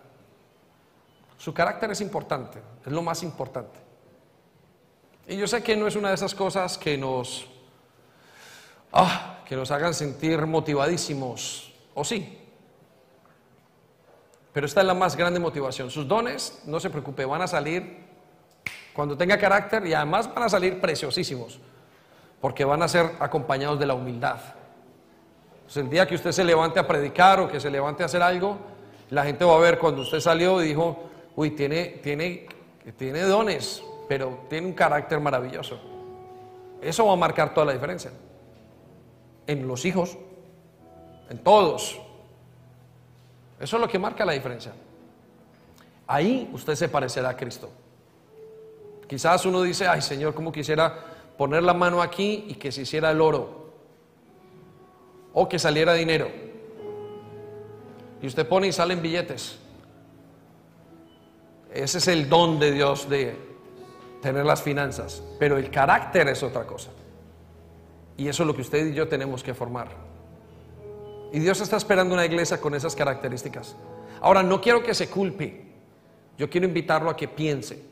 Su 1.37 1.53
carácter 1.53 1.91
es 1.91 2.01
importante, 2.01 2.61
es 2.85 2.93
lo 2.93 3.03
más 3.03 3.25
importante. 3.25 3.81
Y 5.27 5.37
yo 5.37 5.49
sé 5.49 5.63
que 5.65 5.77
no 5.77 5.89
es 5.89 5.97
una 5.97 6.11
de 6.11 6.15
esas 6.15 6.35
cosas 6.35 6.79
que 6.79 6.97
nos 6.97 7.49
ah, 8.97 9.43
que 9.45 9.57
nos 9.57 9.71
hagan 9.71 9.95
sentir 9.95 10.45
motivadísimos, 10.47 11.73
o 11.95 12.05
sí. 12.05 12.39
Pero 14.53 14.67
esta 14.67 14.81
es 14.81 14.87
la 14.87 14.95
más 14.95 15.17
grande 15.17 15.39
motivación. 15.39 15.91
Sus 15.91 16.09
dones, 16.09 16.63
no 16.65 16.81
se 16.81 16.91
preocupe, 16.91 17.25
van 17.25 17.43
a 17.43 17.47
salir 17.47 18.07
cuando 18.95 19.17
tenga 19.17 19.37
carácter 19.37 19.87
y 19.87 19.93
además 19.93 20.33
van 20.35 20.45
a 20.45 20.49
salir 20.49 20.81
preciosísimos, 20.81 21.61
porque 22.41 22.65
van 22.65 22.83
a 22.83 22.89
ser 22.89 23.13
acompañados 23.21 23.79
de 23.79 23.87
la 23.87 23.95
humildad. 23.95 24.39
el 25.75 25.91
día 25.91 26.07
que 26.07 26.15
usted 26.15 26.33
se 26.33 26.43
levante 26.43 26.81
a 26.81 26.87
predicar 26.87 27.41
o 27.41 27.49
que 27.49 27.61
se 27.61 27.71
levante 27.71 28.03
a 28.03 28.07
hacer 28.07 28.23
algo, 28.23 28.57
la 29.11 29.25
gente 29.25 29.45
va 29.45 29.57
a 29.57 29.59
ver 29.59 29.79
cuando 29.79 30.03
usted 30.03 30.21
salió 30.21 30.63
y 30.63 30.69
dijo, 30.69 31.05
uy, 31.37 31.51
tiene, 31.51 32.01
tiene, 32.03 32.47
tiene 32.97 33.21
dones, 33.23 33.83
pero 34.09 34.47
tiene 34.49 34.69
un 34.69 34.73
carácter 34.73 35.21
maravilloso. 35.21 35.79
Eso 36.81 37.07
va 37.07 37.13
a 37.13 37.17
marcar 37.17 37.53
toda 37.53 37.67
la 37.67 37.73
diferencia 37.73 38.11
en 39.47 39.67
los 39.67 39.85
hijos, 39.85 40.17
en 41.31 41.39
todos. 41.39 41.99
Eso 43.61 43.77
es 43.77 43.81
lo 43.81 43.89
que 43.89 43.99
marca 43.99 44.25
la 44.25 44.33
diferencia. 44.33 44.73
Ahí 46.07 46.49
usted 46.53 46.75
se 46.75 46.89
parecerá 46.89 47.31
a 47.31 47.37
Cristo. 47.37 47.71
Quizás 49.09 49.47
uno 49.47 49.63
dice, 49.63 49.87
ay 49.87 50.03
Señor, 50.03 50.35
¿cómo 50.35 50.53
quisiera 50.53 50.95
poner 51.37 51.63
la 51.63 51.75
mano 51.75 52.03
aquí 52.03 52.45
y 52.49 52.55
que 52.55 52.73
se 52.73 52.83
hiciera 52.83 53.11
el 53.11 53.21
oro? 53.21 53.73
O 55.33 55.49
que 55.49 55.59
saliera 55.59 55.95
dinero. 55.95 56.29
Y 58.23 58.27
usted 58.27 58.47
pone 58.49 58.69
y 58.69 58.73
salen 58.73 59.03
billetes. 59.03 59.59
Ese 61.73 61.99
es 61.99 62.09
el 62.09 62.29
don 62.29 62.59
de 62.59 62.73
Dios 62.73 63.09
de 63.09 63.37
tener 64.23 64.45
las 64.47 64.63
finanzas. 64.63 65.23
Pero 65.39 65.59
el 65.59 65.71
carácter 65.71 66.29
es 66.29 66.43
otra 66.43 66.65
cosa. 66.65 66.91
Y 68.17 68.29
eso 68.29 68.43
es 68.43 68.47
lo 68.47 68.55
que 68.55 68.63
usted 68.63 68.87
y 68.87 68.95
yo 68.95 69.09
tenemos 69.09 69.43
que 69.43 69.55
formar. 69.55 69.89
Y 71.33 71.39
Dios 71.39 71.61
está 71.61 71.77
esperando 71.77 72.15
una 72.15 72.25
iglesia 72.25 72.61
con 72.61 72.75
esas 72.75 72.95
características. 72.97 73.77
Ahora, 74.21 74.43
no 74.43 74.61
quiero 74.61 74.83
que 74.83 74.95
se 74.95 75.11
culpe. 75.11 75.67
Yo 76.39 76.49
quiero 76.49 76.67
invitarlo 76.67 77.11
a 77.11 77.17
que 77.17 77.29
piense. 77.29 77.83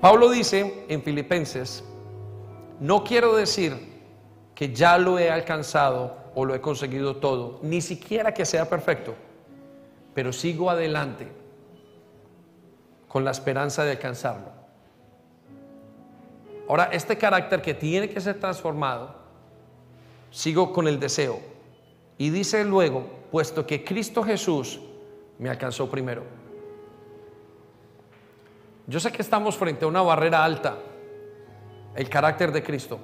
Pablo 0.00 0.30
dice 0.30 0.84
en 0.88 1.02
Filipenses, 1.02 1.84
no 2.80 3.04
quiero 3.04 3.36
decir 3.36 3.94
que 4.54 4.74
ya 4.74 4.98
lo 4.98 5.18
he 5.18 5.30
alcanzado 5.30 6.16
o 6.34 6.44
lo 6.44 6.54
he 6.54 6.60
conseguido 6.60 7.16
todo, 7.16 7.60
ni 7.62 7.80
siquiera 7.80 8.34
que 8.34 8.44
sea 8.44 8.68
perfecto, 8.68 9.14
pero 10.14 10.32
sigo 10.32 10.68
adelante 10.68 11.28
con 13.08 13.24
la 13.24 13.30
esperanza 13.30 13.84
de 13.84 13.92
alcanzarlo. 13.92 14.63
Ahora, 16.68 16.88
este 16.92 17.18
carácter 17.18 17.60
que 17.60 17.74
tiene 17.74 18.08
que 18.08 18.20
ser 18.20 18.40
transformado, 18.40 19.14
sigo 20.30 20.72
con 20.72 20.88
el 20.88 20.98
deseo. 20.98 21.40
Y 22.16 22.30
dice 22.30 22.64
luego, 22.64 23.06
puesto 23.30 23.66
que 23.66 23.84
Cristo 23.84 24.22
Jesús 24.22 24.80
me 25.38 25.50
alcanzó 25.50 25.90
primero. 25.90 26.22
Yo 28.86 29.00
sé 29.00 29.10
que 29.10 29.22
estamos 29.22 29.56
frente 29.56 29.84
a 29.84 29.88
una 29.88 30.02
barrera 30.02 30.44
alta, 30.44 30.78
el 31.94 32.08
carácter 32.08 32.52
de 32.52 32.62
Cristo. 32.62 32.98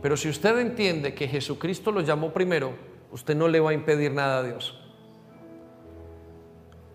Pero 0.00 0.16
si 0.16 0.28
usted 0.28 0.58
entiende 0.58 1.14
que 1.14 1.26
Jesucristo 1.26 1.90
lo 1.90 2.00
llamó 2.00 2.32
primero, 2.32 2.72
usted 3.10 3.34
no 3.34 3.48
le 3.48 3.60
va 3.60 3.70
a 3.70 3.74
impedir 3.74 4.12
nada 4.12 4.38
a 4.38 4.42
Dios. 4.42 4.78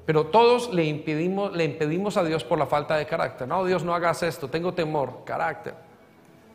Pero 0.06 0.28
todos 0.28 0.74
le 0.74 0.84
impedimos, 0.86 2.18
a 2.18 2.24
Dios 2.24 2.44
por 2.44 2.60
la 2.60 2.66
falta 2.66 2.98
de 2.98 3.06
carácter. 3.06 3.48
No, 3.48 3.64
Dios, 3.66 3.84
no 3.84 3.94
hagas 3.94 4.24
esto, 4.24 4.50
tengo 4.50 4.74
temor, 4.74 5.24
carácter. 5.26 5.76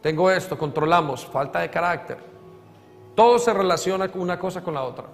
Tengo 0.00 0.30
esto, 0.30 0.56
controlamos, 0.56 1.26
falta 1.26 1.60
de 1.60 1.70
carácter. 1.70 2.18
Todo 3.14 3.38
se 3.38 3.52
relaciona 3.52 4.08
con 4.08 4.20
una 4.20 4.38
cosa 4.38 4.62
con 4.62 4.74
la 4.74 4.82
otra. 4.82 5.06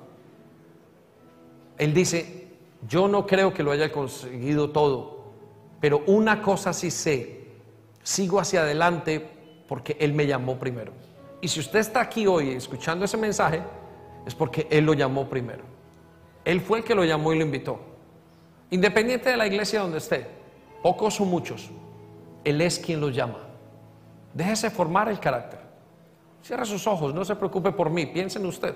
Él 1.79 1.95
dice, 1.95 2.49
yo 2.87 3.09
no 3.09 3.27
creo 3.27 3.53
que 3.53 3.63
lo 3.63 3.71
haya 3.71 3.91
conseguido 3.91 4.71
todo, 4.71 5.25
pero 5.81 6.03
una 6.07 6.43
cosa 6.43 6.73
sí 6.73 6.91
sé, 6.91 7.47
sigo 8.03 8.39
hacia 8.39 8.61
adelante 8.61 9.27
porque 9.67 9.97
Él 9.99 10.13
me 10.13 10.27
llamó 10.27 10.59
primero. 10.59 10.93
Y 11.41 11.49
si 11.49 11.61
usted 11.61 11.79
está 11.79 12.01
aquí 12.01 12.27
hoy 12.27 12.51
escuchando 12.51 13.05
ese 13.05 13.17
mensaje, 13.17 13.63
es 14.27 14.35
porque 14.35 14.67
Él 14.71 14.85
lo 14.85 14.95
llamó 14.95 15.29
primero. 15.29 15.65
Él 16.45 16.61
fue 16.61 16.79
el 16.79 16.85
que 16.85 16.95
lo 16.95 17.05
llamó 17.05 17.33
y 17.33 17.39
lo 17.39 17.45
invitó. 17.45 17.79
Independiente 18.71 19.31
de 19.31 19.37
la 19.37 19.47
iglesia 19.47 19.81
donde 19.81 19.99
esté, 19.99 20.27
pocos 20.83 21.21
o 21.21 21.25
muchos, 21.25 21.71
Él 22.45 22.61
es 22.61 22.79
quien 22.79 23.01
lo 23.01 23.09
llama. 23.09 23.39
Déjese 24.35 24.69
formar 24.71 25.09
el 25.09 25.21
carácter. 25.21 25.61
Cierra 26.43 26.65
sus 26.65 26.87
ojos, 26.87 27.15
no 27.15 27.25
se 27.25 27.37
preocupe 27.37 27.73
por 27.73 27.89
mí, 27.89 28.05
piense 28.07 28.39
en 28.39 28.47
usted. 28.47 28.75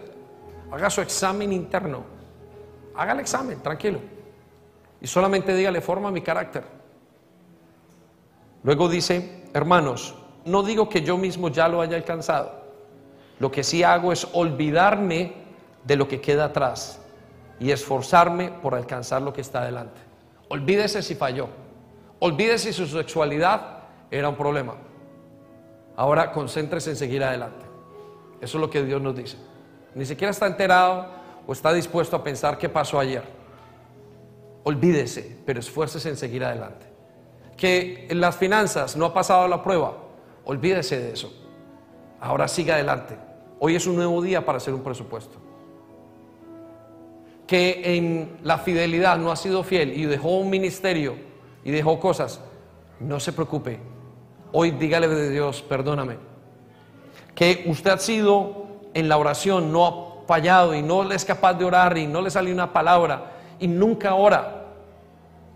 Haga 0.70 0.88
su 0.88 1.00
examen 1.02 1.52
interno. 1.52 2.04
Haga 2.94 3.12
el 3.12 3.20
examen, 3.20 3.60
tranquilo. 3.60 3.98
Y 5.00 5.06
solamente 5.06 5.54
dígale, 5.54 5.80
forma 5.80 6.10
mi 6.10 6.22
carácter. 6.22 6.64
Luego 8.62 8.88
dice, 8.88 9.44
hermanos, 9.52 10.14
no 10.44 10.62
digo 10.62 10.88
que 10.88 11.02
yo 11.02 11.18
mismo 11.18 11.48
ya 11.48 11.68
lo 11.68 11.80
haya 11.80 11.96
alcanzado. 11.96 12.52
Lo 13.38 13.50
que 13.50 13.62
sí 13.62 13.82
hago 13.82 14.12
es 14.12 14.26
olvidarme 14.32 15.34
de 15.84 15.96
lo 15.96 16.08
que 16.08 16.20
queda 16.20 16.46
atrás 16.46 17.00
y 17.60 17.70
esforzarme 17.70 18.50
por 18.50 18.74
alcanzar 18.74 19.22
lo 19.22 19.32
que 19.32 19.40
está 19.40 19.62
adelante. 19.62 20.00
Olvídese 20.48 21.02
si 21.02 21.14
falló. 21.14 21.48
Olvídese 22.20 22.72
si 22.72 22.78
su 22.78 22.86
sexualidad 22.86 23.84
era 24.10 24.28
un 24.28 24.36
problema. 24.36 24.74
Ahora 25.98 26.30
concéntrese 26.30 26.90
en 26.90 26.96
seguir 26.96 27.24
adelante. 27.24 27.66
Eso 28.40 28.58
es 28.58 28.60
lo 28.60 28.70
que 28.70 28.84
Dios 28.84 29.02
nos 29.02 29.16
dice. 29.16 29.36
Ni 29.96 30.06
siquiera 30.06 30.30
está 30.30 30.46
enterado 30.46 31.08
o 31.44 31.52
está 31.52 31.72
dispuesto 31.72 32.14
a 32.14 32.22
pensar 32.22 32.56
qué 32.56 32.68
pasó 32.68 33.00
ayer. 33.00 33.24
Olvídese, 34.62 35.38
pero 35.44 35.58
esfuércese 35.58 36.08
en 36.08 36.16
seguir 36.16 36.44
adelante. 36.44 36.86
Que 37.56 38.06
en 38.08 38.20
las 38.20 38.36
finanzas 38.36 38.94
no 38.94 39.06
ha 39.06 39.12
pasado 39.12 39.48
la 39.48 39.60
prueba. 39.60 39.96
Olvídese 40.44 41.00
de 41.00 41.14
eso. 41.14 41.32
Ahora 42.20 42.46
siga 42.46 42.74
adelante. 42.74 43.16
Hoy 43.58 43.74
es 43.74 43.84
un 43.88 43.96
nuevo 43.96 44.22
día 44.22 44.46
para 44.46 44.58
hacer 44.58 44.74
un 44.74 44.84
presupuesto. 44.84 45.36
Que 47.44 47.96
en 47.96 48.38
la 48.44 48.58
fidelidad 48.58 49.18
no 49.18 49.32
ha 49.32 49.36
sido 49.36 49.64
fiel 49.64 49.98
y 49.98 50.04
dejó 50.04 50.36
un 50.38 50.48
ministerio 50.48 51.16
y 51.64 51.72
dejó 51.72 51.98
cosas. 51.98 52.40
No 53.00 53.18
se 53.18 53.32
preocupe. 53.32 53.97
Hoy 54.52 54.72
dígale 54.72 55.08
de 55.08 55.30
Dios, 55.30 55.62
perdóname. 55.62 56.16
Que 57.34 57.64
usted 57.66 57.90
ha 57.90 57.98
sido 57.98 58.66
en 58.94 59.08
la 59.08 59.16
oración, 59.16 59.72
no 59.72 59.86
ha 59.86 60.26
fallado 60.26 60.74
y 60.74 60.82
no 60.82 61.04
le 61.04 61.14
es 61.14 61.24
capaz 61.24 61.54
de 61.54 61.64
orar 61.64 61.96
y 61.98 62.06
no 62.06 62.20
le 62.20 62.30
sale 62.30 62.52
una 62.52 62.72
palabra 62.72 63.32
y 63.58 63.68
nunca 63.68 64.14
ora. 64.14 64.64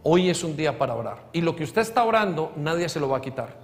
Hoy 0.02 0.31
es 0.31 0.43
un 0.43 0.56
día 0.56 0.77
para 0.78 0.94
orar. 0.94 1.19
Y 1.32 1.40
lo 1.40 1.55
que 1.55 1.64
usted 1.64 1.82
está 1.82 2.05
orando, 2.05 2.52
nadie 2.56 2.89
se 2.89 3.01
lo 3.01 3.09
va 3.09 3.19
a 3.19 3.20
quitar. 3.20 3.55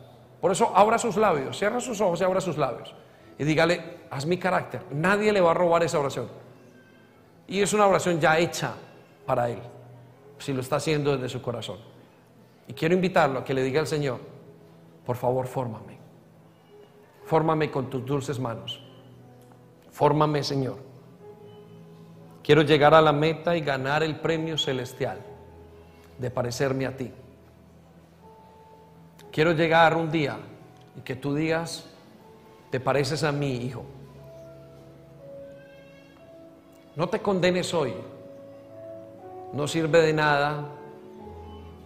Por 0.40 0.52
eso 0.52 0.72
abra 0.74 0.98
sus 0.98 1.16
labios, 1.16 1.59
cierra 1.59 1.80
sus 1.80 2.00
ojos 2.00 2.20
y 2.20 2.24
abra 2.24 2.40
sus 2.40 2.56
labios. 2.56 2.94
Y 3.38 3.44
dígale, 3.44 3.98
haz 4.10 4.24
mi 4.26 4.38
carácter. 4.38 4.82
Nadie 4.92 5.32
le 5.32 5.40
va 5.40 5.50
a 5.50 5.55
robar 5.55 5.82
esa 5.82 5.98
oración. 5.98 6.28
Y 7.46 7.60
es 7.60 7.72
una 7.72 7.86
oración 7.86 8.20
ya 8.20 8.38
hecha 8.38 8.72
para 9.26 9.48
él, 9.48 9.59
si 10.38 10.52
lo 10.52 10.60
está 10.60 10.76
haciendo 10.76 11.16
desde 11.16 11.28
su 11.28 11.42
corazón. 11.42 11.78
Y 12.66 12.74
quiero 12.74 12.94
invitarlo 12.94 13.40
a 13.40 13.44
que 13.44 13.55
le 13.55 13.62
diga 13.62 13.80
al 13.80 13.86
Señor, 13.86 14.20
por 15.09 15.16
favor, 15.16 15.47
fórmame. 15.47 15.97
Fórmame 17.24 17.70
con 17.70 17.89
tus 17.89 18.05
dulces 18.05 18.39
manos. 18.39 18.78
Fórmame, 19.90 20.44
Señor. 20.44 20.76
Quiero 22.43 22.60
llegar 22.60 22.93
a 22.93 23.01
la 23.01 23.10
meta 23.10 23.56
y 23.56 23.62
ganar 23.62 24.02
el 24.02 24.16
premio 24.16 24.59
celestial 24.59 25.18
de 26.18 26.30
parecerme 26.30 26.85
a 26.85 26.94
ti. 26.94 27.10
Quiero 29.32 29.52
llegar 29.52 29.97
un 29.97 30.10
día 30.10 30.36
y 30.94 31.01
que 31.01 31.16
tú 31.16 31.35
digas, 31.35 31.89
te 32.70 32.78
pareces 32.78 33.24
a 33.24 33.32
mí, 33.32 33.56
hijo. 33.64 33.86
No 36.97 37.09
te 37.09 37.22
condenes 37.22 37.72
hoy. 37.72 37.94
No 39.55 39.66
sirve 39.68 40.02
de 40.02 40.12
nada 40.12 40.66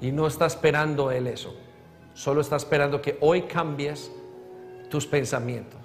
y 0.01 0.11
no 0.11 0.27
está 0.27 0.47
esperando 0.47 1.13
Él 1.13 1.29
eso. 1.29 1.62
Solo 2.15 2.41
está 2.41 2.57
esperando 2.57 3.01
que 3.01 3.17
hoy 3.21 3.43
cambies 3.43 4.13
tus 4.91 5.07
pensamientos 5.07 5.81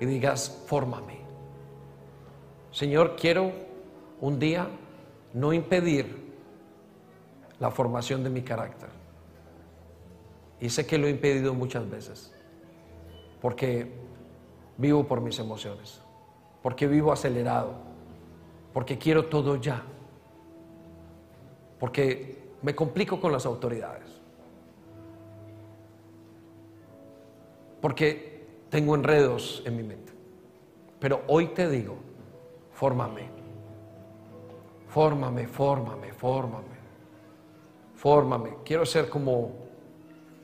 y 0.00 0.06
digas, 0.06 0.62
fórmame. 0.66 1.20
Señor, 2.70 3.16
quiero 3.16 3.52
un 4.20 4.38
día 4.38 4.68
no 5.34 5.52
impedir 5.52 6.30
la 7.58 7.70
formación 7.70 8.24
de 8.24 8.30
mi 8.30 8.42
carácter. 8.42 8.88
Y 10.60 10.70
sé 10.70 10.86
que 10.86 10.98
lo 10.98 11.06
he 11.06 11.10
impedido 11.10 11.54
muchas 11.54 11.88
veces, 11.88 12.34
porque 13.40 13.92
vivo 14.76 15.06
por 15.06 15.20
mis 15.20 15.38
emociones, 15.38 16.00
porque 16.62 16.86
vivo 16.86 17.12
acelerado, 17.12 17.74
porque 18.72 18.98
quiero 18.98 19.26
todo 19.26 19.56
ya, 19.56 19.82
porque 21.78 22.50
me 22.62 22.74
complico 22.74 23.20
con 23.20 23.32
las 23.32 23.46
autoridades, 23.46 24.09
porque 27.80 28.64
tengo 28.68 28.94
enredos 28.94 29.62
en 29.64 29.76
mi 29.76 29.82
mente. 29.82 30.12
Pero 30.98 31.22
hoy 31.28 31.48
te 31.48 31.68
digo, 31.68 31.96
fórmame, 32.72 33.28
fórmame, 34.88 35.46
fórmame, 35.48 36.12
fórmame, 36.12 36.80
fórmame. 37.94 38.50
Quiero 38.64 38.84
ser 38.84 39.08
como 39.08 39.52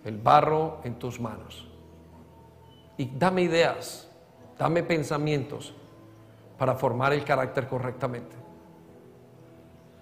el 0.04 0.18
barro 0.18 0.80
en 0.84 0.98
tus 0.98 1.20
manos. 1.20 1.68
Y 2.96 3.10
dame 3.16 3.42
ideas, 3.42 4.10
dame 4.58 4.82
pensamientos 4.82 5.74
para 6.56 6.74
formar 6.74 7.12
el 7.12 7.24
carácter 7.24 7.68
correctamente. 7.68 8.34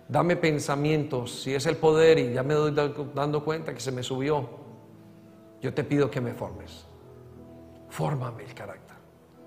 Dame 0.06 0.36
pensamientos, 0.36 1.42
si 1.42 1.54
es 1.54 1.66
el 1.66 1.76
poder 1.76 2.18
y 2.18 2.34
ya 2.34 2.42
me 2.42 2.54
doy 2.54 2.72
dando 3.14 3.44
cuenta 3.44 3.72
que 3.74 3.80
se 3.80 3.90
me 3.90 4.02
subió, 4.02 4.48
yo 5.60 5.72
te 5.72 5.82
pido 5.82 6.10
que 6.10 6.20
me 6.20 6.34
formes. 6.34 6.83
Fórmame 7.94 8.42
el 8.42 8.52
carácter. 8.54 8.96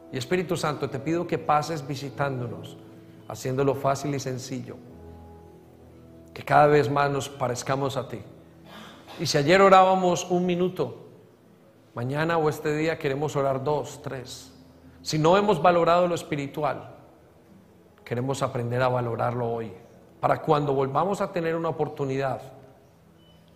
Y 0.10 0.18
Espíritu 0.18 0.56
Santo, 0.56 0.90
te 0.90 1.00
pido 1.00 1.28
que 1.28 1.38
pases 1.38 1.86
visitándonos, 1.86 2.78
haciéndolo 3.28 3.76
fácil 3.76 4.16
y 4.16 4.22
sencillo. 4.22 4.78
Que 6.34 6.44
cada 6.44 6.68
vez 6.68 6.90
más 6.90 7.12
nos 7.12 7.28
parezcamos 7.28 7.98
a 7.98 8.08
ti. 8.08 8.22
Y 9.20 9.26
si 9.26 9.38
ayer 9.38 9.62
orábamos 9.62 10.32
un 10.32 10.46
minuto, 10.46 11.10
mañana 11.94 12.38
o 12.38 12.48
este 12.48 12.74
día 12.74 12.98
queremos 12.98 13.36
orar 13.36 13.66
dos, 13.66 14.02
tres. 14.02 14.54
Si 15.02 15.20
no 15.20 15.36
hemos 15.36 15.62
valorado 15.62 16.08
lo 16.08 16.16
espiritual, 16.16 16.96
queremos 18.06 18.42
aprender 18.42 18.82
a 18.82 18.88
valorarlo 18.88 19.52
hoy, 19.52 19.74
para 20.22 20.42
cuando 20.42 20.74
volvamos 20.74 21.20
a 21.20 21.34
tener 21.34 21.54
una 21.54 21.68
oportunidad, 21.68 22.42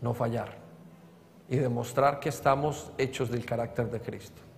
no 0.02 0.14
fallar 0.14 0.58
y 1.48 1.56
demostrar 1.56 2.20
que 2.20 2.28
estamos 2.28 2.92
hechos 2.98 3.32
del 3.32 3.46
carácter 3.46 3.90
de 3.90 4.02
Cristo. 4.02 4.51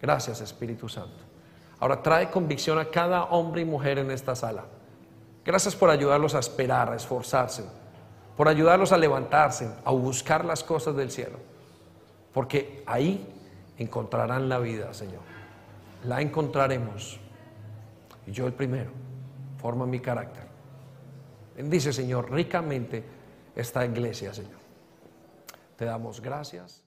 Gracias 0.00 0.40
Espíritu 0.40 0.88
Santo. 0.88 1.24
Ahora 1.78 2.02
trae 2.02 2.30
convicción 2.30 2.78
a 2.78 2.86
cada 2.86 3.24
hombre 3.24 3.62
y 3.62 3.64
mujer 3.64 3.98
en 3.98 4.10
esta 4.10 4.34
sala. 4.34 4.64
Gracias 5.44 5.74
por 5.74 5.90
ayudarlos 5.90 6.34
a 6.34 6.38
esperar, 6.38 6.92
a 6.92 6.96
esforzarse 6.96 7.64
por 8.40 8.48
ayudarlos 8.48 8.90
a 8.92 8.96
levantarse, 8.96 9.70
a 9.84 9.90
buscar 9.90 10.46
las 10.46 10.64
cosas 10.64 10.96
del 10.96 11.10
cielo, 11.10 11.36
porque 12.32 12.82
ahí 12.86 13.26
encontrarán 13.76 14.48
la 14.48 14.58
vida, 14.58 14.94
Señor. 14.94 15.20
la 16.04 16.22
encontraremos. 16.22 17.20
Y 18.26 18.32
yo 18.32 18.46
el 18.46 18.54
primero, 18.54 18.92
forma 19.58 19.84
mi 19.84 20.00
carácter. 20.00 20.44
Bendice, 21.54 21.92
Señor, 21.92 22.32
ricamente 22.32 23.04
esta 23.54 23.84
iglesia, 23.84 24.32
Señor. 24.32 24.58
Te 25.76 25.84
damos 25.84 26.22
gracias. 26.22 26.79